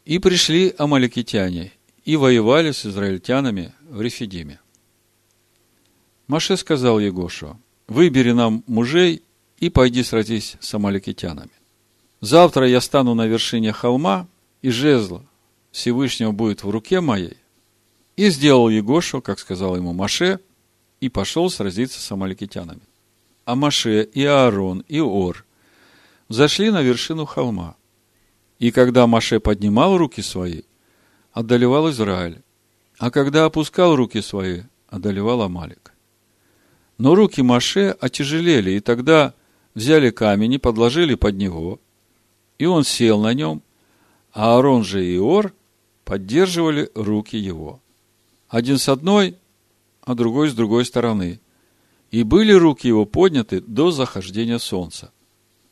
«И 0.05 0.19
пришли 0.19 0.75
амаликитяне, 0.77 1.73
и 2.05 2.17
воевали 2.17 2.73
с 2.73 2.85
израильтянами 2.85 3.75
в 3.89 4.01
Рефидиме. 4.01 4.61
Маше 6.27 6.57
сказал 6.57 6.99
Егошу, 6.99 7.59
выбери 7.87 8.33
нам 8.33 8.65
мужей 8.67 9.23
и 9.59 9.71
пойди 9.71 10.03
сразись 10.03 10.57
с 10.61 10.75
амаликитянами. 10.75 11.53
Завтра 12.21 12.67
я 12.67 12.81
стану 12.81 13.15
на 13.15 13.27
вершине 13.27 13.73
холма, 13.73 14.27
и 14.61 14.71
жезл 14.71 15.23
Всевышнего 15.71 16.33
будет 16.33 16.65
в 16.65 16.71
руке 16.71 17.01
моей, 17.01 17.37
и 18.17 18.29
сделал 18.31 18.69
Егошу, 18.69 19.23
как 19.23 19.39
сказал 19.39 19.77
ему 19.77 19.93
Маше, 19.93 20.41
и 21.01 21.09
пошел 21.09 21.49
сразиться 21.49 22.01
с 22.01 22.13
амаликитянами. 22.13 22.88
А 23.49 23.55
Маше 23.55 24.03
и 24.03 24.27
Аарон 24.27 24.85
и 24.89 25.01
Ор 25.01 25.47
зашли 26.29 26.71
на 26.71 26.83
вершину 26.83 27.25
холма. 27.25 27.77
И 28.59 28.71
когда 28.71 29.07
Маше 29.07 29.41
поднимал 29.41 29.97
руки 29.97 30.21
свои, 30.21 30.65
одолевал 31.33 31.89
Израиль, 31.89 32.43
а 32.99 33.11
когда 33.11 33.47
опускал 33.47 33.97
руки 33.97 34.21
свои, 34.21 34.65
одолевал 34.91 35.41
Амалик. 35.41 35.95
Но 36.99 37.15
руки 37.15 37.41
Маше 37.41 37.97
отяжелели, 37.99 38.73
и 38.73 38.81
тогда 38.81 39.33
взяли 39.75 40.11
камень 40.11 40.53
и 40.53 40.59
подложили 40.59 41.15
под 41.15 41.37
него, 41.37 41.81
и 42.59 42.67
он 42.67 42.85
сел 42.85 43.19
на 43.19 43.33
нем, 43.33 43.63
а 44.31 44.57
Аарон 44.57 44.85
же 44.85 45.03
и 45.03 45.17
Ор 45.17 45.55
поддерживали 46.05 46.91
руки 46.95 47.39
его 47.39 47.81
один 48.49 48.77
с 48.77 48.91
одной, 48.91 49.39
а 50.03 50.15
другой 50.15 50.51
с 50.51 50.53
другой 50.53 50.85
стороны. 50.85 51.41
И 52.11 52.23
были 52.23 52.53
руки 52.53 52.89
его 52.89 53.05
подняты 53.05 53.61
до 53.61 53.91
захождения 53.91 54.59
солнца. 54.59 55.13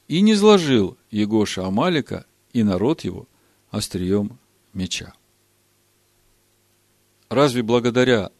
И 0.09 0.21
не 0.21 0.35
сложил 0.37 0.97
Егоша 1.11 1.67
Амалика 1.67 2.27
и 2.53 2.63
народ 2.63 3.05
его 3.05 3.27
острием 3.71 4.39
меча. 4.73 5.15
Разве 7.29 7.63
благодаря 7.63 8.31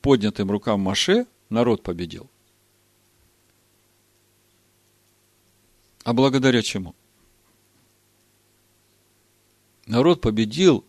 поднятым 0.00 0.50
рукам 0.50 0.80
Маше 0.80 1.26
народ 1.50 1.82
победил? 1.82 2.30
А 6.04 6.12
благодаря 6.12 6.62
чему? 6.62 6.94
Народ 9.86 10.20
победил 10.20 10.84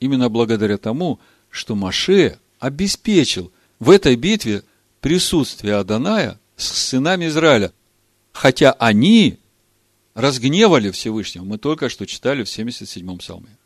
именно 0.00 0.28
благодаря 0.28 0.76
тому, 0.76 1.18
что 1.50 1.74
Маше 1.74 2.38
обеспечил 2.58 3.52
в 3.78 3.90
этой 3.90 4.16
битве 4.16 4.64
присутствие 5.00 5.76
Аданая 5.76 6.38
с 6.56 6.66
сынами 6.66 7.26
Израиля. 7.26 7.72
Хотя 8.32 8.72
они 8.72 9.38
разгневали 10.14 10.90
Всевышнего. 10.90 11.44
Мы 11.44 11.58
только 11.58 11.88
что 11.88 12.06
читали 12.06 12.42
в 12.42 12.48
77-м 12.48 13.18
псалме. 13.18 13.56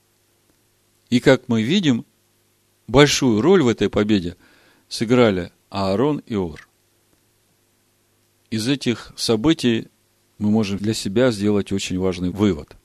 И 1.09 1.19
как 1.21 1.49
мы 1.49 1.63
видим, 1.63 2.05
большую 2.87 3.41
роль 3.41 3.63
в 3.63 3.69
этой 3.69 3.89
победе 3.89 4.37
сыграли 4.89 5.51
Аарон 5.71 6.19
и 6.27 6.35
Ор. 6.35 6.69
Из 8.51 8.69
этих 8.69 9.13
событий 9.17 9.89
мы 10.37 10.51
можем 10.51 10.77
для 10.77 10.93
себя 10.93 11.31
сделать 11.31 11.73
очень 11.73 11.99
важный 11.99 12.29
вывод. 12.29 12.77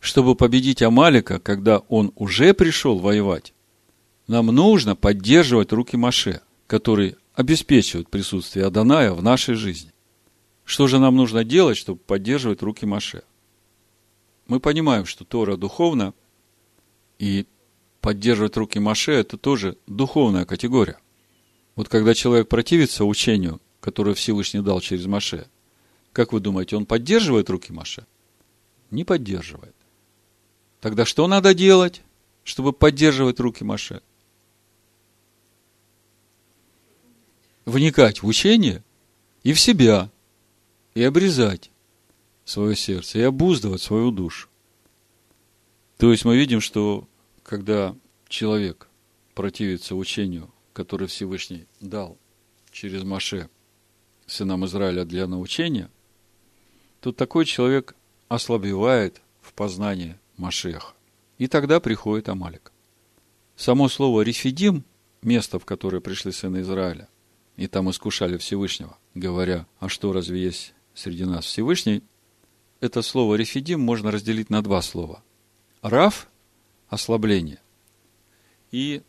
Чтобы 0.00 0.34
победить 0.34 0.82
Амалика, 0.82 1.40
когда 1.40 1.78
он 1.78 2.12
уже 2.16 2.52
пришел 2.52 2.98
воевать, 2.98 3.53
нам 4.26 4.46
нужно 4.46 4.96
поддерживать 4.96 5.72
руки 5.72 5.96
Маше, 5.96 6.40
который 6.66 7.16
обеспечивает 7.34 8.08
присутствие 8.08 8.66
Аданая 8.66 9.12
в 9.12 9.22
нашей 9.22 9.54
жизни. 9.54 9.92
Что 10.64 10.86
же 10.86 10.98
нам 10.98 11.16
нужно 11.16 11.44
делать, 11.44 11.76
чтобы 11.76 12.00
поддерживать 12.00 12.62
руки 12.62 12.86
Маше? 12.86 13.22
Мы 14.46 14.60
понимаем, 14.60 15.04
что 15.04 15.24
Тора 15.24 15.56
духовна, 15.56 16.14
и 17.18 17.46
поддерживать 18.00 18.56
руки 18.56 18.78
Маше– 18.78 19.12
это 19.12 19.38
тоже 19.38 19.78
духовная 19.86 20.44
категория. 20.44 20.98
Вот 21.76 21.88
когда 21.88 22.14
человек 22.14 22.48
противится 22.48 23.04
учению, 23.04 23.60
которое 23.80 24.14
Всевышний 24.14 24.60
дал 24.60 24.80
через 24.80 25.06
Маше, 25.06 25.48
как 26.12 26.32
вы 26.32 26.40
думаете, 26.40 26.76
он 26.76 26.86
поддерживает 26.86 27.50
руки 27.50 27.72
Маше? 27.72 28.06
Не 28.90 29.04
поддерживает. 29.04 29.74
Тогда 30.80 31.04
что 31.04 31.26
надо 31.26 31.54
делать, 31.54 32.02
чтобы 32.44 32.72
поддерживать 32.72 33.40
руки 33.40 33.64
Маше? 33.64 34.02
Вникать 37.64 38.22
в 38.22 38.26
учение 38.26 38.82
и 39.42 39.52
в 39.52 39.60
себя– 39.60 40.10
и 40.94 41.02
обрезать 41.02 41.70
свое 42.44 42.76
сердце, 42.76 43.18
и 43.18 43.22
обуздывать 43.22 43.82
свою 43.82 44.10
душу. 44.10 44.48
То 45.98 46.10
есть 46.12 46.24
мы 46.24 46.36
видим, 46.36 46.60
что 46.60 47.08
когда 47.42 47.94
человек 48.28 48.88
противится 49.34 49.94
учению, 49.96 50.50
которое 50.72 51.06
Всевышний 51.06 51.66
дал 51.80 52.16
через 52.70 53.02
Маше 53.02 53.48
сынам 54.26 54.64
Израиля 54.66 55.04
для 55.04 55.26
научения, 55.26 55.90
то 57.00 57.12
такой 57.12 57.44
человек 57.44 57.94
ослабевает 58.28 59.20
в 59.40 59.52
познании 59.52 60.18
Машеха. 60.36 60.94
И 61.38 61.48
тогда 61.48 61.80
приходит 61.80 62.28
Амалик. 62.28 62.72
Само 63.56 63.88
слово 63.88 64.22
«рефидим»– 64.22 64.84
место, 65.22 65.58
в 65.58 65.64
которое 65.64 66.00
пришли 66.00 66.32
сыны 66.32 66.60
Израиля, 66.60 67.08
и 67.56 67.66
там 67.66 67.90
искушали 67.90 68.36
Всевышнего, 68.36 68.98
говоря, 69.14 69.66
а 69.78 69.88
что, 69.88 70.12
разве 70.12 70.42
есть 70.42 70.74
среди 70.94 71.24
нас 71.24 71.44
Всевышний, 71.44 72.02
это 72.80 73.02
слово 73.02 73.36
рефидим 73.36 73.80
можно 73.80 74.10
разделить 74.10 74.50
на 74.50 74.62
два 74.62 74.82
слова. 74.82 75.22
Раф– 75.82 76.28
ослабление. 76.88 77.60
И 78.70 79.02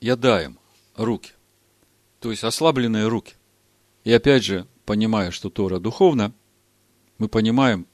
ядаем– 0.00 0.58
руки. 0.96 1.32
То 2.20 2.30
есть 2.30 2.44
ослабленные 2.44 3.06
руки. 3.06 3.34
И 4.04 4.12
опять 4.12 4.44
же, 4.44 4.66
понимая, 4.84 5.30
что 5.30 5.50
Тора 5.50 5.78
духовна, 5.78 6.32
мы 7.18 7.28
понимаем, 7.28 7.86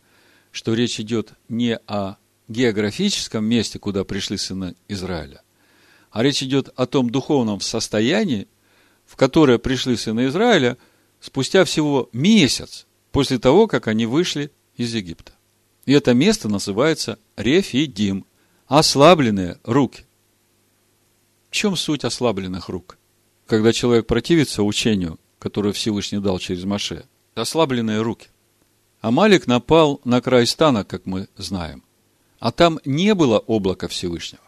что 0.53 0.75
речь 0.75 1.01
идет 1.01 1.35
не 1.49 1.77
о 1.77 2.17
географическом 2.49 3.45
месте, 3.45 3.79
куда 3.79 4.05
пришли 4.05 4.37
сыны 4.37 4.75
Израиля, 4.89 5.43
а 6.11 6.23
речь 6.23 6.43
идет 6.43 6.69
о 6.77 6.87
том 6.87 7.11
духовном 7.11 7.61
состоянии, 7.61 8.49
в 9.11 9.17
которое 9.17 9.59
пришли 9.59 9.97
сыны 9.97 10.29
Израиля 10.29 10.79
спустя 11.21 11.65
всего 11.65 12.09
месяц 12.13 12.87
после 13.11 13.41
того, 13.41 13.67
как 13.67 13.89
они 13.89 14.07
вышли 14.07 14.53
из 14.77 14.95
Египта. 14.95 15.33
И 15.85 15.93
это 15.93 16.15
место 16.15 16.49
называется 16.49 17.19
Рефидим, 17.37 18.25
ослабленные 18.69 19.59
руки. 19.65 20.05
В 21.51 21.55
чем 21.55 21.75
суть 21.75 22.05
ослабленных 22.05 22.69
рук? 22.69 22.99
Когда 23.47 23.73
человек 23.73 24.07
противится 24.07 24.63
учению, 24.63 25.19
которое 25.41 25.73
Всевышний 25.73 26.21
дал 26.21 26.39
через 26.39 26.63
Маше, 26.63 27.05
ослабленные 27.35 28.03
руки. 28.03 28.29
Амалик 29.01 29.49
напал 29.49 30.01
на 30.05 30.21
край 30.21 30.47
стана, 30.47 30.85
как 30.85 31.05
мы 31.07 31.27
знаем. 31.37 31.83
А 32.39 32.53
там 32.53 32.79
не 32.85 33.13
было 33.17 33.41
облака 33.41 33.89
Всевышнего. 33.89 34.45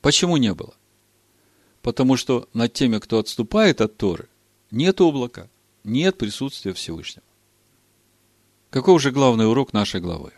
Почему 0.00 0.36
не 0.36 0.54
было? 0.54 0.74
Потому 1.82 2.16
что 2.16 2.48
над 2.52 2.72
теми, 2.72 2.98
кто 2.98 3.18
отступает 3.18 3.80
от 3.80 3.96
Торы, 3.96 4.28
нет 4.70 5.00
облака, 5.00 5.48
нет 5.84 6.18
присутствия 6.18 6.72
Всевышнего. 6.72 7.24
Каков 8.70 9.00
же 9.00 9.10
главный 9.10 9.48
урок 9.48 9.72
нашей 9.72 10.00
главы? 10.00 10.32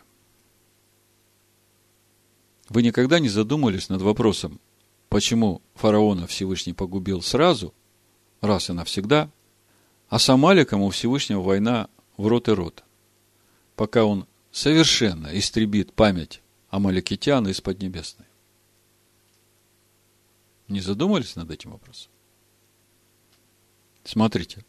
Вы 2.69 2.83
никогда 2.83 3.19
не 3.19 3.27
задумывались 3.27 3.89
над 3.89 4.01
вопросом, 4.01 4.61
почему 5.09 5.61
фараона 5.75 6.27
Всевышний 6.27 6.71
погубил 6.71 7.21
сразу, 7.21 7.73
раз 8.39 8.69
и 8.69 8.73
навсегда, 8.73 9.29
а 10.07 10.19
с 10.19 10.29
Амаликом 10.29 10.81
у 10.81 10.89
Всевышнего 10.89 11.41
война 11.41 11.89
в 12.15 12.27
рот 12.27 12.47
и 12.47 12.51
рот, 12.51 12.85
пока 13.75 14.05
он 14.05 14.25
совершенно 14.51 15.37
истребит 15.37 15.91
память 15.91 16.41
Амаликитян 16.69 17.47
из 17.49 17.59
Поднебесной. 17.59 18.27
Не 20.71 20.79
задумались 20.79 21.35
над 21.35 21.51
этим 21.51 21.71
вопросом? 21.71 22.09
Смотрите, 24.05 24.63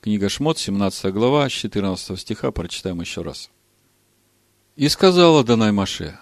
Книга 0.00 0.30
Шмот, 0.30 0.58
17 0.58 1.12
глава, 1.12 1.46
с 1.50 1.52
14 1.52 2.18
стиха, 2.18 2.50
прочитаем 2.50 3.02
еще 3.02 3.20
раз. 3.20 3.50
«И 4.74 4.88
сказала 4.88 5.44
Данай 5.44 5.70
Маше, 5.70 6.18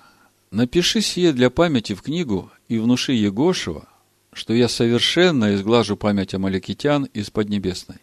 напиши 0.51 1.01
сие 1.01 1.33
для 1.33 1.51
памяти 1.51 1.95
в 1.95 2.03
книгу 2.03 2.51
и 2.67 2.79
внуши 2.79 3.13
Егошева, 3.13 3.89
что 4.33 4.55
я 4.55 4.69
совершенно 4.69 5.55
изглажу 5.55 5.97
память 5.97 6.35
Амаликитян 6.35 7.05
из 7.05 7.31
Поднебесной. 7.31 7.99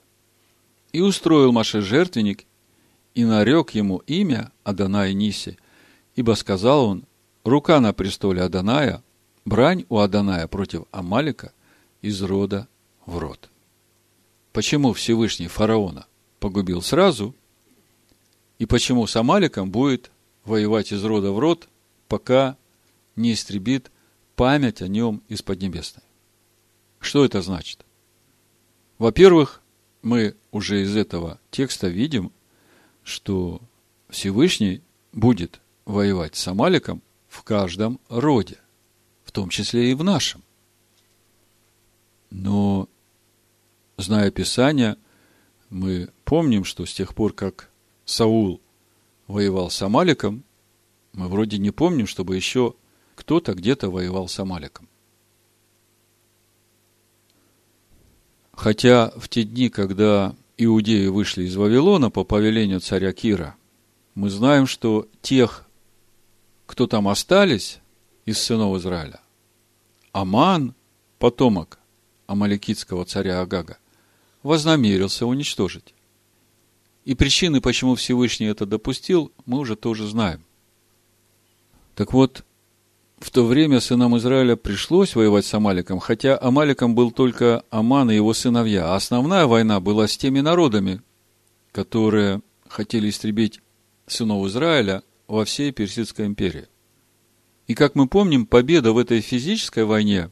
И 0.94 1.02
устроил 1.02 1.52
Маше 1.52 1.82
жертвенник, 1.82 2.46
и 3.14 3.26
нарек 3.26 3.72
ему 3.72 3.98
имя 4.08 4.54
Адонай 4.64 5.14
Ниси, 5.14 5.58
ибо 6.16 6.36
сказал 6.36 6.86
он, 6.86 7.04
рука 7.44 7.82
на 7.82 7.92
престоле 7.92 8.42
Аданая, 8.42 9.04
брань 9.46 9.86
у 9.90 9.98
Аданая 10.00 10.48
против 10.48 10.86
Амалика 10.92 11.54
из 12.02 12.22
рода 12.22 12.68
в 13.06 13.18
род 13.18 13.50
почему 14.60 14.94
Всевышний 14.94 15.48
фараона 15.48 16.06
погубил 16.40 16.82
сразу, 16.82 17.36
и 18.58 18.66
почему 18.66 19.08
с 19.08 19.16
Амаликом 19.16 19.72
будет 19.72 20.12
воевать 20.44 20.92
из 20.92 21.04
рода 21.04 21.32
в 21.32 21.40
род, 21.40 21.70
пока 22.08 22.58
не 23.16 23.34
истребит 23.34 23.92
память 24.36 24.82
о 24.82 24.88
нем 24.88 25.22
из 25.28 25.42
Поднебесной. 25.42 26.04
Что 27.00 27.24
это 27.24 27.42
значит? 27.42 27.86
Во-первых, 28.98 29.62
мы 30.02 30.36
уже 30.52 30.84
из 30.84 30.96
этого 30.96 31.40
текста 31.52 31.88
видим, 31.88 32.32
что 33.04 33.62
Всевышний 34.10 34.82
будет 35.14 35.62
воевать 35.86 36.36
с 36.36 36.48
Амаликом 36.48 37.02
в 37.28 37.44
каждом 37.44 38.00
роде, 38.10 38.58
в 39.30 39.32
том 39.32 39.50
числе 39.50 39.92
и 39.92 39.94
в 39.94 40.04
нашем. 40.04 40.42
Но 42.32 42.90
зная 43.96 44.32
Писание, 44.32 44.98
мы 45.70 46.10
помним, 46.26 46.64
что 46.64 46.84
с 46.88 46.94
тех 46.96 47.14
пор, 47.14 47.34
как 47.34 47.70
Саул 48.06 48.60
воевал 49.28 49.70
с 49.70 49.80
Амаликом, 49.84 50.44
мы 51.14 51.28
вроде 51.28 51.60
не 51.60 51.70
помним, 51.70 52.08
чтобы 52.08 52.36
еще 52.36 52.74
кто-то 53.14 53.54
где-то 53.54 53.92
воевал 53.92 54.28
с 54.28 54.40
Амаликом. 54.40 54.90
Хотя 58.54 59.12
в 59.16 59.30
те 59.30 59.44
дни, 59.44 59.70
когда 59.70 60.36
иудеи 60.58 61.06
вышли 61.06 61.44
из 61.44 61.56
Вавилона 61.56 62.10
по 62.10 62.24
повелению 62.24 62.80
царя 62.80 63.14
Кира, 63.14 63.56
мы 64.16 64.32
знаем, 64.32 64.66
что 64.66 65.08
тех, 65.22 65.68
кто 66.66 66.88
там 66.88 67.08
остались 67.08 67.80
из 68.30 68.40
сынов 68.40 68.78
Израиля, 68.78 69.22
Аман, 70.12 70.76
потомок 71.18 71.80
амаликитского 72.28 73.06
царя 73.06 73.42
Агага, 73.42 73.80
вознамерился 74.44 75.26
уничтожить. 75.26 75.96
И 77.06 77.16
причины, 77.16 77.60
почему 77.60 77.96
Всевышний 77.96 78.46
это 78.46 78.68
допустил, 78.68 79.32
мы 79.48 79.58
уже 79.58 79.76
тоже 79.76 80.08
знаем. 80.08 80.44
Так 81.96 82.14
вот, 82.14 82.46
в 83.18 83.32
то 83.32 83.46
время 83.46 83.80
сынам 83.80 84.16
Израиля 84.18 84.56
пришлось 84.56 85.16
воевать 85.16 85.46
с 85.46 85.54
Амаликом, 85.54 86.00
хотя 86.00 86.38
Амаликом 86.40 86.94
был 86.94 87.12
только 87.12 87.64
Аман 87.72 88.12
и 88.12 88.16
его 88.16 88.34
сыновья, 88.34 88.94
а 88.94 88.96
основная 88.96 89.48
война 89.48 89.80
была 89.80 90.08
с 90.08 90.16
теми 90.16 90.40
народами, 90.40 91.02
которые 91.72 92.42
хотели 92.68 93.10
истребить 93.10 93.60
сынов 94.06 94.46
Израиля 94.48 95.02
во 95.28 95.46
всей 95.46 95.72
Персидской 95.72 96.28
империи. 96.28 96.68
И 97.70 97.76
как 97.76 97.94
мы 97.94 98.08
помним, 98.08 98.48
победа 98.48 98.94
в 98.94 98.98
этой 98.98 99.22
физической 99.22 99.86
войне 99.86 100.32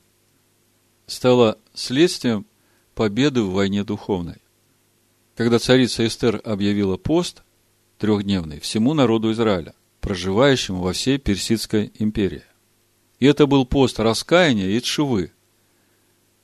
стала 1.05 1.59
следствием 1.75 2.47
победы 2.95 3.43
в 3.43 3.51
войне 3.51 3.83
духовной. 3.83 4.37
Когда 5.35 5.59
царица 5.59 6.07
Эстер 6.07 6.41
объявила 6.43 6.97
пост 6.97 7.43
трехдневный 7.99 8.59
всему 8.59 8.95
народу 8.95 9.31
Израиля, 9.33 9.75
проживающему 10.01 10.81
во 10.81 10.93
всей 10.93 11.19
Персидской 11.19 11.91
империи. 11.99 12.41
И 13.19 13.27
это 13.27 13.45
был 13.45 13.67
пост 13.67 13.99
раскаяния 13.99 14.69
и 14.69 14.81
тшивы, 14.81 15.31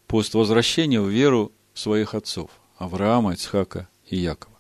пост 0.05 0.35
возвращения 0.35 1.01
в 1.01 1.09
веру 1.09 1.51
своих 1.73 2.13
отцов, 2.13 2.51
Авраама, 2.77 3.33
Ицхака 3.33 3.89
и 4.05 4.17
Якова. 4.17 4.59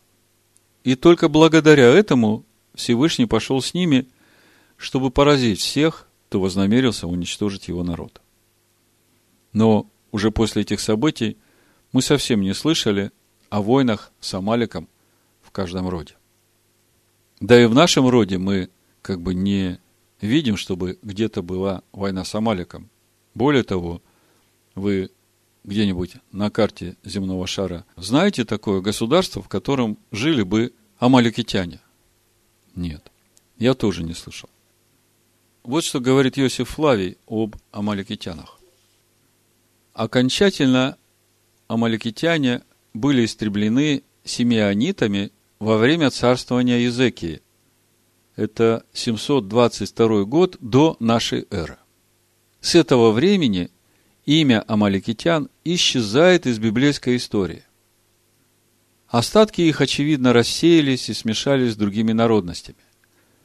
И 0.83 0.95
только 0.95 1.29
благодаря 1.29 1.89
этому 1.89 2.43
Всевышний 2.73 3.27
пошел 3.27 3.61
с 3.61 3.75
ними, 3.75 4.07
чтобы 4.77 5.11
поразить 5.11 5.59
всех, 5.59 6.07
кто 6.33 6.39
вознамерился 6.39 7.05
уничтожить 7.05 7.67
его 7.67 7.83
народ. 7.83 8.19
Но 9.51 9.87
уже 10.11 10.31
после 10.31 10.63
этих 10.63 10.79
событий 10.79 11.37
мы 11.91 12.01
совсем 12.01 12.41
не 12.41 12.55
слышали 12.55 13.11
о 13.51 13.61
войнах 13.61 14.11
с 14.19 14.33
Амаликом 14.33 14.89
в 15.43 15.51
каждом 15.51 15.87
роде. 15.87 16.15
Да 17.39 17.61
и 17.61 17.67
в 17.67 17.75
нашем 17.75 18.07
роде 18.07 18.39
мы 18.39 18.71
как 19.03 19.21
бы 19.21 19.35
не 19.35 19.77
видим, 20.21 20.57
чтобы 20.57 20.97
где-то 21.03 21.43
была 21.43 21.83
война 21.91 22.23
с 22.23 22.33
Амаликом. 22.33 22.89
Более 23.35 23.61
того, 23.61 24.01
вы 24.73 25.11
где-нибудь 25.63 26.15
на 26.31 26.49
карте 26.49 26.97
земного 27.03 27.45
шара 27.45 27.85
знаете 27.95 28.43
такое 28.43 28.81
государство, 28.81 29.43
в 29.43 29.49
котором 29.49 29.99
жили 30.11 30.41
бы 30.41 30.73
амаликитяне? 30.97 31.79
Нет, 32.73 33.11
я 33.59 33.75
тоже 33.75 34.01
не 34.01 34.15
слышал. 34.15 34.49
Вот 35.63 35.85
что 35.85 36.01
говорит 36.01 36.37
Иосиф 36.37 36.71
Флавий 36.71 37.17
об 37.25 37.55
амаликитянах. 37.71 38.59
Окончательно 39.93 40.97
амаликитяне 41.67 42.63
были 42.93 43.23
истреблены 43.23 44.03
симеонитами 44.25 45.31
во 45.59 45.77
время 45.77 46.09
царствования 46.09 46.79
Езекии. 46.79 47.41
Это 48.35 48.85
722 48.91 50.23
год 50.25 50.57
до 50.59 50.97
нашей 50.99 51.47
эры. 51.49 51.77
С 52.59 52.75
этого 52.75 53.11
времени 53.11 53.71
имя 54.25 54.65
амаликитян 54.67 55.49
исчезает 55.63 56.45
из 56.45 56.59
библейской 56.59 57.15
истории. 57.15 57.63
Остатки 59.07 59.61
их, 59.61 59.79
очевидно, 59.79 60.33
рассеялись 60.33 61.09
и 61.09 61.13
смешались 61.13 61.73
с 61.73 61.77
другими 61.77 62.11
народностями 62.11 62.79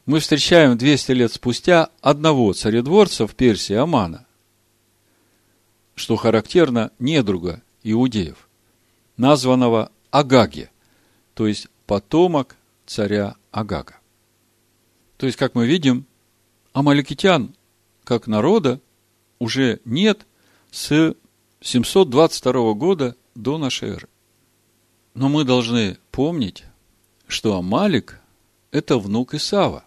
мы 0.09 0.21
встречаем 0.21 0.79
200 0.79 1.13
лет 1.13 1.33
спустя 1.35 1.91
одного 2.01 2.55
царедворца 2.55 3.27
в 3.27 3.35
Персии 3.35 3.75
Амана, 3.75 4.27
что 5.95 6.17
характерно 6.17 6.91
недруга 6.99 7.61
иудеев, 7.83 8.49
названного 9.19 9.93
Агаги, 10.11 10.71
то 11.35 11.47
есть 11.47 11.69
потомок 11.85 12.57
царя 12.87 13.37
Агага. 13.51 13.99
То 15.19 15.27
есть, 15.27 15.37
как 15.37 15.55
мы 15.55 15.67
видим, 15.67 16.07
амаликитян 16.73 17.55
как 18.03 18.27
народа 18.29 18.81
уже 19.39 19.83
нет 19.85 20.27
с 20.71 21.15
722 21.61 22.73
года 22.73 23.15
до 23.35 23.59
нашей 23.59 23.91
эры. 23.91 24.09
Но 25.13 25.29
мы 25.29 25.45
должны 25.45 25.99
помнить, 26.11 26.65
что 27.27 27.59
Амалик– 27.59 28.23
это 28.71 28.97
внук 28.97 29.35
Исава. 29.35 29.85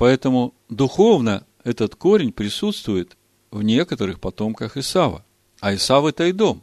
Поэтому 0.00 0.54
духовно 0.70 1.46
этот 1.62 1.94
корень 1.94 2.32
присутствует 2.32 3.18
в 3.50 3.60
некоторых 3.60 4.18
потомках 4.18 4.78
Исава. 4.78 5.26
А 5.60 5.74
Исав– 5.74 6.06
это 6.06 6.24
и 6.24 6.32
дом. 6.32 6.62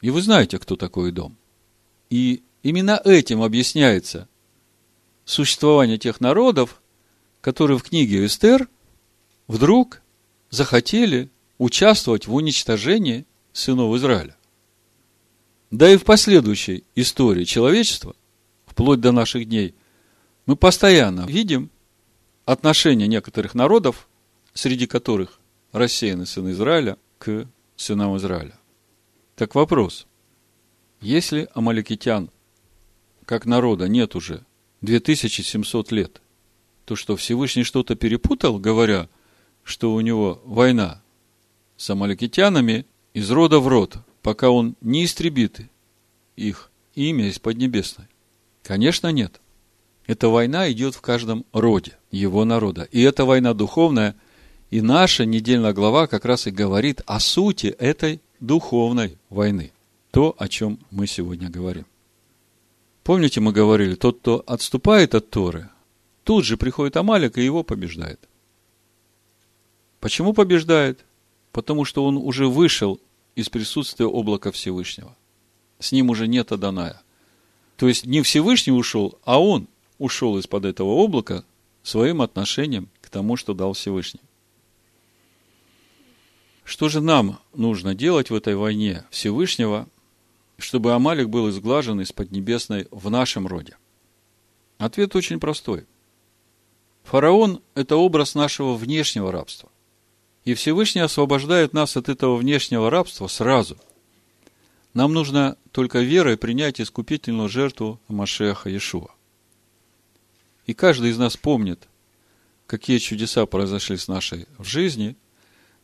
И 0.00 0.10
вы 0.10 0.22
знаете, 0.22 0.60
кто 0.60 0.76
такой 0.76 1.10
дом. 1.10 1.36
И 2.08 2.44
именно 2.62 3.00
этим 3.04 3.42
объясняется 3.42 4.28
существование 5.24 5.98
тех 5.98 6.20
народов, 6.20 6.80
которые 7.40 7.78
в 7.78 7.82
книге 7.82 8.24
Эстер 8.26 8.68
вдруг 9.48 10.00
захотели 10.50 11.30
участвовать 11.58 12.28
в 12.28 12.34
уничтожении 12.36 13.26
сынов 13.52 13.96
Израиля. 13.96 14.36
Да 15.72 15.90
и 15.90 15.96
в 15.96 16.04
последующей 16.04 16.84
истории 16.94 17.42
человечества, 17.42 18.14
вплоть 18.66 19.00
до 19.00 19.10
наших 19.10 19.48
дней, 19.48 19.74
мы 20.46 20.54
постоянно 20.54 21.22
видим 21.22 21.72
отношение 22.48 23.06
некоторых 23.08 23.54
народов, 23.54 24.08
среди 24.54 24.86
которых 24.86 25.38
рассеяны 25.72 26.24
сыны 26.24 26.52
Израиля, 26.52 26.96
к 27.18 27.46
сынам 27.76 28.16
Израиля. 28.16 28.58
Так 29.36 29.54
вопрос. 29.54 30.06
Если 31.02 31.46
амаликитян 31.52 32.30
как 33.26 33.44
народа 33.44 33.86
нет 33.86 34.16
уже 34.16 34.46
2700 34.80 35.92
лет, 35.92 36.22
то 36.86 36.96
что 36.96 37.16
Всевышний 37.16 37.64
что-то 37.64 37.96
перепутал, 37.96 38.58
говоря, 38.58 39.10
что 39.62 39.92
у 39.92 40.00
него 40.00 40.40
война 40.46 41.02
с 41.76 41.90
амаликитянами 41.90 42.86
из 43.12 43.30
рода 43.30 43.60
в 43.60 43.68
род, 43.68 43.98
пока 44.22 44.48
он 44.48 44.74
не 44.80 45.04
истребит 45.04 45.60
их 46.34 46.70
имя 46.94 47.28
из 47.28 47.38
Поднебесной? 47.38 48.06
Конечно, 48.62 49.12
нет. 49.12 49.38
Эта 50.08 50.30
война 50.30 50.72
идет 50.72 50.94
в 50.94 51.02
каждом 51.02 51.44
роде 51.52 51.98
его 52.10 52.46
народа. 52.46 52.88
И 52.90 53.02
эта 53.02 53.26
война 53.26 53.52
духовная, 53.52 54.16
и 54.70 54.80
наша 54.80 55.26
недельная 55.26 55.74
глава 55.74 56.06
как 56.06 56.24
раз 56.24 56.46
и 56.46 56.50
говорит 56.50 57.02
о 57.04 57.20
сути 57.20 57.66
этой 57.66 58.22
духовной 58.40 59.18
войны. 59.28 59.70
То, 60.10 60.34
о 60.38 60.48
чем 60.48 60.78
мы 60.90 61.06
сегодня 61.06 61.50
говорим. 61.50 61.84
Помните, 63.04 63.40
мы 63.40 63.52
говорили, 63.52 63.96
тот, 63.96 64.20
кто 64.20 64.42
отступает 64.46 65.14
от 65.14 65.28
Торы, 65.28 65.68
тут 66.24 66.46
же 66.46 66.56
приходит 66.56 66.96
Амалик 66.96 67.36
и 67.36 67.44
его 67.44 67.62
побеждает. 67.62 68.18
Почему 70.00 70.32
побеждает? 70.32 71.04
Потому 71.52 71.84
что 71.84 72.06
он 72.06 72.16
уже 72.16 72.46
вышел 72.48 72.98
из 73.34 73.50
присутствия 73.50 74.06
облака 74.06 74.52
Всевышнего. 74.52 75.14
С 75.78 75.92
ним 75.92 76.08
уже 76.08 76.28
нет 76.28 76.50
Аданая. 76.50 77.02
То 77.76 77.88
есть 77.88 78.06
не 78.06 78.22
Всевышний 78.22 78.72
ушел, 78.72 79.18
а 79.24 79.38
он 79.38 79.68
ушел 79.98 80.38
из-под 80.38 80.64
этого 80.64 80.90
облака 80.90 81.44
своим 81.82 82.22
отношением 82.22 82.88
к 83.00 83.10
тому, 83.10 83.36
что 83.36 83.54
дал 83.54 83.72
Всевышний. 83.72 84.20
Что 86.64 86.88
же 86.88 87.00
нам 87.00 87.40
нужно 87.54 87.94
делать 87.94 88.30
в 88.30 88.34
этой 88.34 88.54
войне 88.54 89.06
Всевышнего, 89.10 89.88
чтобы 90.58 90.92
Амалик 90.92 91.28
был 91.28 91.48
изглажен 91.48 92.00
из 92.00 92.12
Поднебесной 92.12 92.88
в 92.90 93.08
нашем 93.10 93.46
роде? 93.46 93.76
Ответ 94.76 95.16
очень 95.16 95.40
простой. 95.40 95.86
Фараон– 97.04 97.62
это 97.74 97.96
образ 97.96 98.34
нашего 98.34 98.74
внешнего 98.74 99.32
рабства. 99.32 99.70
И 100.44 100.52
Всевышний 100.52 101.00
освобождает 101.00 101.72
нас 101.72 101.96
от 101.96 102.10
этого 102.10 102.36
внешнего 102.36 102.90
рабства 102.90 103.28
сразу. 103.28 103.78
Нам 104.92 105.14
нужно 105.14 105.56
только 105.72 106.00
верой 106.00 106.36
принять 106.36 106.82
искупительную 106.82 107.48
жертву 107.48 107.98
Машеха 108.08 108.68
Иешуа. 108.68 109.08
И 110.68 110.74
каждый 110.74 111.10
из 111.10 111.18
нас 111.18 111.34
помнит, 111.38 111.88
какие 112.66 112.98
чудеса 112.98 113.46
произошли 113.46 113.96
с 113.96 114.06
нашей 114.06 114.46
в 114.58 114.64
жизни, 114.64 115.16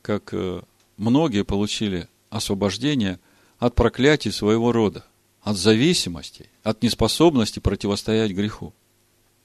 как 0.03 0.35
э, 0.35 0.61
многие 0.99 1.43
получили 1.43 2.07
освобождение 2.29 3.19
от 3.59 3.75
проклятий 3.75 4.31
своего 4.31 4.73
рода, 4.73 5.07
от 5.41 5.57
зависимости, 5.57 6.51
от 6.63 6.83
неспособности 6.83 7.61
противостоять 7.61 8.33
греху. 8.33 8.75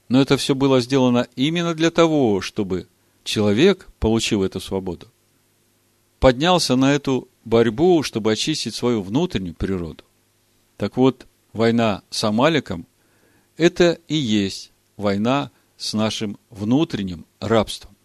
Но 0.09 0.19
это 0.19 0.35
все 0.35 0.55
было 0.55 0.81
сделано 0.81 1.25
именно 1.37 1.73
для 1.73 1.89
того, 1.89 2.41
чтобы 2.41 2.89
человек, 3.23 3.87
получив 3.99 4.41
эту 4.41 4.59
свободу, 4.59 5.07
поднялся 6.19 6.75
на 6.75 6.93
эту 6.93 7.29
борьбу, 7.45 8.03
чтобы 8.03 8.33
очистить 8.33 8.75
свою 8.75 9.01
внутреннюю 9.01 9.55
природу. 9.55 10.03
Так 10.75 10.97
вот, 10.97 11.27
война 11.53 12.01
с 12.09 12.25
Амаликом– 12.25 12.85
это 13.55 13.99
и 14.09 14.15
есть 14.15 14.73
война 14.99 15.49
с 15.77 15.93
нашим 15.93 16.37
внутренним 16.49 17.25
рабством. 17.39 17.95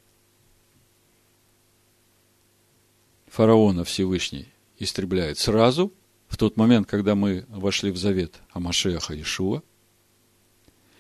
Фараона 3.27 3.83
Всевышний 3.83 4.47
истребляет 4.79 5.39
сразу, 5.39 5.93
в 6.29 6.37
тот 6.37 6.57
момент, 6.57 6.89
когда 6.89 7.17
мы 7.17 7.47
вошли 7.49 7.91
в 7.91 7.97
завет 7.97 8.41
о 8.53 8.61
Машеха 8.61 9.21
Ишуа. 9.21 9.63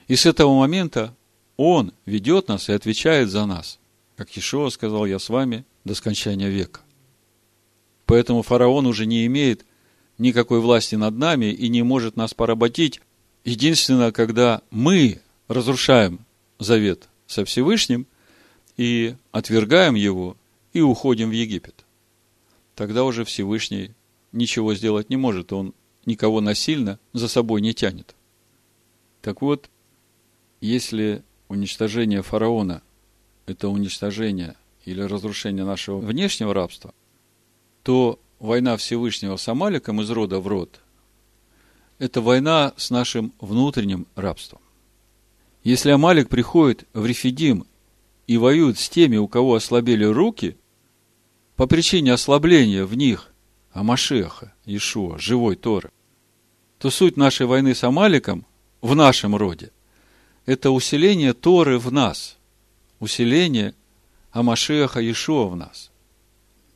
И 0.08 0.16
с 0.16 0.26
этого 0.26 0.58
момента 0.58 1.14
он 1.56 1.92
ведет 2.06 2.48
нас 2.48 2.68
и 2.68 2.72
отвечает 2.72 3.30
за 3.30 3.46
нас. 3.46 3.78
Как 4.16 4.36
Ешуа 4.36 4.68
сказал, 4.70 5.06
я 5.06 5.20
с 5.20 5.28
вами 5.28 5.64
до 5.84 5.94
скончания 5.94 6.48
века. 6.48 6.80
Поэтому 8.06 8.42
фараон 8.42 8.86
уже 8.86 9.06
не 9.06 9.26
имеет 9.26 9.64
никакой 10.18 10.60
власти 10.60 10.96
над 10.96 11.16
нами 11.16 11.46
и 11.46 11.68
не 11.68 11.82
может 11.82 12.16
нас 12.16 12.34
поработить. 12.34 13.00
Единственное, 13.44 14.10
когда 14.10 14.62
мы 14.70 15.20
разрушаем 15.48 16.20
завет 16.58 17.08
со 17.26 17.44
Всевышним 17.44 18.06
и 18.76 19.16
отвергаем 19.32 19.94
его 19.94 20.36
и 20.72 20.80
уходим 20.80 21.30
в 21.30 21.32
Египет, 21.32 21.84
тогда 22.74 23.04
уже 23.04 23.24
Всевышний 23.24 23.92
ничего 24.32 24.74
сделать 24.74 25.10
не 25.10 25.16
может, 25.16 25.52
он 25.52 25.74
никого 26.06 26.40
насильно 26.40 26.98
за 27.12 27.28
собой 27.28 27.60
не 27.60 27.72
тянет. 27.72 28.14
Так 29.22 29.40
вот, 29.40 29.70
если 30.60 31.22
уничтожение 31.48 32.22
фараона– 32.22 32.82
это 33.46 33.68
уничтожение 33.68 34.56
или 34.84 35.00
разрушение 35.00 35.64
нашего 35.64 35.98
внешнего 35.98 36.52
рабства, 36.52 36.92
то 37.82 38.18
война 38.38 38.76
Всевышнего 38.76 39.36
с 39.36 39.48
Амаликом 39.48 40.00
из 40.00 40.10
рода 40.10 40.40
в 40.40 40.46
род– 40.46 40.80
это 41.98 42.20
война 42.20 42.74
с 42.76 42.90
нашим 42.90 43.32
внутренним 43.40 44.06
рабством. 44.16 44.60
Если 45.64 45.90
Амалик 45.90 46.28
приходит 46.28 46.86
в 46.92 47.06
Рефидим 47.06 47.66
и 48.26 48.36
воюет 48.36 48.78
с 48.78 48.88
теми, 48.88 49.16
у 49.16 49.26
кого 49.26 49.54
ослабели 49.54 50.04
руки, 50.04 50.56
по 51.56 51.66
причине 51.66 52.12
ослабления 52.12 52.84
в 52.84 52.94
них 52.94 53.32
Амашеха, 53.72 54.52
Ишуа, 54.66 55.18
живой 55.18 55.56
Торы, 55.56 55.90
то 56.78 56.90
суть 56.90 57.16
нашей 57.16 57.46
войны 57.46 57.74
с 57.74 57.82
Амаликом 57.82 58.46
в 58.82 58.94
нашем 58.94 59.34
роде– 59.34 59.72
это 60.46 60.70
усиление 60.70 61.32
Торы 61.32 61.78
в 61.78 61.90
нас, 61.90 62.36
усиление 63.00 63.74
Амашеха 64.32 65.00
Ишуа 65.10 65.46
в 65.46 65.56
нас. 65.56 65.90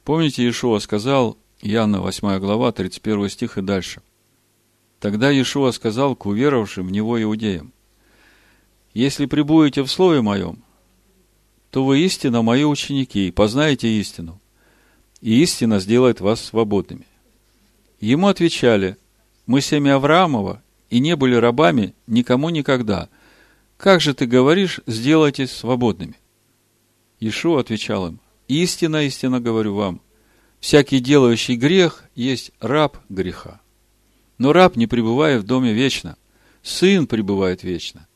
Помните, 0.05 0.49
Ишуа 0.49 0.79
сказал, 0.79 1.37
Иоанна 1.61 2.01
8 2.01 2.39
глава, 2.39 2.73
31 2.73 3.29
стих 3.29 3.59
и 3.59 3.63
дальше. 3.63 4.01
Тогда 5.01 5.31
Иешуа 5.31 5.73
сказал 5.73 6.17
к 6.17 6.25
уверовавшим 6.25 6.87
в 6.87 6.91
Него 6.91 7.23
иудеям, 7.23 7.73
«Если 8.99 9.27
прибудете 9.27 9.85
в 9.85 9.89
Слове 9.93 10.23
Моем, 10.23 10.65
то 11.71 11.85
вы 11.85 12.01
истинно 12.01 12.43
Мои 12.43 12.65
ученики, 12.65 13.29
и 13.29 13.31
познаете 13.31 13.87
истину, 13.89 14.41
и 15.21 15.41
истина 15.41 15.79
сделает 15.79 16.21
вас 16.21 16.45
свободными». 16.45 17.07
Ему 18.01 18.27
отвечали, 18.27 18.97
«Мы 19.47 19.61
семя 19.61 19.95
Авраамова, 19.95 20.65
и 20.91 20.99
не 20.99 21.15
были 21.15 21.37
рабами 21.37 21.95
никому 22.09 22.49
никогда. 22.49 23.09
Как 23.77 24.01
же 24.01 24.15
ты 24.15 24.27
говоришь, 24.27 24.81
сделайтесь 24.89 25.53
свободными?» 25.53 26.17
Иешуа 27.21 27.61
отвечал 27.61 28.09
им, 28.09 28.19
«Истина, 28.49 29.07
истина 29.07 29.39
говорю 29.39 29.77
вам, 29.77 30.01
всякий 30.59 30.99
делающий 30.99 31.55
грех 31.55 32.03
есть 32.17 32.51
раб 32.59 32.99
греха. 33.09 33.61
Но 34.39 34.53
раб 34.53 34.75
не 34.75 34.89
пребывает 34.89 35.45
в 35.45 35.47
доме 35.47 35.73
вечно, 35.73 36.17
сын 36.65 37.07
пребывает 37.07 37.63
вечно. 37.63 38.08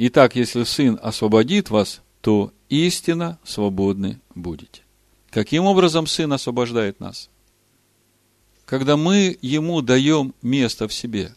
Итак, 0.00 0.36
если 0.36 0.62
сын 0.62 0.98
освободит 1.02 1.70
вас, 1.70 2.02
то 2.20 2.52
истинно 2.68 3.38
свободны 3.44 4.20
будете. 4.34 4.82
Каким 5.30 5.64
образом 5.64 6.06
сын 6.06 6.32
освобождает 6.32 7.00
нас? 7.00 7.28
Когда 8.64 8.96
мы 8.96 9.36
ему 9.42 9.82
даем 9.82 10.34
место 10.40 10.86
в 10.86 10.94
себе, 10.94 11.34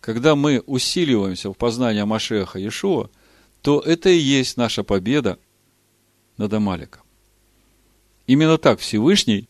когда 0.00 0.36
мы 0.36 0.60
усиливаемся 0.60 1.50
в 1.50 1.54
познании 1.54 2.02
Машеха 2.02 2.58
Иешуа, 2.58 3.10
то 3.60 3.80
это 3.80 4.08
и 4.08 4.16
есть 4.16 4.56
наша 4.56 4.84
победа 4.84 5.38
над 6.38 6.52
Амаликом. 6.54 7.02
Именно 8.26 8.56
так 8.56 8.80
Всевышний 8.80 9.48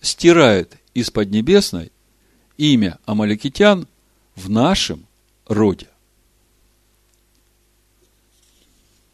стирает 0.00 0.76
из 0.94 1.10
Поднебесной 1.10 1.92
имя 2.56 2.98
Амаликитян 3.04 3.86
в 4.34 4.48
нашем 4.48 5.06
роде. 5.46 5.88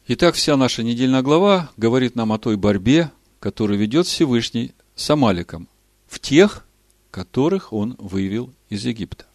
Итак, 0.09 0.35
вся 0.35 0.55
наша 0.55 0.83
недельная 0.83 1.21
глава 1.21 1.69
говорит 1.75 2.15
нам 2.15 2.31
о 2.31 2.37
той 2.37 2.55
борьбе, 2.55 3.11
которую 3.39 3.77
ведет 3.77 4.07
Всевышний 4.07 4.73
с 4.95 5.09
Амаликом, 5.09 5.67
в 6.07 6.19
тех, 6.19 6.65
которых 7.11 7.73
он 7.73 7.95
вывел 7.99 8.53
из 8.69 8.85
Египта. 8.85 9.25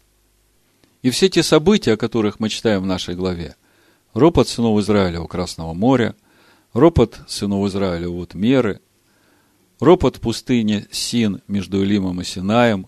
И 1.03 1.11
все 1.11 1.29
те 1.29 1.43
события, 1.43 1.93
о 1.93 1.97
которых 1.97 2.39
мы 2.39 2.49
читаем 2.49 2.81
в 2.81 2.87
нашей 2.87 3.13
главе, 3.13 3.55
ропот 4.15 4.47
сынов 4.47 4.79
Израиля 4.79 5.21
у 5.21 5.27
Красного 5.27 5.73
моря, 5.73 6.15
ропот 6.73 7.19
сынов 7.27 7.67
Израиля 7.67 8.09
вот 8.09 8.33
меры– 8.33 8.79
ропот 9.79 10.17
в 10.17 10.21
пустыне 10.21 10.87
Син 10.91 11.41
между 11.47 11.83
Илимом 11.83 12.21
и 12.21 12.23
Синаем, 12.23 12.87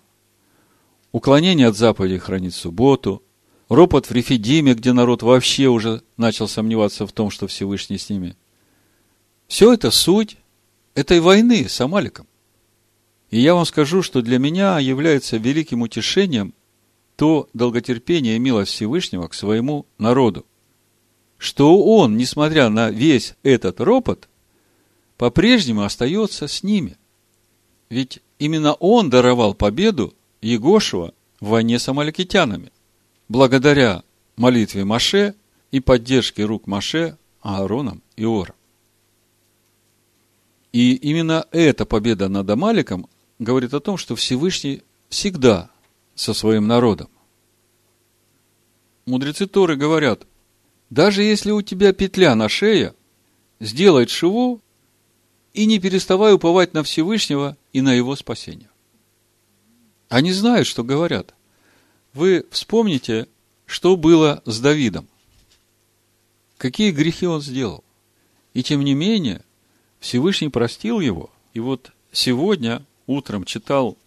уклонение 1.11 1.67
от 1.67 1.77
заповедей 1.77 2.17
хранить 2.17 2.55
субботу, 2.55 3.21
ропот 3.69 4.07
в 4.07 4.11
Рефидиме, 4.11 4.73
где 4.73 4.93
народ 4.93 5.23
вообще 5.23 5.67
уже 5.67 6.01
начал 6.17 6.47
сомневаться 6.47 7.07
в 7.07 7.11
том, 7.11 7.29
что 7.29 7.47
Всевышний 7.47 7.97
с 7.97 8.09
ними. 8.09 8.35
Все 9.47 9.73
это 9.73 9.91
суть 9.91 10.37
этой 10.93 11.19
войны 11.19 11.67
с 11.67 11.79
Амаликом. 11.81 12.27
И 13.29 13.39
я 13.39 13.55
вам 13.55 13.65
скажу, 13.65 14.01
что 14.01 14.21
для 14.21 14.39
меня 14.39 14.79
является 14.79 15.37
великим 15.37 15.81
утешением 15.81 16.53
то 17.15 17.49
долготерпение 17.53 18.35
и 18.35 18.39
милость 18.39 18.71
Всевышнего 18.71 19.27
к 19.27 19.33
своему 19.33 19.85
народу. 19.97 20.45
Что 21.37 21.81
он, 21.83 22.17
несмотря 22.17 22.69
на 22.69 22.89
весь 22.89 23.35
этот 23.43 23.79
ропот, 23.79 24.27
по-прежнему 25.17 25.83
остается 25.83 26.47
с 26.47 26.63
ними. 26.63 26.97
Ведь 27.89 28.19
именно 28.39 28.73
он 28.73 29.09
даровал 29.09 29.53
победу 29.53 30.13
Егошева 30.41 31.13
в 31.39 31.47
войне 31.47 31.79
с 31.79 31.87
амаликитянами, 31.87 32.71
благодаря 33.29 34.03
молитве 34.35 34.85
Маше 34.85 35.35
и 35.71 35.79
поддержке 35.79 36.43
рук 36.43 36.67
Маше 36.67 37.17
Аароном 37.41 38.01
и 38.15 38.25
Ором. 38.25 38.55
И 40.71 40.95
именно 40.95 41.45
эта 41.51 41.85
победа 41.85 42.27
над 42.27 42.49
Амаликом 42.49 43.07
говорит 43.39 43.73
о 43.73 43.79
том, 43.79 43.97
что 43.97 44.15
Всевышний 44.15 44.83
всегда 45.09 45.69
со 46.15 46.33
своим 46.33 46.67
народом. 46.67 47.09
Мудрецы 49.05 49.45
Торы 49.45 49.75
говорят, 49.75 50.25
даже 50.89 51.23
если 51.23 51.51
у 51.51 51.61
тебя 51.61 51.93
петля 51.93 52.35
на 52.35 52.49
шее, 52.49 52.93
сделай 53.59 54.07
шиву 54.07 54.61
и 55.53 55.65
не 55.65 55.79
переставай 55.79 56.33
уповать 56.33 56.73
на 56.73 56.83
Всевышнего 56.83 57.55
и 57.71 57.81
на 57.81 57.93
его 57.93 58.15
спасение. 58.15 58.69
Они 60.09 60.31
знают, 60.31 60.67
что 60.67 60.83
говорят. 60.83 61.34
Вы 62.15 62.45
вспомните, 62.49 63.27
что 63.65 63.97
было 63.97 64.41
с 64.45 64.61
Давидом. 64.61 65.09
Какие 66.57 66.91
грехи 66.91 67.27
он 67.27 67.41
сделал. 67.41 67.83
И 68.53 68.63
тем 68.63 68.85
не 68.85 68.93
менее, 68.93 69.41
Всевышний 69.99 70.47
простил 70.47 71.01
его. 71.01 71.29
И 71.53 71.59
вот 71.59 71.91
сегодня 72.13 72.85
утром 73.05 73.43
читал 73.43 73.97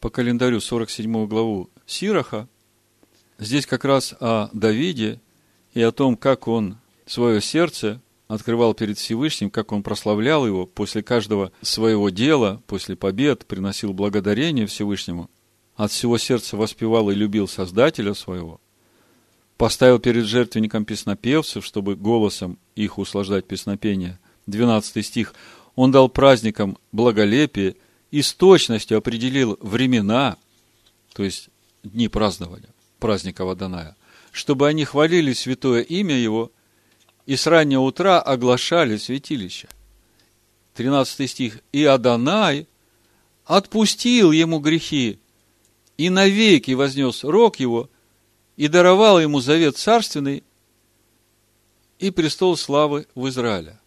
по 0.00 0.08
календарю 0.08 0.60
47 0.60 1.26
главу 1.26 1.68
Сираха. 1.84 2.48
Здесь 3.38 3.66
как 3.66 3.84
раз 3.84 4.14
о 4.18 4.48
Давиде 4.54 5.20
и 5.74 5.82
о 5.82 5.92
том, 5.92 6.16
как 6.16 6.48
он 6.48 6.78
свое 7.04 7.42
сердце 7.42 8.00
открывал 8.28 8.72
перед 8.72 8.96
Всевышним, 8.96 9.50
как 9.50 9.72
он 9.72 9.82
прославлял 9.82 10.46
его 10.46 10.64
после 10.64 11.02
каждого 11.02 11.52
своего 11.60 12.08
дела, 12.08 12.62
после 12.66 12.96
побед, 12.96 13.44
приносил 13.44 13.92
благодарение 13.92 14.66
Всевышнему, 14.66 15.28
от 15.78 15.92
всего 15.92 16.18
сердца 16.18 16.56
воспевал 16.56 17.08
и 17.08 17.14
любил 17.14 17.46
Создателя 17.46 18.12
своего, 18.12 18.60
поставил 19.56 20.00
перед 20.00 20.24
жертвенником 20.24 20.84
песнопевцев, 20.84 21.64
чтобы 21.64 21.94
голосом 21.94 22.58
их 22.74 22.98
услаждать 22.98 23.46
песнопение. 23.46 24.18
12 24.46 25.06
стих. 25.06 25.34
Он 25.76 25.92
дал 25.92 26.08
праздникам 26.08 26.76
благолепие 26.90 27.76
и 28.10 28.22
с 28.22 28.34
точностью 28.34 28.98
определил 28.98 29.56
времена, 29.60 30.36
то 31.12 31.22
есть 31.22 31.48
дни 31.84 32.08
празднования, 32.08 32.70
праздника 32.98 33.44
Водоная, 33.44 33.96
чтобы 34.32 34.66
они 34.66 34.84
хвалили 34.84 35.32
святое 35.32 35.82
имя 35.82 36.16
Его 36.16 36.50
и 37.24 37.36
с 37.36 37.46
раннего 37.46 37.82
утра 37.82 38.20
оглашали 38.20 38.96
святилище. 38.96 39.68
13 40.74 41.30
стих. 41.30 41.60
И 41.70 41.84
Адонай 41.84 42.66
отпустил 43.44 44.32
ему 44.32 44.58
грехи, 44.58 45.20
и 45.98 46.10
навеки 46.10 46.70
вознес 46.70 47.24
рог 47.24 47.56
его, 47.56 47.90
и 48.56 48.68
даровал 48.68 49.20
ему 49.20 49.40
завет 49.40 49.76
царственный 49.76 50.42
и 51.98 52.10
престол 52.10 52.56
славы 52.56 53.06
в 53.14 53.28
Израиле. 53.28 53.78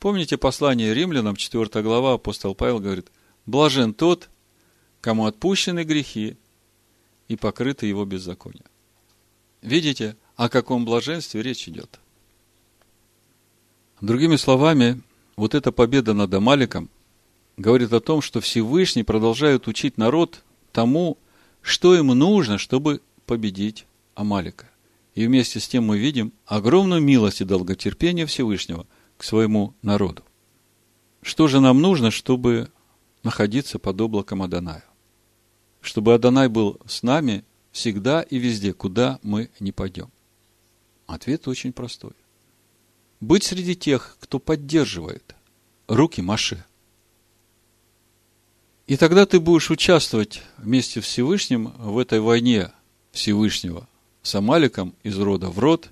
Помните 0.00 0.36
послание 0.36 0.92
римлянам, 0.92 1.36
4 1.36 1.82
глава, 1.82 2.14
апостол 2.14 2.54
Павел 2.54 2.80
говорит, 2.80 3.10
блажен 3.46 3.94
тот, 3.94 4.28
кому 5.00 5.26
отпущены 5.26 5.84
грехи 5.84 6.36
и 7.28 7.36
покрыты 7.36 7.86
его 7.86 8.04
беззакония. 8.04 8.64
Видите, 9.62 10.16
о 10.36 10.48
каком 10.48 10.84
блаженстве 10.84 11.42
речь 11.42 11.68
идет? 11.68 12.00
Другими 14.00 14.36
словами, 14.36 15.00
вот 15.36 15.54
эта 15.54 15.72
победа 15.72 16.12
над 16.12 16.34
Амаликом 16.34 16.90
говорит 17.56 17.92
о 17.92 18.00
том, 18.00 18.20
что 18.20 18.40
Всевышний 18.40 19.04
продолжает 19.04 19.68
учить 19.68 19.96
народ 19.96 20.42
тому, 20.72 21.16
что 21.64 21.96
им 21.96 22.08
нужно, 22.08 22.58
чтобы 22.58 23.00
победить 23.24 23.86
Амалика. 24.14 24.70
И 25.14 25.26
вместе 25.26 25.60
с 25.60 25.66
тем 25.66 25.84
мы 25.84 25.98
видим 25.98 26.34
огромную 26.44 27.00
милость 27.00 27.40
и 27.40 27.44
долготерпение 27.44 28.26
Всевышнего 28.26 28.86
к 29.16 29.24
своему 29.24 29.72
народу. 29.80 30.22
Что 31.22 31.48
же 31.48 31.60
нам 31.60 31.80
нужно, 31.80 32.10
чтобы 32.10 32.70
находиться 33.22 33.78
под 33.78 33.98
облаком 33.98 34.42
Адоная? 34.42 34.84
Чтобы 35.80 36.12
Адонай 36.12 36.48
был 36.48 36.78
с 36.86 37.02
нами 37.02 37.44
всегда 37.72 38.20
и 38.20 38.36
везде, 38.36 38.74
куда 38.74 39.18
мы 39.22 39.48
не 39.58 39.72
пойдем. 39.72 40.10
Ответ 41.06 41.48
очень 41.48 41.72
простой. 41.72 42.12
Быть 43.20 43.42
среди 43.42 43.74
тех, 43.74 44.18
кто 44.20 44.38
поддерживает 44.38 45.34
руки 45.88 46.20
Маше. 46.20 46.66
И 48.86 48.96
тогда 48.98 49.24
ты 49.24 49.40
будешь 49.40 49.70
участвовать 49.70 50.42
вместе 50.58 51.00
с 51.00 51.04
Всевышним 51.04 51.72
в 51.78 51.98
этой 51.98 52.20
войне 52.20 52.70
Всевышнего 53.12 53.88
с 54.22 54.34
Амаликом 54.34 54.94
из 55.02 55.18
рода 55.18 55.48
в 55.48 55.58
род. 55.58 55.90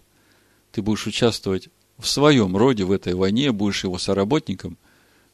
Ты 0.72 0.82
будешь 0.82 1.06
участвовать 1.06 1.68
в 1.98 2.06
своем 2.06 2.56
роде 2.56 2.84
в 2.84 2.92
этой 2.92 3.14
войне, 3.14 3.52
будешь 3.52 3.84
его 3.84 3.96
соработником 3.98 4.76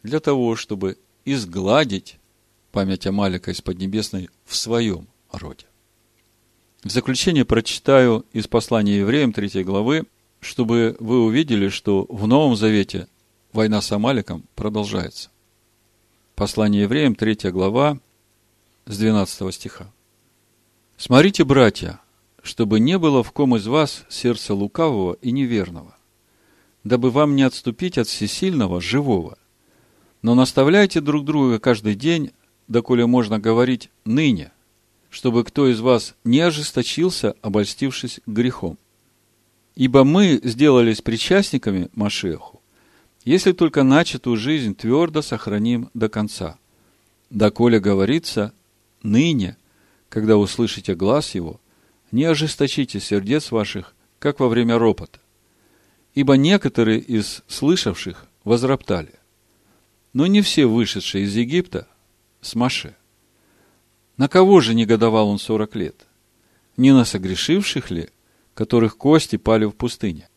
для 0.03 0.21
того, 0.21 0.55
чтобы 0.55 0.99
изгладить 1.25 2.19
память 2.71 3.07
Амалика 3.07 3.51
из 3.51 3.61
Поднебесной 3.61 4.31
в 4.45 4.55
своем 4.55 5.09
роде. 5.33 5.67
В 6.85 6.91
заключение 6.91 7.45
прочитаю 7.45 8.25
из 8.33 8.47
послания 8.47 8.99
евреям 8.99 9.33
3 9.33 9.65
главы, 9.65 10.07
чтобы 10.39 10.97
вы 11.01 11.25
увидели, 11.25 11.71
что 11.71 12.07
в 12.09 12.29
Новом 12.29 12.55
Завете 12.55 13.09
война 13.53 13.81
с 13.81 13.91
Амаликом 13.91 14.45
продолжается. 14.55 15.31
Послание 16.39 16.83
евреям 16.83 17.17
3 17.17 17.51
глава 17.51 17.99
с 18.87 18.97
12 18.97 19.53
стиха. 19.53 19.93
«Смотрите, 20.97 21.43
братья, 21.43 22.01
чтобы 22.45 22.79
не 22.79 22.97
было 22.97 23.25
в 23.25 23.33
ком 23.33 23.57
из 23.57 23.67
вас 23.67 24.05
сердца 24.09 24.55
лукавого 24.55 25.15
и 25.15 25.33
неверного, 25.33 25.97
дабы 26.85 27.11
вам 27.11 27.35
не 27.35 27.43
отступить 27.43 27.99
от 27.99 28.07
всесильного, 28.07 28.81
живого. 28.81 29.37
Но 30.23 30.37
наставляйте 30.37 31.01
друг 31.01 31.25
друга 31.25 31.59
каждый 31.59 31.97
день, 31.97 32.31
доколе 32.69 33.07
можно 33.07 33.41
говорить 33.41 33.91
ныне, 34.05 34.53
чтобы 35.11 35.43
кто 35.43 35.67
из 35.67 35.81
вас 35.81 36.15
не 36.23 36.39
ожесточился, 36.39 37.35
обольстившись 37.43 38.21
грехом. 38.27 38.79
Ибо 39.75 40.05
мы 40.05 40.41
сделались 40.45 41.03
причастниками 41.03 41.89
Машеху, 41.95 42.58
если 43.25 43.53
только 43.53 43.83
начатую 43.83 44.37
жизнь 44.37 44.75
твердо 44.75 45.23
сохраним 45.23 45.91
до 45.95 46.09
конца. 46.09 46.59
Доколе 47.31 47.81
говорится, 47.81 48.53
ныне, 49.03 49.57
когда 50.09 50.37
услышите 50.37 50.95
глаз 50.95 51.35
его, 51.35 51.61
не 52.11 52.25
ожесточите 52.25 53.01
сердец 53.01 53.51
ваших, 53.51 53.95
как 54.19 54.41
во 54.41 54.49
время 54.49 54.79
ропота. 54.79 55.21
Ибо 56.15 56.37
некоторые 56.37 57.01
из 57.01 57.43
слышавших 57.47 58.27
возроптали. 58.45 59.15
Но 60.13 60.27
не 60.27 60.41
все 60.41 60.67
вышедшие 60.67 61.25
из 61.25 61.37
Египта 61.37 61.87
с 62.41 62.55
Маше. 62.55 62.97
На 64.17 64.29
кого 64.29 64.61
же 64.61 64.75
негодовал 64.75 65.29
он 65.29 65.39
сорок 65.39 65.77
лет? 65.77 66.07
Не 66.77 66.93
на 66.93 67.05
согрешивших 67.05 67.91
ли, 67.91 68.09
которых 68.55 68.97
кости 68.97 69.37
пали 69.37 69.65
в 69.65 69.73
пустыне? 69.73 70.28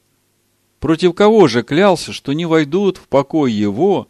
Против 0.82 1.14
кого 1.14 1.48
же 1.48 1.62
клялся, 1.62 2.12
что 2.12 2.34
не 2.34 2.48
войдут 2.48 2.98
в 2.98 3.08
покой 3.08 3.52
его, 3.52 4.10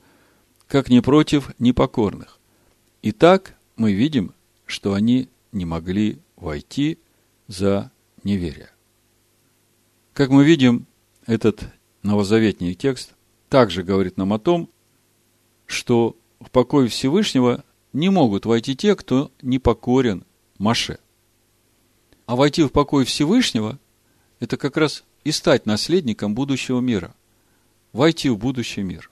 как 0.67 0.89
не 0.89 1.01
против 1.01 1.51
непокорных? 1.59 2.39
Итак, 3.01 3.57
мы 3.76 3.91
видим, 3.91 4.34
что 4.65 4.93
они 4.93 5.28
не 5.51 5.65
могли 5.65 6.19
войти 6.38 6.97
за 7.47 7.91
неверие. 8.24 8.69
Как 10.13 10.30
мы 10.30 10.45
видим, 10.45 10.88
этот 11.26 11.61
новозаветний 12.03 12.74
текст 12.74 13.15
также 13.49 13.84
говорит 13.84 14.15
нам 14.15 14.32
о 14.32 14.39
том, 14.39 14.69
что 15.65 16.15
в 16.39 16.49
покой 16.51 16.88
Всевышнего 16.88 17.65
не 17.91 18.09
могут 18.09 18.45
войти 18.45 18.78
те, 18.78 18.95
кто 18.95 19.30
не 19.41 19.59
покорен 19.59 20.24
Маше. 20.57 20.99
А 22.28 22.38
войти 22.38 22.63
в 22.63 22.69
покой 22.69 23.03
Всевышнего– 23.03 23.78
это 24.39 24.55
как 24.55 24.78
раз 24.78 25.03
и 25.24 25.32
стать 25.32 25.65
наследником 25.65 26.36
будущего 26.36 26.80
мира. 26.80 27.13
Войти 27.93 28.30
в 28.30 28.38
будущий 28.38 28.84
мир. 28.84 29.11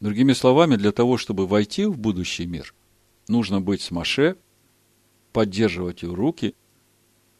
Другими 0.00 0.34
словами, 0.34 0.76
для 0.76 0.92
того, 0.92 1.16
чтобы 1.16 1.46
войти 1.46 1.86
в 1.86 1.98
будущий 1.98 2.46
мир, 2.46 2.74
нужно 3.28 3.60
быть 3.60 3.80
с 3.80 3.90
Маше, 3.90 4.36
поддерживать 5.32 6.02
его 6.02 6.14
руки, 6.14 6.54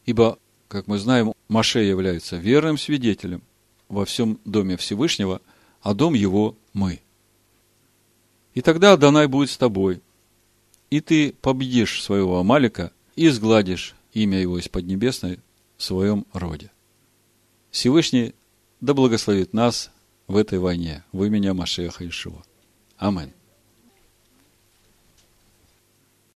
ибо, 0.05 0.39
как 0.67 0.87
мы 0.87 0.97
знаем, 0.97 1.33
Маше 1.47 1.79
является 1.79 2.37
верным 2.37 2.77
свидетелем 2.77 3.43
во 3.87 4.05
всем 4.05 4.39
доме 4.45 4.75
Всевышнего, 4.77 5.41
а 5.81 5.93
дом 5.93 6.13
его– 6.13 6.57
мы– 6.73 7.01
и 8.57 8.61
тогда 8.61 8.93
Адонай 8.93 9.27
будет 9.27 9.51
с 9.51 9.57
тобой. 9.57 10.01
И 10.89 10.99
ты 10.99 11.31
победишь 11.41 12.01
своего 12.01 12.39
Амалика 12.39 12.91
и 13.15 13.29
сгладишь 13.29 13.93
имя 14.13 14.39
его 14.41 14.57
из 14.57 14.67
Поднебесной 14.67 15.37
в 15.77 15.83
своем 15.83 16.25
роде. 16.33 16.71
Всевышний 17.77 18.33
да 18.81 18.95
благословит 18.95 19.53
нас 19.53 19.91
в 20.25 20.35
этой 20.35 20.57
войне 20.57 21.03
в 21.11 21.23
имени 21.23 21.51
Машеха 21.51 22.07
Ишуа. 22.09 22.41
Аминь. 22.97 23.33